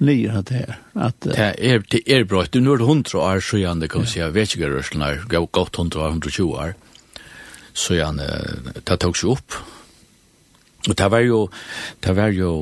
nye 0.00 0.32
at 0.32 0.48
det 0.48 0.62
er. 0.64 0.76
At, 0.96 1.26
uh, 1.26 1.32
det 1.36 1.54
er, 1.58 1.82
det 1.92 2.00
er 2.08 2.24
bra. 2.24 2.46
Du 2.48 2.60
nå 2.60 2.74
er 2.74 2.80
det 2.80 2.88
hundre 2.88 3.18
år 3.20 3.44
siden, 3.44 3.82
det 3.84 3.90
kan 3.92 4.06
vi 4.06 4.14
si, 4.14 4.22
jeg 4.22 4.34
vet 4.34 4.54
ikke 4.54 4.64
hva 4.64 4.72
rørelsen 4.78 5.04
er, 5.04 5.26
godt 5.28 5.76
hundre 5.76 6.06
år, 6.06 6.16
hundre 6.16 6.46
år 6.48 6.78
så 7.72 7.94
ja, 7.94 8.12
det 8.12 8.98
tog 9.00 9.16
seg 9.16 9.36
opp. 9.36 9.58
Og 10.88 10.96
det 10.96 11.10
var 11.12 11.20
jo, 11.20 11.40
det 12.00 12.16
var 12.16 12.32
jo, 12.32 12.52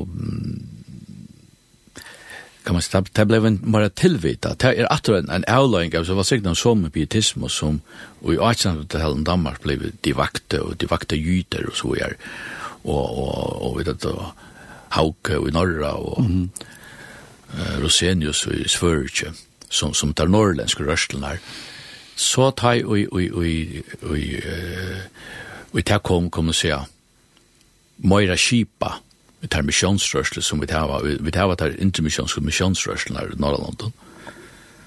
kan 2.69 2.73
man 2.73 2.81
säga, 2.81 3.03
det 3.11 3.25
blev 3.25 3.45
en 3.45 3.71
bara 3.71 3.89
tillvita. 3.89 4.55
Det 4.55 4.67
är 4.67 4.93
åter 4.93 5.17
en, 5.17 5.29
en 5.29 5.45
avlöjning 5.47 5.97
av 5.97 6.03
så 6.03 6.13
var 6.13 6.23
säkert 6.23 6.45
en 6.45 6.55
som 6.55 6.91
pietism 6.91 7.43
och 7.43 7.51
som 7.51 7.81
och 8.21 8.33
i 8.33 8.37
1800-talet 8.37 9.25
Danmark 9.25 9.63
blev 9.63 9.91
de 10.01 10.13
vakte 10.13 10.59
och 10.59 10.75
de 10.77 10.85
vakte 10.85 11.15
jyter 11.15 11.65
och 11.65 11.75
så 11.75 11.95
är 11.95 12.17
och 12.83 13.17
och 13.17 13.71
och 13.71 13.79
vet 13.79 13.87
att 13.87 14.05
Hauke 14.89 15.35
och 15.37 15.49
i 15.49 15.51
norra 15.51 15.93
och 15.93 16.19
mm. 16.19 16.49
uh, 17.53 17.81
Rosenius 17.81 18.47
i 18.47 18.69
Svörje 18.69 19.33
som 19.69 19.93
som 19.93 20.13
tar 20.13 20.27
norrländska 20.27 20.83
rörsteln 20.83 21.23
här 21.23 21.39
så 22.19 22.49
tar 22.51 22.73
jeg 22.75 22.85
og, 22.85 22.99
og, 23.11 23.21
og, 23.33 23.45
og, 24.01 24.17
og, 25.71 25.85
og 25.87 26.01
kom, 26.03 26.27
kom 26.29 26.51
og 26.51 26.57
sier, 26.57 26.83
Moira 28.03 28.35
Kipa, 28.35 28.97
vi 29.39 29.47
tar 29.47 29.63
missionsrørsle 29.63 30.43
som 30.43 30.59
vi 30.59 30.67
tar, 30.67 30.91
vi 31.03 31.31
tar 31.31 31.55
tar 31.55 31.77
intermisjonske 31.79 32.43
misjonsrørsle 32.43 33.15
her 33.15 33.31
i 33.31 33.39
Norrlanden, 33.39 33.93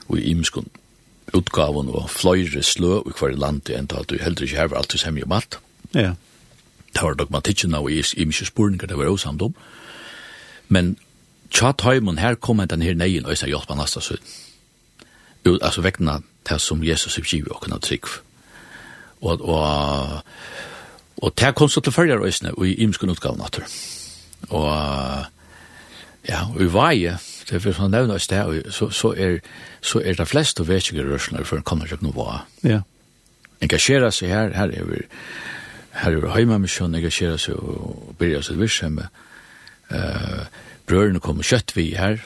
og 0.09 0.19
i 0.19 0.29
Imskund, 0.29 0.69
utgaven 1.33 1.89
og 1.89 2.11
fløyre 2.11 2.63
slø 2.63 2.99
i 3.01 3.17
hver 3.17 3.37
land 3.41 3.71
enn 3.73 3.89
til 3.89 4.03
at 4.03 4.11
du 4.11 4.19
heller 4.21 4.45
ikke 4.45 4.61
hever 4.61 4.77
alt 4.77 4.93
som 4.93 5.17
hjemme 5.17 5.31
om 5.31 5.39
alt. 5.39 5.59
Ja. 5.95 6.13
Det 6.93 7.01
var 7.01 7.17
dogmatikken 7.17 7.75
og 7.75 7.89
av 7.89 8.13
imiske 8.17 8.51
spurninger, 8.53 8.87
det 8.87 8.99
var 8.99 9.09
også 9.09 9.31
samt 9.31 9.43
om. 9.43 9.55
Men 10.69 10.97
tja 11.49 11.73
tøymon 11.73 12.21
her 12.21 12.37
kom 12.37 12.61
enn 12.61 12.69
den 12.69 12.85
her 12.85 12.95
neien 12.95 13.25
og 13.25 13.33
jeg 13.33 13.41
sa 13.41 13.49
hjelp 13.49 13.71
av 13.73 13.81
nasta 13.81 14.05
søtten 14.05 14.41
ut, 15.45 15.59
altså 15.63 15.83
vekna 15.83 16.21
det 16.49 16.61
som 16.61 16.85
Jesus 16.85 17.19
er 17.19 17.27
givet 17.27 17.53
og 17.53 17.61
kunne 17.63 17.81
trygg. 17.83 18.07
Og, 19.23 19.41
og, 19.49 20.23
og 21.23 21.35
det 21.39 21.55
kom 21.55 21.69
så 21.69 21.81
til 21.81 21.95
følger 21.95 22.19
røysene 22.19 22.55
og 22.55 22.67
i 22.67 22.75
imskunn 22.83 23.11
utgave 23.11 23.39
natur. 23.39 23.67
Og 24.51 25.25
ja, 26.29 26.45
og 26.55 26.61
i 26.63 26.71
veie, 26.71 27.17
det 27.49 27.57
er 27.57 27.63
for 27.63 27.75
sånn 27.75 27.95
nevna 27.95 28.19
i 28.19 28.23
sted, 28.23 28.71
så, 28.71 28.91
så, 28.95 29.13
er, 29.19 29.41
så 29.83 30.03
er 30.03 30.19
det 30.19 30.29
flest 30.31 30.61
og 30.63 30.69
vet 30.69 30.91
ikke 30.91 31.07
røysene 31.07 31.45
for 31.47 31.59
en 31.59 31.67
kommer 31.67 31.91
til 31.91 32.03
noe 32.03 32.15
hva. 32.15 32.43
Ja. 32.67 32.83
Engasjera 33.63 34.11
seg 34.15 34.35
her, 34.35 34.55
her 34.59 34.75
er 34.75 34.87
vi 34.89 35.03
her 35.93 36.15
er 36.15 36.23
vi 36.23 36.31
heimamisjon, 36.33 36.95
engasjera 36.97 37.37
seg 37.41 37.59
og 37.59 38.15
byrja 38.19 38.41
seg 38.47 38.61
virksomhet. 38.63 39.11
Uh, 39.93 40.47
brørene 40.89 41.21
kom 41.21 41.43
kjøtt 41.45 41.75
vi 41.77 41.91
her, 41.99 42.23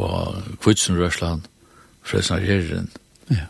og 0.00 0.40
kvitsen 0.64 0.96
rørsland, 0.98 1.44
frelsnar 2.04 2.44
herren. 2.44 2.90
Ja. 3.30 3.46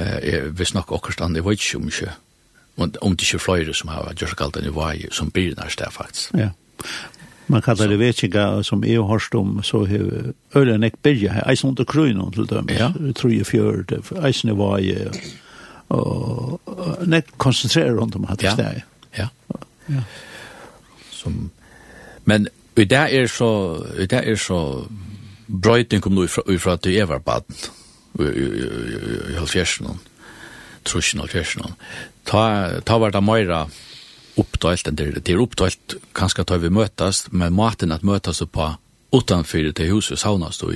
Eh, 0.00 0.48
hvis 0.56 0.74
nok 0.74 0.92
okker 0.92 1.12
stand, 1.12 1.36
jeg 1.36 1.44
vet 1.44 1.60
ikke 1.60 1.78
om 1.78 1.88
ikke, 1.88 2.12
om 3.00 3.16
det 3.16 3.26
ikke 3.26 3.36
er 3.36 3.44
flere 3.44 3.74
som 3.74 3.88
har 3.92 4.12
gjort 4.16 4.40
alt 4.40 4.54
den 4.54 4.70
i 4.70 4.74
vei, 4.74 5.08
som 5.12 5.30
blir 5.30 5.56
nær 5.58 5.68
sted, 5.68 5.90
faktisk. 5.92 6.34
Ja. 6.38 6.50
Man 7.50 7.62
kallar 7.62 7.90
det 7.90 7.98
vetsinga 7.98 8.62
som 8.62 8.84
EU 8.86 9.06
har 9.06 9.24
om, 9.34 9.62
så 9.62 9.84
har 9.84 10.32
ølen 10.54 10.84
ek 10.86 11.00
byrja 11.02 11.32
her, 11.32 11.48
eisen 11.50 11.68
under 11.68 11.84
krøyna 11.84 12.30
til 12.34 12.46
dem, 12.46 12.70
ja. 12.70 12.92
tror 13.16 13.32
jeg 13.34 13.46
fjørde, 13.46 13.98
eisen 14.22 14.52
i 14.52 14.54
vei, 14.54 14.94
og 15.90 16.60
nek 17.06 17.34
konsentrerer 17.38 17.98
rundt 17.98 18.14
om 18.16 18.28
hatt 18.30 18.44
i 18.46 18.54
steg. 18.54 18.84
Ja, 19.18 19.26
ja. 19.90 20.04
Som, 21.10 21.50
men 22.24 22.46
i 22.78 22.84
dag 22.84 23.14
er 23.14 23.26
så, 23.26 23.50
i 23.98 24.06
dag 24.06 24.28
er 24.30 24.38
så, 24.38 24.86
brøyting 25.50 26.02
kom 26.02 26.14
nu 26.14 26.24
ifra, 26.24 26.46
ifra 26.48 26.76
til 26.76 27.02
Everbaden 27.02 27.56
i 28.18 29.36
halvfjersen, 29.36 30.00
trusjen 30.84 31.22
halvfjersen. 31.22 31.76
Ta, 32.28 32.42
ta 32.84 32.98
var 32.98 33.14
det 33.14 33.22
meira 33.24 33.66
enn 34.40 34.96
det 34.96 35.28
er 35.28 35.40
oppdøylt 35.42 35.98
kanskje 36.16 36.46
ta 36.48 36.56
vi 36.56 36.70
møtes, 36.72 37.26
men 37.30 37.52
maten 37.52 37.92
at 37.92 38.06
møtes 38.06 38.40
på 38.40 38.70
utanfyr 39.12 39.72
til 39.72 39.90
huset 39.92 40.18
saunas 40.18 40.58
då 40.58 40.72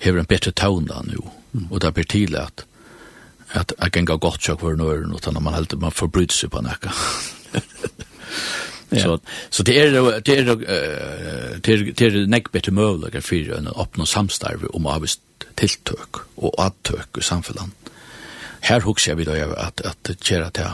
hever 0.00 0.18
en 0.18 0.26
bedre 0.26 0.52
tån 0.52 0.86
da 0.86 1.02
nu, 1.04 1.18
og 1.70 1.80
det 1.80 1.94
blir 1.94 2.04
tidlig 2.04 2.38
at 2.38 2.64
at 3.52 3.72
jeg 3.82 3.92
kan 3.92 4.04
gå 4.04 4.16
godt 4.16 4.42
sjokk 4.42 4.60
for 4.60 4.76
nøyren, 4.78 5.14
utan 5.14 5.42
man, 5.42 5.54
helt, 5.54 5.74
man 5.80 5.90
forbryter 5.90 6.36
seg 6.36 6.52
på 6.54 6.62
nekka. 6.62 6.92
Så 8.90 9.20
så 9.50 9.62
det 9.62 9.80
är 9.80 9.90
det 10.20 10.38
är 10.38 10.44
det 11.62 11.92
det 11.92 12.06
är 12.06 12.26
näck 12.26 12.52
bättre 12.52 12.72
möjligheter 12.72 13.20
för 13.20 13.58
en 13.58 13.66
öppna 13.66 14.06
samstarve 14.06 14.66
om 14.66 14.86
arbets 14.86 15.20
tilltök 15.54 16.14
och 16.34 16.64
attök 16.66 17.18
i 17.18 17.22
samhället. 17.22 17.62
Här 18.60 18.80
huxar 18.80 19.14
vi 19.14 19.24
då 19.24 19.32
att 19.56 19.80
att 19.80 20.24
köra 20.24 20.50
till 20.50 20.64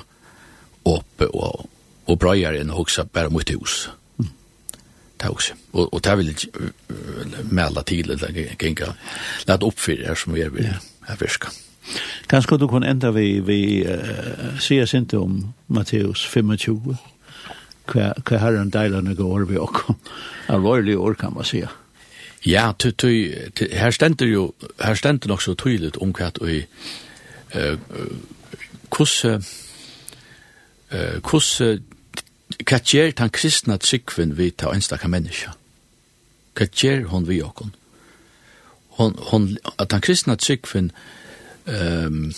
upp 0.83 1.21
och 1.21 1.67
och 2.05 2.19
bröjar 2.19 2.53
en 2.53 2.71
huxa 2.71 3.07
bara 3.13 3.31
mot 3.31 3.51
hus. 3.51 3.89
Det 5.17 5.29
också. 5.29 5.55
Och 5.71 5.95
och 5.95 6.01
det 6.01 6.17
vill 6.17 6.35
mäla 7.51 7.83
till 7.83 8.11
eller 8.11 8.63
gänga. 8.63 8.95
Låt 9.47 9.63
upp 9.63 9.79
för 9.79 10.15
som 10.15 10.33
vi 10.33 10.43
är 10.43 10.81
här 11.01 11.17
fiskar. 11.17 11.51
Kanske 12.27 12.57
du 12.59 12.69
kan 12.69 12.83
ända 12.83 13.11
vi 13.11 13.41
vi 13.41 13.87
uh, 13.87 14.57
ses 14.57 14.95
inte 14.95 15.17
om 15.17 15.53
Matteus 15.67 16.19
25 16.19 16.57
hva, 17.87 18.13
hva 18.23 18.39
herren 18.43 18.71
deilene 18.71 19.15
går 19.15 19.47
vi 19.51 19.59
og 19.59 19.83
alvorlig 20.49 20.99
år 20.99 21.15
kan 21.15 21.35
man 21.35 21.45
säga. 21.45 21.69
Ja, 22.47 22.73
ty, 22.79 22.91
ty, 22.91 23.35
ty, 23.55 23.69
her 23.75 23.91
stender 23.91 24.27
jo 24.27 24.55
her 24.81 24.95
stender 24.95 25.29
nok 25.29 25.43
så 25.43 25.55
tydelig 25.55 25.97
om 26.03 26.13
hva 26.15 26.31
og 26.41 26.51
eh 26.51 27.77
hvordan 28.97 29.43
uh, 30.93 31.21
hvordan 31.31 31.83
hva 32.65 32.79
gjør 32.79 33.11
den 33.11 33.31
kristne 33.31 33.79
tryggven 33.79 34.37
vi 34.39 34.51
tar 34.51 34.75
enstaka 34.75 35.09
menneska? 35.09 35.53
Hva 36.55 36.67
gjør 36.71 37.09
hon 37.11 37.29
vi 37.29 37.43
okon? 37.43 37.75
Hon, 38.97 39.19
hon, 39.19 39.59
at 39.79 39.91
den 39.91 40.01
kristne 40.01 40.37
tryggven 40.37 40.93
um, 41.67 42.33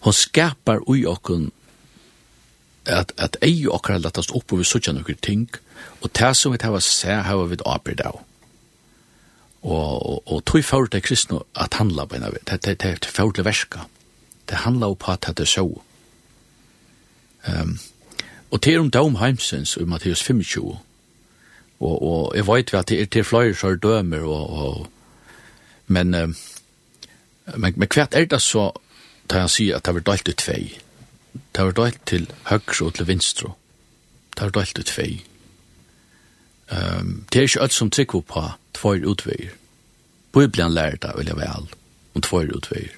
hon 0.00 0.12
skapar 0.12 0.80
ui 0.86 1.04
okon 1.06 1.50
at, 2.86 3.12
at 3.18 3.36
ei 3.42 3.66
okkar 3.68 4.00
latast 4.00 4.32
upp 4.34 4.52
og 4.52 4.58
vi 4.58 4.92
nokkur 4.92 5.14
ting, 5.22 5.48
og 6.00 6.12
tær 6.12 6.32
som 6.32 6.52
vi 6.52 6.58
hava 6.62 6.80
sé 6.80 7.20
hava 7.22 7.46
við 7.46 7.62
arbeid 7.66 8.00
av. 8.00 8.20
Og, 9.62 10.06
og, 10.06 10.22
og 10.26 10.44
tog 10.44 10.64
fyrir 10.64 10.88
til 10.88 11.02
kristne 11.02 11.40
at 11.54 11.74
handla 11.76 12.06
på 12.06 12.16
enn 12.16 12.24
av, 12.24 12.36
det 12.46 12.76
er 12.80 12.98
fyrir 13.04 13.32
til 13.32 13.44
verska. 13.44 13.84
Det 14.48 14.64
handla 14.64 14.94
på 14.94 15.12
at 15.12 15.28
det 15.28 15.44
er 15.44 15.50
så. 15.50 15.66
Um, 17.48 17.78
og 18.50 18.62
til 18.62 18.80
om 18.80 18.90
dom 18.90 19.16
heimsens 19.16 19.76
i 19.76 19.84
Matteus 19.84 20.22
25, 20.22 20.78
og, 21.80 22.02
og 22.02 22.36
eg 22.36 22.46
veit 22.48 22.72
vi 22.72 22.78
at 22.78 22.88
det 22.88 23.00
er 23.00 23.06
til 23.06 23.24
flere 23.24 23.54
som 23.54 23.78
dømer, 23.78 24.24
og, 24.24 24.50
og, 24.50 24.86
men, 25.86 26.14
um, 26.14 26.36
men, 27.56 27.74
men 27.76 27.88
hvert 27.88 28.14
er 28.14 28.24
det 28.24 28.40
så, 28.42 28.70
tar 29.28 29.44
han 29.44 29.52
sier 29.52 29.76
at 29.76 29.86
det 29.86 30.00
er 30.00 30.08
dølt 30.08 30.28
i 30.28 30.36
tvei, 30.36 30.62
det 31.32 31.64
var 31.64 31.72
dølt 31.72 32.00
til 32.06 32.30
høyre 32.44 32.86
og 32.86 32.94
til 32.94 33.06
vinstre. 33.06 33.52
Det 34.36 34.42
var 34.42 34.50
dølt 34.50 34.74
til 34.74 34.84
tvei. 34.84 35.10
Um, 36.70 37.26
det 37.32 37.38
er 37.38 37.48
ikke 37.48 37.60
alt 37.60 37.72
som 37.72 37.90
trykker 37.90 38.20
på 38.20 38.44
tvær 38.74 39.06
utveier. 39.06 39.50
Bibelen 40.32 40.72
lærer 40.72 40.96
det, 41.02 41.12
vil 41.16 41.26
jeg 41.26 41.36
vel, 41.36 41.68
om 42.14 42.22
tvær 42.22 42.54
utveier. 42.56 42.94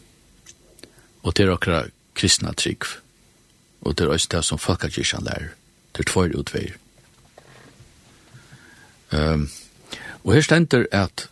Og 1.22 1.37
det 1.37 1.47
er 1.47 1.53
akkurat 1.53 1.91
kristna 2.14 2.53
trygg. 2.53 2.85
Og 3.80 3.99
det 3.99 4.05
er 4.05 4.12
også 4.12 4.28
det 4.30 4.45
som 4.45 4.59
folkekirken 4.59 5.24
lærer. 5.24 5.55
Det 5.97 6.07
er 6.07 6.12
tvær 6.12 6.39
utveier. 6.39 6.76
Um, 9.12 9.51
og 10.24 10.35
her 10.35 10.41
stender 10.41 10.87
at 10.93 11.28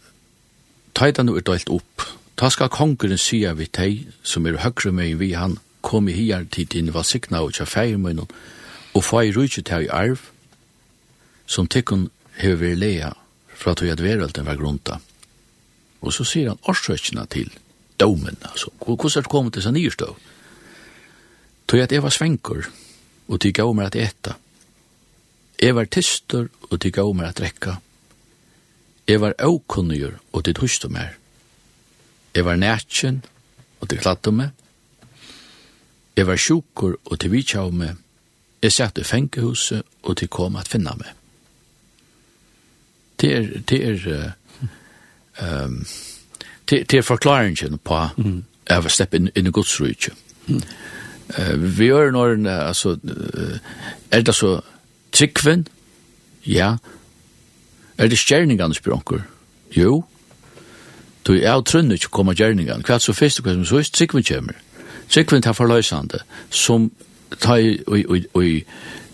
Taitan 0.95 1.29
er 1.29 1.41
dølt 1.41 1.71
opp. 1.71 2.03
Ta 2.37 2.49
skal 2.51 2.69
kongeren 2.69 3.19
sya 3.19 3.53
vi 3.53 3.67
tei 3.67 4.07
som 4.23 4.47
er 4.47 4.59
høyre 4.61 4.93
med 4.93 5.15
vi 5.21 5.33
han, 5.33 5.59
kom 5.83 6.09
i 6.09 6.13
hier 6.13 6.45
til 6.51 6.67
din 6.67 6.95
var 6.95 7.03
sikna 7.03 7.43
og 7.43 7.55
tja 7.55 7.65
feir 7.65 7.97
og 7.97 8.29
og 8.95 9.25
i 9.25 9.33
rujtje 9.33 9.63
til 9.63 9.87
i 9.87 9.89
arv, 9.89 10.19
som 11.47 11.67
tikkun 11.67 12.11
hever 12.37 12.57
vi 12.57 12.75
lea 12.75 13.13
fra 13.55 13.75
tog 13.75 13.89
at 13.89 14.03
verelden 14.03 14.47
var 14.47 14.57
grunta. 14.57 14.99
Og 16.01 16.13
så 16.13 16.25
sier 16.25 16.49
han 16.49 16.59
årsøkjena 16.69 17.27
til 17.27 17.51
domen, 18.01 18.37
altså, 18.43 18.71
hvordan 18.79 19.11
er 19.17 19.21
det 19.23 19.31
kommet 19.31 19.53
til 19.53 19.63
seg 19.63 19.73
nyrstå? 19.73 20.17
Tog 21.69 21.81
at 21.81 21.93
jeg 21.93 22.03
var 22.03 22.11
svenkur, 22.11 22.71
og 23.29 23.43
de 23.43 23.53
gav 23.53 23.75
meg 23.75 23.87
at 23.87 23.97
eta. 23.97 24.35
Jeg 25.61 25.75
var 25.77 25.85
tyster, 25.85 26.49
og 26.71 26.83
de 26.83 26.91
gav 26.91 27.13
meg 27.15 27.29
at 27.29 27.39
drekka. 27.39 27.77
Jeg 29.07 29.21
var 29.21 29.35
aukunnur, 29.39 30.17
og 30.33 30.45
de 30.47 30.53
tuste 30.53 30.89
meg. 30.89 31.13
Jeg 32.35 32.45
var 32.45 32.57
nætjen, 32.57 33.23
og 33.81 33.91
de 33.91 33.97
kladde 33.97 34.33
meg. 34.33 34.51
Jeg 36.21 36.27
var 36.27 36.37
sjukur 36.37 36.99
og 37.05 37.21
til 37.21 37.31
vi 37.33 37.41
tjav 37.43 37.71
meg. 37.73 37.97
Jeg 38.61 38.73
satt 38.73 38.99
i 39.01 39.05
fengehuset 39.09 39.87
og 40.03 40.19
til 40.21 40.29
kom 40.29 40.59
at 40.61 40.69
finna 40.69 40.93
meg. 40.99 41.15
Det 43.21 43.31
er, 43.37 43.47
det 43.71 43.79
er, 43.89 44.35
uh, 45.41 45.65
um, 45.65 45.79
det, 46.69 46.91
det 46.91 46.99
er 46.99 47.09
forklaringen 47.09 47.81
på 47.85 48.03
mm. 48.17 48.37
av 48.77 48.85
å 48.85 48.93
steppe 48.93 49.17
inn, 49.17 49.33
inn 49.33 49.49
i 49.49 49.55
godsrykje. 49.57 50.13
Mm. 50.51 50.61
Uh, 51.39 51.57
vi 51.79 51.89
gjør 51.89 52.13
når, 52.13 52.37
altså, 52.59 52.99
uh, 53.01 53.59
er 54.13 54.21
det 54.21 54.37
så 54.37 54.59
tryggven? 55.17 55.67
Ja. 56.45 56.75
Er 57.97 58.13
det 58.13 58.21
stjerningene 58.21 58.77
språker? 58.77 59.25
Jo. 59.73 60.03
Du 61.25 61.39
er 61.39 61.55
av 61.55 61.65
trunnet 61.65 61.97
ikke 61.97 62.13
å 62.13 62.19
komme 62.21 62.37
gjerningene. 62.37 62.85
Hva 62.85 63.01
er 63.01 63.09
så 63.09 63.17
fyrst 63.17 63.41
og 63.41 63.49
hva 63.49 63.57
som 63.57 63.71
så 63.73 63.81
er 63.81 63.97
tryggven 63.97 64.35
kommer? 64.35 64.61
Ja 64.61 64.70
Tryggvind 65.11 65.47
er 65.47 65.53
forløysande, 65.53 66.23
som 66.51 66.91
tar 67.41 67.59
i 67.59 68.65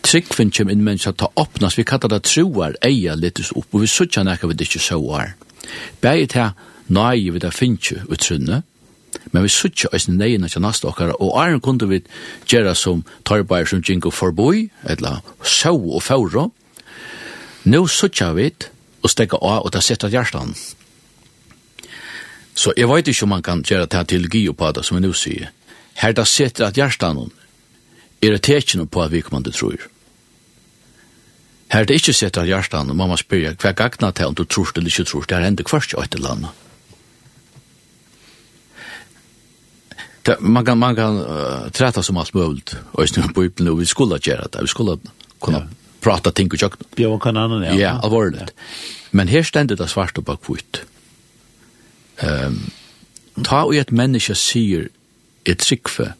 tryggvind 0.07 0.53
kjem 0.53 0.71
inn 0.71 0.85
menneska 0.85 1.13
ta 1.17 1.31
oppnas, 1.41 1.79
vi 1.79 1.85
kallar 1.89 2.13
det 2.13 2.23
troar 2.29 2.77
eia 2.85 3.17
littes 3.17 3.53
opp, 3.57 3.69
og 3.73 3.83
vi 3.83 3.91
sutja 3.91 4.25
nekka 4.25 4.51
vi 4.51 4.55
det 4.55 4.69
ikke 4.69 4.85
såar. 4.85 5.35
Begge 6.01 6.27
ta 6.35 6.51
nai 6.89 7.31
vi 7.31 7.43
det 7.43 7.55
finnje 7.55 8.05
utrunne, 8.13 8.63
men 9.33 9.43
vi 9.43 9.51
sutja 9.51 9.91
eis 9.97 10.07
neina 10.09 10.47
nei 10.47 10.63
nasta 10.63 10.91
okkara, 10.93 11.17
og 11.19 11.35
æren 11.41 11.61
kunde 11.65 11.89
vi 11.89 12.03
gjerra 12.47 12.75
som 12.75 13.05
tarbar 13.25 13.67
som 13.67 13.83
jingo 13.83 14.11
forboi, 14.11 14.69
etla 14.85 15.21
sjå 15.43 15.75
og 15.97 16.03
fauro, 16.03 16.51
Nå 17.67 17.81
sutja 17.91 18.29
vi 18.37 18.47
og 19.03 19.11
stekka 19.11 19.41
av 19.43 19.65
og 19.67 19.73
ta 19.75 19.81
setta 19.83 20.07
hjertan. 20.07 20.53
Så 22.55 22.73
jeg 22.79 22.87
vet 22.89 23.09
ikke 23.11 23.27
om 23.27 23.33
man 23.35 23.43
kan 23.43 23.63
gjøre 23.67 23.89
det 23.91 24.05
til 24.13 24.29
geopata, 24.31 24.85
som 24.87 24.97
jeg 24.97 25.03
nå 25.03 25.11
sier 25.19 25.51
her 25.97 26.13
da 26.13 26.25
setter 26.25 26.67
at 26.67 26.77
hjertanon 26.77 27.33
er 28.23 28.37
det 28.37 28.43
tekjene 28.43 28.87
på 28.87 29.03
at 29.03 29.13
vi 29.13 29.21
kommer 29.21 29.43
til 29.43 29.53
tror. 29.53 29.89
Her 31.73 31.85
det 31.85 31.99
ikke 32.01 32.13
setter 32.13 32.43
at 32.43 32.49
hjertanon, 32.49 32.97
mamma 32.97 33.17
spyrir 33.17 33.57
hva 33.61 33.73
gagna 33.73 34.13
til 34.13 34.31
om 34.31 34.35
du 34.35 34.45
tror 34.45 34.73
eller 34.77 34.93
ikke 34.93 35.09
tror 35.09 35.27
det, 35.27 35.37
er 35.37 35.49
hender 35.49 35.65
kvart 35.65 35.93
jo 35.93 36.03
et 36.03 36.15
eller 36.15 36.37
annet. 36.37 36.63
Det, 40.27 40.41
man 40.41 40.65
kan, 40.65 40.79
man 40.79 40.97
kan 40.97 41.21
uh, 41.23 41.71
träta 41.71 42.03
som 42.03 42.17
allt 42.17 42.35
möjligt. 42.35 42.77
Och 42.93 43.03
just 43.03 43.17
nu 43.17 43.23
på 43.23 43.41
Bibeln 43.41 43.69
och 43.69 43.81
vi 43.81 43.87
skulle 43.87 44.19
göra 44.23 44.49
det. 44.53 44.59
Vi 44.61 44.67
skulle 44.67 44.99
kunna 45.41 45.59
ja. 45.59 45.67
prata 46.01 46.31
ting 46.31 46.51
och 46.53 46.59
tjökna. 46.59 46.87
Ja, 46.97 47.09
man 47.09 47.21
kan 47.21 47.37
annan, 47.37 47.63
ja. 47.63 47.75
Ja, 47.75 48.01
allvarligt. 48.03 48.41
Ja. 48.41 48.63
Men 49.11 49.29
här 49.29 49.43
ständer 49.43 49.77
det 49.77 49.89
svart 49.89 50.19
och 50.19 50.25
bakvitt. 50.25 50.81
Um, 52.23 52.71
ta 53.45 53.63
och 53.65 53.75
ett 53.75 53.91
människa 53.91 54.35
säger 54.35 54.89
er 55.47 55.55
tryggve. 55.55 56.13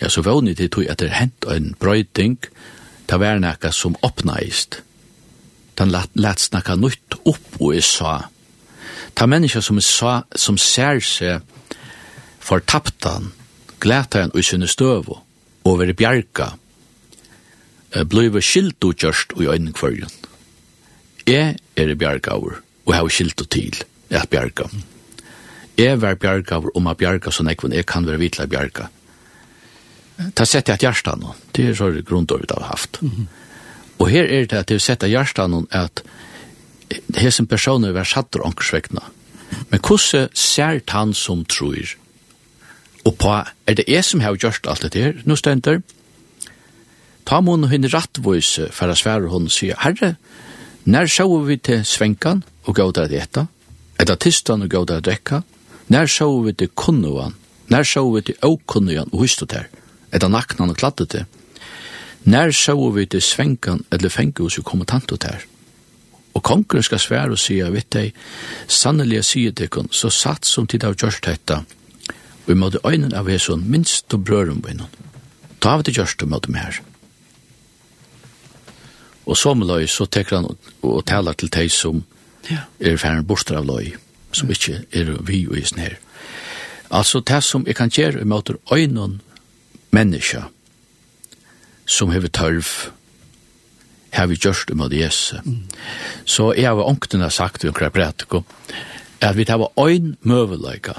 Ja, 0.00 0.08
så 0.08 0.22
vågni 0.22 0.54
til 0.54 0.70
tog 0.70 0.88
at 0.90 1.00
det 1.00 1.14
hent 1.14 1.46
en 1.48 1.74
brøyding, 1.80 2.38
ta 3.08 3.18
vær 3.20 3.40
nekka 3.42 3.70
som 3.72 3.96
oppnaist. 4.02 4.80
Den 5.78 5.90
lett 5.90 6.40
snakka 6.40 6.76
nytt 6.78 7.18
opp 7.24 7.60
og 7.60 7.82
sa. 7.82 8.28
Ta 9.14 9.26
menneska 9.26 9.62
som 9.62 9.80
sa, 9.80 10.22
som 10.34 10.58
ser 10.58 11.00
seg 11.00 11.42
fortaptan, 12.44 13.32
glætaren 13.80 14.34
ui 14.34 14.42
sinne 14.42 14.68
støvo, 14.68 15.20
og 15.64 15.78
veri 15.80 15.94
bjarga, 15.96 16.52
bløyve 18.10 18.42
og 18.42 18.94
gjørst 18.94 19.32
og 19.36 19.42
i 19.42 19.48
øynene 19.48 19.72
kvørjen. 19.72 20.10
Jeg 21.26 21.56
er 21.76 21.94
bjargaur, 21.94 22.60
og 22.86 22.94
hei 22.94 23.08
skilt 23.08 23.40
og 23.40 23.48
til, 23.50 23.84
at 24.10 24.28
bjarga. 24.28 24.68
Mm. 24.72 24.93
Jeg 25.78 26.00
var 26.00 26.14
bjarga 26.14 26.60
om 26.74 26.86
a 26.86 26.94
bjarga 26.94 27.32
så 27.34 27.42
nekvun, 27.42 27.72
jeg 27.74 27.86
kan 27.86 28.06
være 28.06 28.18
vitla 28.18 28.46
bjarga. 28.46 28.88
Ta 30.34 30.46
sett 30.46 30.68
jeg 30.68 30.78
at 30.78 30.84
hjärsta 30.86 31.16
nå, 31.18 31.34
det 31.52 31.68
er 31.68 31.74
så 31.74 31.90
grundorvet 32.06 32.52
av 32.52 32.62
haft. 32.62 33.02
Mm 33.02 33.10
-hmm. 33.10 33.26
Og 33.98 34.10
her 34.10 34.24
er 34.24 34.46
det 34.46 34.58
at 34.58 34.70
jeg 34.70 34.80
sett 34.80 35.02
at 35.02 35.10
hjertan 35.10 35.50
nå 35.50 35.66
at 35.70 36.02
som 37.30 37.46
personer 37.46 37.92
var 37.92 38.04
sattur 38.04 38.44
onkersvekna. 38.46 39.00
Men 39.70 39.80
hvordan 39.80 40.28
ser 40.34 40.80
han 40.88 41.14
som 41.14 41.44
tror? 41.44 41.96
Og 43.04 43.16
på, 43.18 43.32
er 43.66 43.74
det 43.74 43.84
jeg 43.88 44.04
som 44.04 44.20
har 44.20 44.36
gjort 44.36 44.66
alt 44.66 44.82
det 44.82 45.02
her, 45.02 45.14
nå 45.24 45.36
stender, 45.36 45.80
ta 47.24 47.40
mun 47.40 47.68
henne 47.68 47.88
rattvåse 47.88 48.70
for 48.72 48.88
å 48.88 48.96
svære 48.96 49.30
hun 49.32 49.48
sier, 49.48 49.76
herre, 49.80 50.16
når 50.84 51.08
sjå 51.08 51.26
vi 51.44 51.56
til 51.56 51.84
svenkan 51.84 52.42
og 52.64 52.74
gauta 52.76 53.04
at 53.04 53.12
etta, 53.12 53.46
det 53.98 54.18
tistan 54.20 54.62
og 54.62 54.70
gauta 54.70 54.98
at 54.98 55.04
drekka, 55.04 55.42
Nær 55.92 56.08
så 56.08 56.26
vi 56.40 56.52
til 56.56 56.70
kunnuan, 56.72 57.34
nær 57.68 57.84
så 57.84 58.02
vi 58.14 58.22
til 58.24 58.38
åkunnuan 58.42 59.10
og 59.12 59.24
hustet 59.24 59.52
her, 59.52 59.66
etter 60.14 60.30
naknan 60.32 60.72
og 60.72 60.78
klattet 60.80 61.12
det. 61.12 61.24
Nær 62.24 62.54
så 62.56 62.76
vi 62.94 63.04
til 63.06 63.22
svenkan 63.22 63.84
eller 63.92 64.08
fengehus 64.08 64.58
og 64.58 64.64
kommentantet 64.64 65.26
her. 65.28 65.44
Og 66.34 66.42
kongren 66.42 66.82
skal 66.82 66.98
svære 66.98 67.36
og 67.36 67.38
sige, 67.38 67.68
vet 67.72 67.90
deg, 67.92 68.14
sannelig 68.66 69.20
jeg 69.20 69.24
sier 69.28 69.52
til 69.52 69.68
kun, 69.68 69.90
så 69.92 70.10
satt 70.10 70.48
som 70.48 70.66
tid 70.66 70.86
av 70.88 70.96
gjørst 70.96 71.28
dette, 71.28 71.60
og 71.60 72.48
vi 72.48 72.56
måtte 72.58 72.80
øynene 72.84 73.16
av 73.16 73.28
hesson 73.28 73.62
minst 73.70 74.14
og 74.16 74.24
brøren 74.24 74.62
på 74.64 74.72
innan. 74.72 74.90
Ta 75.60 75.76
av 75.76 75.84
det 75.84 75.94
gjørst 75.96 76.24
og 76.24 76.32
måtte 76.32 76.52
med 76.52 76.64
her. 76.64 76.80
Og 79.24 79.36
som 79.36 79.60
løy, 79.64 79.86
så 79.88 80.08
teker 80.08 80.40
han 80.40 80.48
og, 80.48 80.72
og 80.82 81.04
taler 81.06 81.36
til 81.36 81.52
deg 81.52 81.70
som 81.72 82.02
ja. 82.50 82.66
er 82.80 82.98
ferdig 83.00 83.28
borster 83.28 83.60
av 83.60 83.68
løy. 83.68 83.92
Ja 83.92 84.03
som 84.34 84.50
ikke 84.50 84.82
er 84.92 85.14
vi 85.22 85.46
og 85.48 85.58
isen 85.58 85.78
her. 85.78 85.96
Altså 86.90 87.20
det 87.20 87.44
som 87.44 87.66
jeg 87.66 87.76
kan 87.76 87.90
gjøre 87.90 88.20
er 88.20 88.28
møter 88.28 88.58
øynene 88.72 89.20
menneska 89.90 90.42
som 91.86 92.10
hever 92.10 92.28
tørv 92.28 92.92
har 94.14 94.26
vi 94.26 94.36
gjørst 94.38 94.70
om 94.70 94.84
det 94.90 95.00
jesse. 95.00 95.40
Mm. 95.44 95.64
Så 96.24 96.52
jeg 96.52 96.68
har 96.68 96.82
ångtene 96.82 97.30
sagt 97.30 97.64
vi 97.64 97.68
omkring 97.68 97.92
prætiko 97.92 98.42
at 99.20 99.36
vi 99.36 99.44
tar 99.44 99.58
var 99.58 99.72
øyn 99.86 100.14
møveleika 100.22 100.92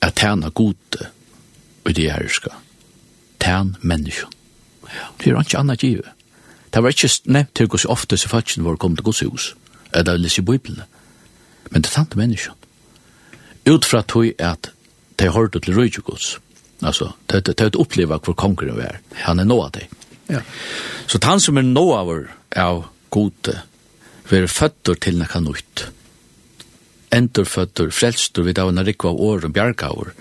at 0.00 0.14
tæna 0.14 0.48
gode 0.48 1.06
og 1.84 1.96
det 1.96 2.12
her 2.12 2.28
skal 2.28 2.52
tjene 3.40 3.74
mennesker. 3.80 4.28
Det 5.18 5.32
er 5.32 5.40
ikke 5.40 5.58
annet 5.58 5.78
givet. 5.78 6.08
Det 6.74 6.82
var 6.82 6.88
ikke 6.88 7.10
nevnt 7.24 7.54
til 7.54 7.68
hos 7.70 7.84
ofte 7.84 8.16
så 8.16 8.28
fatsen 8.28 8.64
var 8.64 8.76
kom 8.76 8.96
til 8.96 9.04
Guds 9.04 9.20
hus. 9.20 9.56
eller 9.94 10.12
er 10.12 10.38
i 10.38 10.40
Bibelen. 10.40 10.82
Men 11.72 11.82
det 11.82 11.90
er 11.90 11.96
tante 11.96 12.20
menneskene. 12.20 12.58
Utfra 13.72 14.02
tog 14.02 14.28
at 14.42 14.72
de 15.18 15.30
hørte 15.32 15.60
til 15.62 15.76
Røyjegods. 15.78 16.36
Altså, 16.82 17.12
de 17.30 17.54
har 17.58 17.76
opplevd 17.78 18.24
hvor 18.26 18.34
kongeren 18.34 18.76
var. 18.76 18.98
Han 19.24 19.38
er 19.38 19.46
noe 19.46 19.68
av 19.68 19.74
det. 19.76 19.86
Ja. 20.28 20.42
Så 21.06 21.20
han 21.22 21.40
som 21.40 21.58
er 21.58 21.66
noe 21.66 21.98
av 21.98 22.10
av 22.56 22.84
gode, 23.10 23.54
være 24.30 24.48
føtter 24.48 24.98
til 24.98 25.20
noe 25.20 25.42
nytt. 25.44 25.86
Enter 27.12 27.44
føtter, 27.44 27.90
frelster, 27.92 28.42
vi 28.42 28.54
da 28.56 28.66
en 28.68 28.84
rikva 28.84 29.12
av 29.12 29.20
år 29.20 29.46
og 29.46 29.54
bjerga 29.54 29.92
år. 29.92 30.12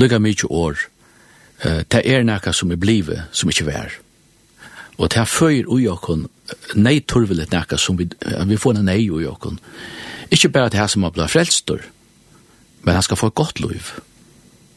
Lugga 0.00 0.18
mykje 0.18 0.50
år. 0.50 0.88
Det 1.62 2.02
er 2.02 2.24
noe 2.24 2.52
som 2.52 2.72
er 2.72 2.80
blivet, 2.80 3.28
som 3.32 3.50
ikke 3.52 3.68
vær. 3.68 3.94
Og 4.96 5.10
det 5.12 5.20
er 5.20 5.28
føyer 5.28 5.68
ui 5.68 5.86
okkon, 5.92 6.24
nei 6.74 6.98
turvelet 7.04 7.52
noe 7.52 7.78
som 7.78 7.98
vi, 7.98 8.08
vi 8.48 8.56
får 8.56 8.78
en 8.78 8.88
nei 8.88 9.02
ui 9.12 9.26
okkon. 9.28 9.60
Ikke 10.30 10.48
bare 10.48 10.70
til 10.70 10.80
her 10.80 10.90
som 10.90 11.02
har 11.06 11.14
blitt 11.14 11.30
frelstor, 11.30 11.84
men 12.82 12.94
han 12.94 13.02
skal 13.02 13.16
få 13.16 13.30
et 13.30 13.34
godt 13.34 13.60
liv. 13.60 13.92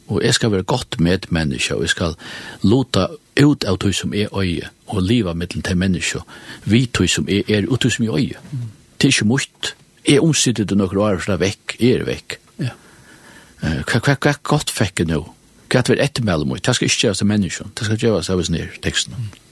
Og 0.10 0.24
jeg 0.24 0.34
skal 0.34 0.52
være 0.52 0.64
godt 0.64 1.00
med 1.00 1.30
mennesker, 1.30 1.76
og 1.76 1.82
jeg 1.82 1.90
skal 1.90 2.16
låta 2.64 3.08
ut 3.40 3.64
av 3.64 3.78
tog 3.78 3.94
som 3.96 4.14
er 4.14 4.34
øye, 4.34 4.70
og 4.88 5.02
liva 5.04 5.34
mittelen 5.34 5.64
til 5.64 5.78
mennesker, 5.78 6.22
vi 6.66 6.86
tog 6.86 7.10
som 7.10 7.28
er, 7.30 7.44
er 7.48 7.70
ut 7.70 7.86
som 7.92 8.06
er 8.06 8.16
øye. 8.16 8.38
Mm. 8.52 8.70
Det 8.98 9.08
er 9.08 9.14
ikke 9.14 9.26
mot. 9.26 9.76
Jeg 10.08 10.22
omsitter 10.22 10.64
det 10.64 10.78
noen 10.78 10.98
år 10.98 11.20
fra 11.22 11.38
vekk, 11.38 11.76
er 11.80 12.06
vekk. 12.06 12.40
Ja. 12.60 12.74
Hva, 13.62 14.00
hva, 14.00 14.16
hva 14.16 14.34
godt 14.44 14.72
fikk 14.72 15.04
jeg 15.04 15.12
nå? 15.12 15.22
Hva 15.70 15.84
er 15.86 16.02
etter 16.02 16.26
med 16.26 16.48
mot? 16.50 16.66
Det 16.66 16.76
skal 16.76 16.90
ikke 16.90 17.06
gjøres 17.06 17.22
til 17.22 17.28
mennesker, 17.30 17.70
det 17.78 17.86
skal 17.86 18.02
gjøres 18.02 18.30
av 18.30 18.42
oss 18.42 18.50
nere, 18.50 18.74
teksten. 18.82 19.14
Mm 19.14 19.46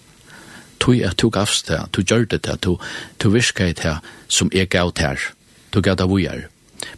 tog 0.80 0.98
jeg 0.98 1.18
tog 1.18 1.38
avst 1.38 1.68
det, 1.68 1.80
tog 1.94 2.06
gjør 2.08 2.26
det 2.32 2.44
det, 2.46 2.58
tog 2.62 3.34
virka 3.34 3.68
det 3.74 3.98
som 4.28 4.50
jeg 4.54 4.70
gav 4.70 4.94
her 4.98 5.20
til 5.78 5.86
gata 5.86 6.08
vujar. 6.10 6.48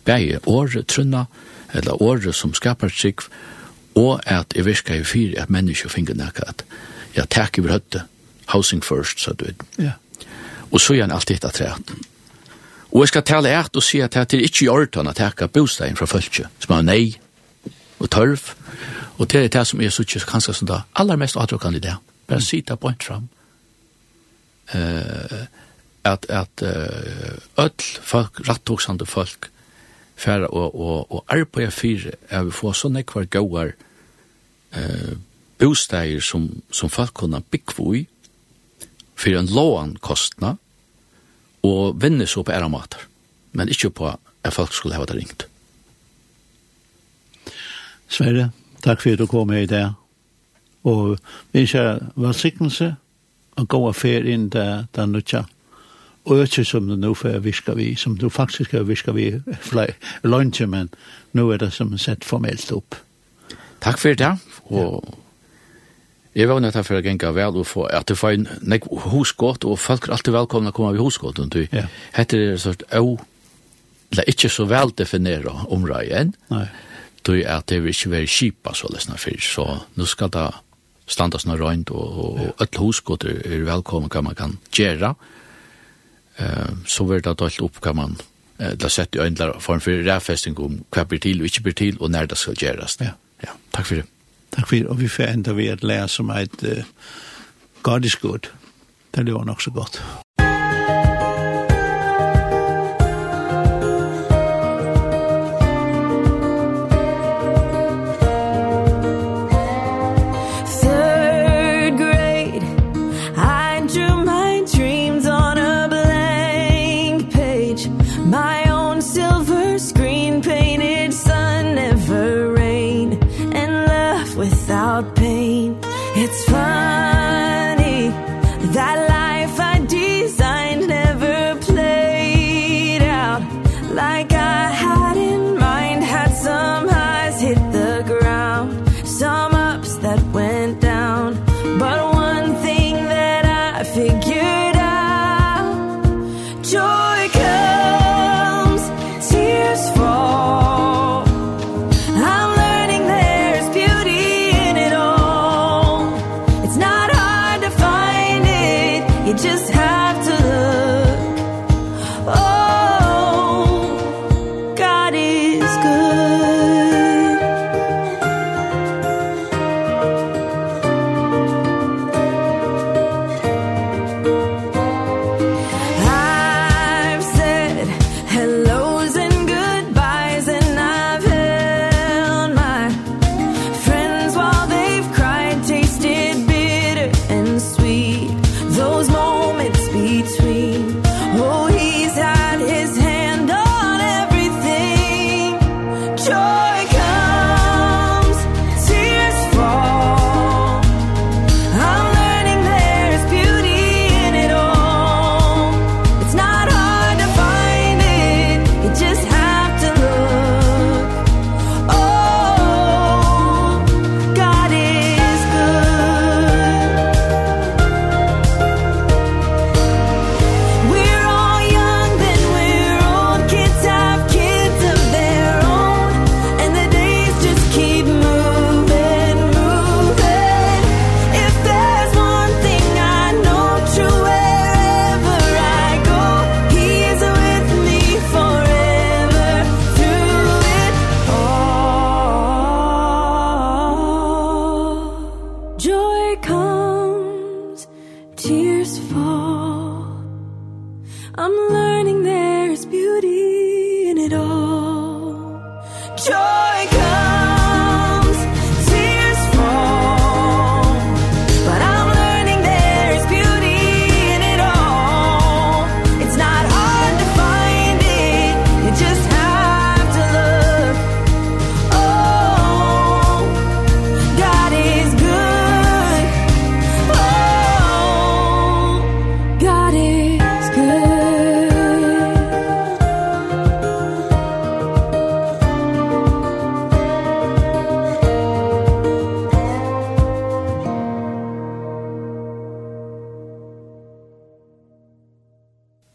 Begge 0.05 0.39
året 0.47 0.87
trunna, 0.87 1.25
eller 1.73 2.01
året 2.01 2.35
som 2.35 2.53
skapar 2.53 2.89
trygg, 2.89 3.21
og 3.95 4.21
at 4.25 4.53
jeg 4.55 4.65
virka 4.65 4.95
i 4.95 5.03
fyri 5.03 5.35
at 5.37 5.49
menneske 5.49 5.89
finner 5.89 6.15
nekka 6.15 6.47
at 6.47 6.63
jeg 7.15 7.29
takk 7.29 7.59
i 7.59 7.65
høtte, 7.67 8.03
housing 8.53 8.83
first, 8.83 9.19
sa 9.19 9.33
du. 9.33 9.51
Ja. 9.77 9.97
Og 10.71 10.81
så 10.81 10.95
gjerne 10.95 11.13
alltid 11.13 11.35
etter 11.35 11.49
treet. 11.49 11.91
Og 12.91 13.03
jeg 13.03 13.11
skal 13.11 13.23
tale 13.23 13.51
et 13.53 13.75
og 13.75 13.83
si 13.83 13.99
at 14.01 14.13
det 14.13 14.39
er 14.39 14.45
ikke 14.45 14.65
i 14.65 14.69
orden 14.69 15.07
at 15.07 15.19
takka 15.19 15.47
bostadien 15.47 15.97
fra 15.97 16.07
fölkje, 16.09 16.47
som 16.59 16.77
er 16.77 16.85
nei 16.85 17.03
og 17.99 18.09
tørv, 18.09 18.53
og 19.19 19.27
det 19.31 19.43
er 19.43 19.51
det 19.51 19.65
som 19.67 19.81
er 19.81 19.91
så 19.91 20.05
ikke 20.05 20.25
kanskje 20.25 20.53
som 20.53 20.67
da 20.67 20.81
aller 20.95 21.19
mest 21.19 21.35
i 21.35 21.79
det, 21.79 21.95
bare 22.27 22.41
sita 22.41 22.75
point 22.75 23.03
fram. 23.03 23.29
Uh, 24.73 25.45
at 26.13 26.25
at 26.29 26.63
öll 27.57 27.87
folk 28.01 28.41
rattoksande 28.47 29.05
folk 29.05 29.49
fer 30.19 30.45
og 30.47 30.75
og 30.75 31.11
og 31.11 31.25
arbeiða 31.27 31.71
fyrir 31.71 32.15
er 32.29 32.43
vi 32.43 32.51
får 32.51 32.77
sånne 32.83 33.03
kvar 33.03 33.25
goar 33.25 33.73
eh 34.73 35.17
bostæir 35.59 36.21
sum 36.21 36.61
sum 36.71 36.89
folk 36.89 37.13
kunna 37.13 37.41
byggvoi 37.51 38.07
fyrir 39.15 39.39
ein 39.39 39.53
låan 39.53 39.97
kostna 40.01 40.55
og 41.63 42.01
vinne 42.01 42.27
så 42.27 42.43
på 42.43 42.51
æramater 42.51 42.99
men 43.51 43.69
ikkje 43.69 43.89
på 43.89 44.07
at 44.43 44.53
folk 44.53 44.73
skulle 44.73 44.95
hava 44.95 45.05
det 45.05 45.15
ringt 45.15 45.45
Sverre, 48.09 48.49
takk 48.81 49.01
for 49.01 49.13
at 49.13 49.19
du 49.19 49.27
kom 49.27 49.49
her 49.49 49.63
i 49.63 49.65
dag 49.65 49.91
og 50.83 51.19
vi 51.51 51.65
ser 51.67 51.99
velsignelse 52.15 52.95
og 53.59 53.67
gå 53.67 53.87
affær 53.89 54.25
inn 54.25 54.49
der, 54.49 54.85
der 54.95 55.05
nødja 55.05 55.43
øke 56.31 56.65
som 56.65 56.87
du 56.87 56.95
nå 56.95 57.13
får 57.17 57.39
viska 57.43 57.73
vi, 57.77 57.93
som 57.95 58.17
du 58.17 58.29
faktisk 58.29 58.71
har 58.71 58.83
viska 58.87 59.11
vi 59.11 59.31
lønge, 60.23 60.67
men 60.67 60.89
nå 61.33 61.49
er 61.53 61.57
det 61.61 61.71
som 61.73 61.97
sett 61.97 62.25
formelt 62.25 62.71
opp. 62.71 62.97
Takk 63.81 63.99
for 63.99 64.13
det, 64.13 64.35
og. 64.69 65.17
Jeg 66.35 66.45
var 66.47 66.59
nødt 66.61 66.75
til 66.77 66.95
å 66.95 67.01
gjenge 67.01 67.31
vel 67.33 67.57
og 67.57 67.65
få 67.67 67.87
at 67.89 68.07
du 68.07 68.13
får 68.15 68.35
en 68.37 68.45
nek 68.61 68.85
hosgått, 69.09 69.65
og 69.65 69.79
folk 69.81 70.05
er 70.07 70.13
alltid 70.13 70.35
velkomne 70.35 70.69
å 70.69 70.75
komme 70.75 70.93
ved 70.93 71.01
hosgått, 71.01 71.39
og 71.41 71.49
du 71.49 71.63
heter 72.13 72.37
det 72.37 72.59
sånn, 72.61 72.77
au, 72.95 73.17
det 74.13 74.21
er 74.23 74.29
ikke 74.29 74.51
så 74.53 74.67
vel 74.69 74.93
definere 74.95 75.51
området 75.73 76.29
Nei. 76.53 76.67
du 77.25 77.33
er 77.39 77.57
at 77.57 77.67
det 77.73 77.81
vil 77.83 77.95
ikke 77.95 78.13
være 78.13 78.29
kjipa 78.29 78.75
så 78.77 78.91
løsne 78.93 79.17
for, 79.19 79.41
så 79.41 79.65
nå 79.97 80.07
skal 80.07 80.31
det 80.37 80.45
standas 81.09 81.47
noe 81.49 81.57
røynt, 81.57 81.89
og, 81.89 82.07
og, 82.07 82.39
og 82.61 82.61
ja. 82.61 82.79
alle 82.85 83.35
er 83.41 83.65
velkomne 83.65 84.13
hva 84.13 84.23
man 84.29 84.37
kan 84.37 84.57
gjøre, 84.69 85.15
og 85.17 85.38
eh, 86.39 86.75
så 86.85 87.05
blir 87.07 87.23
det 87.23 87.37
dalt 87.39 87.61
opp 87.65 87.81
hva 87.83 87.95
man 87.95 88.15
eh, 88.59 88.75
la 88.79 88.89
sett 88.89 89.15
i 89.15 89.23
øynene 89.23 89.59
form 89.63 89.81
for 89.83 90.05
rævfesting 90.05 90.59
om 90.59 90.79
hva 90.95 91.05
blir 91.09 91.21
til 91.23 91.41
og 91.41 91.49
ikke 91.49 91.65
blir 91.67 91.77
til, 91.81 91.99
og 91.99 92.11
når 92.11 92.31
det 92.31 92.39
skal 92.41 92.57
gjøres. 92.59 92.97
Ja. 93.01 93.15
ja. 93.43 93.57
Takk 93.75 93.91
for 93.91 94.01
det. 94.01 94.07
Takk 94.55 94.67
for 94.67 94.75
det, 94.75 94.87
og 94.87 95.01
vi 95.01 95.11
får 95.11 95.33
enda 95.33 95.53
ved 95.57 95.75
at 95.75 95.83
lære 95.83 96.07
som 96.09 96.31
er 96.33 96.47
et 96.47 96.63
uh, 96.65 96.83
gardeskudd. 97.85 98.49
Det 99.15 99.33
var 99.33 99.45
nok 99.45 99.61
så 99.61 99.71
godt. 99.71 100.01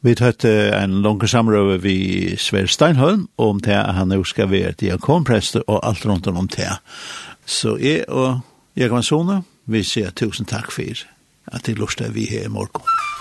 Vi 0.05 0.13
tatt 0.13 0.45
en 0.45 0.99
langt 1.01 1.25
samrøve 1.33 1.79
vi 1.81 2.37
Sver 2.37 2.67
Steinholm 2.69 3.23
om 3.41 3.63
det 3.65 3.73
at 3.73 3.95
han 3.97 4.13
nu 4.13 4.25
skal 4.29 4.51
være 4.51 4.75
diakonprester 4.77 5.65
og 5.65 5.81
alt 5.81 6.05
rundt 6.07 6.27
om 6.29 6.49
det. 6.49 6.69
Så 7.47 7.79
jeg 7.81 8.05
og 8.09 8.41
Jekvann 8.77 9.03
Sone 9.03 9.41
vi 9.65 9.81
sier 9.81 10.13
tusen 10.13 10.45
takk 10.45 10.69
for 10.75 11.07
at 11.49 11.65
det 11.65 11.79
lortet 11.79 12.13
vi 12.13 12.29
her 12.29 12.45
i 12.45 12.53
morgen. 12.53 13.14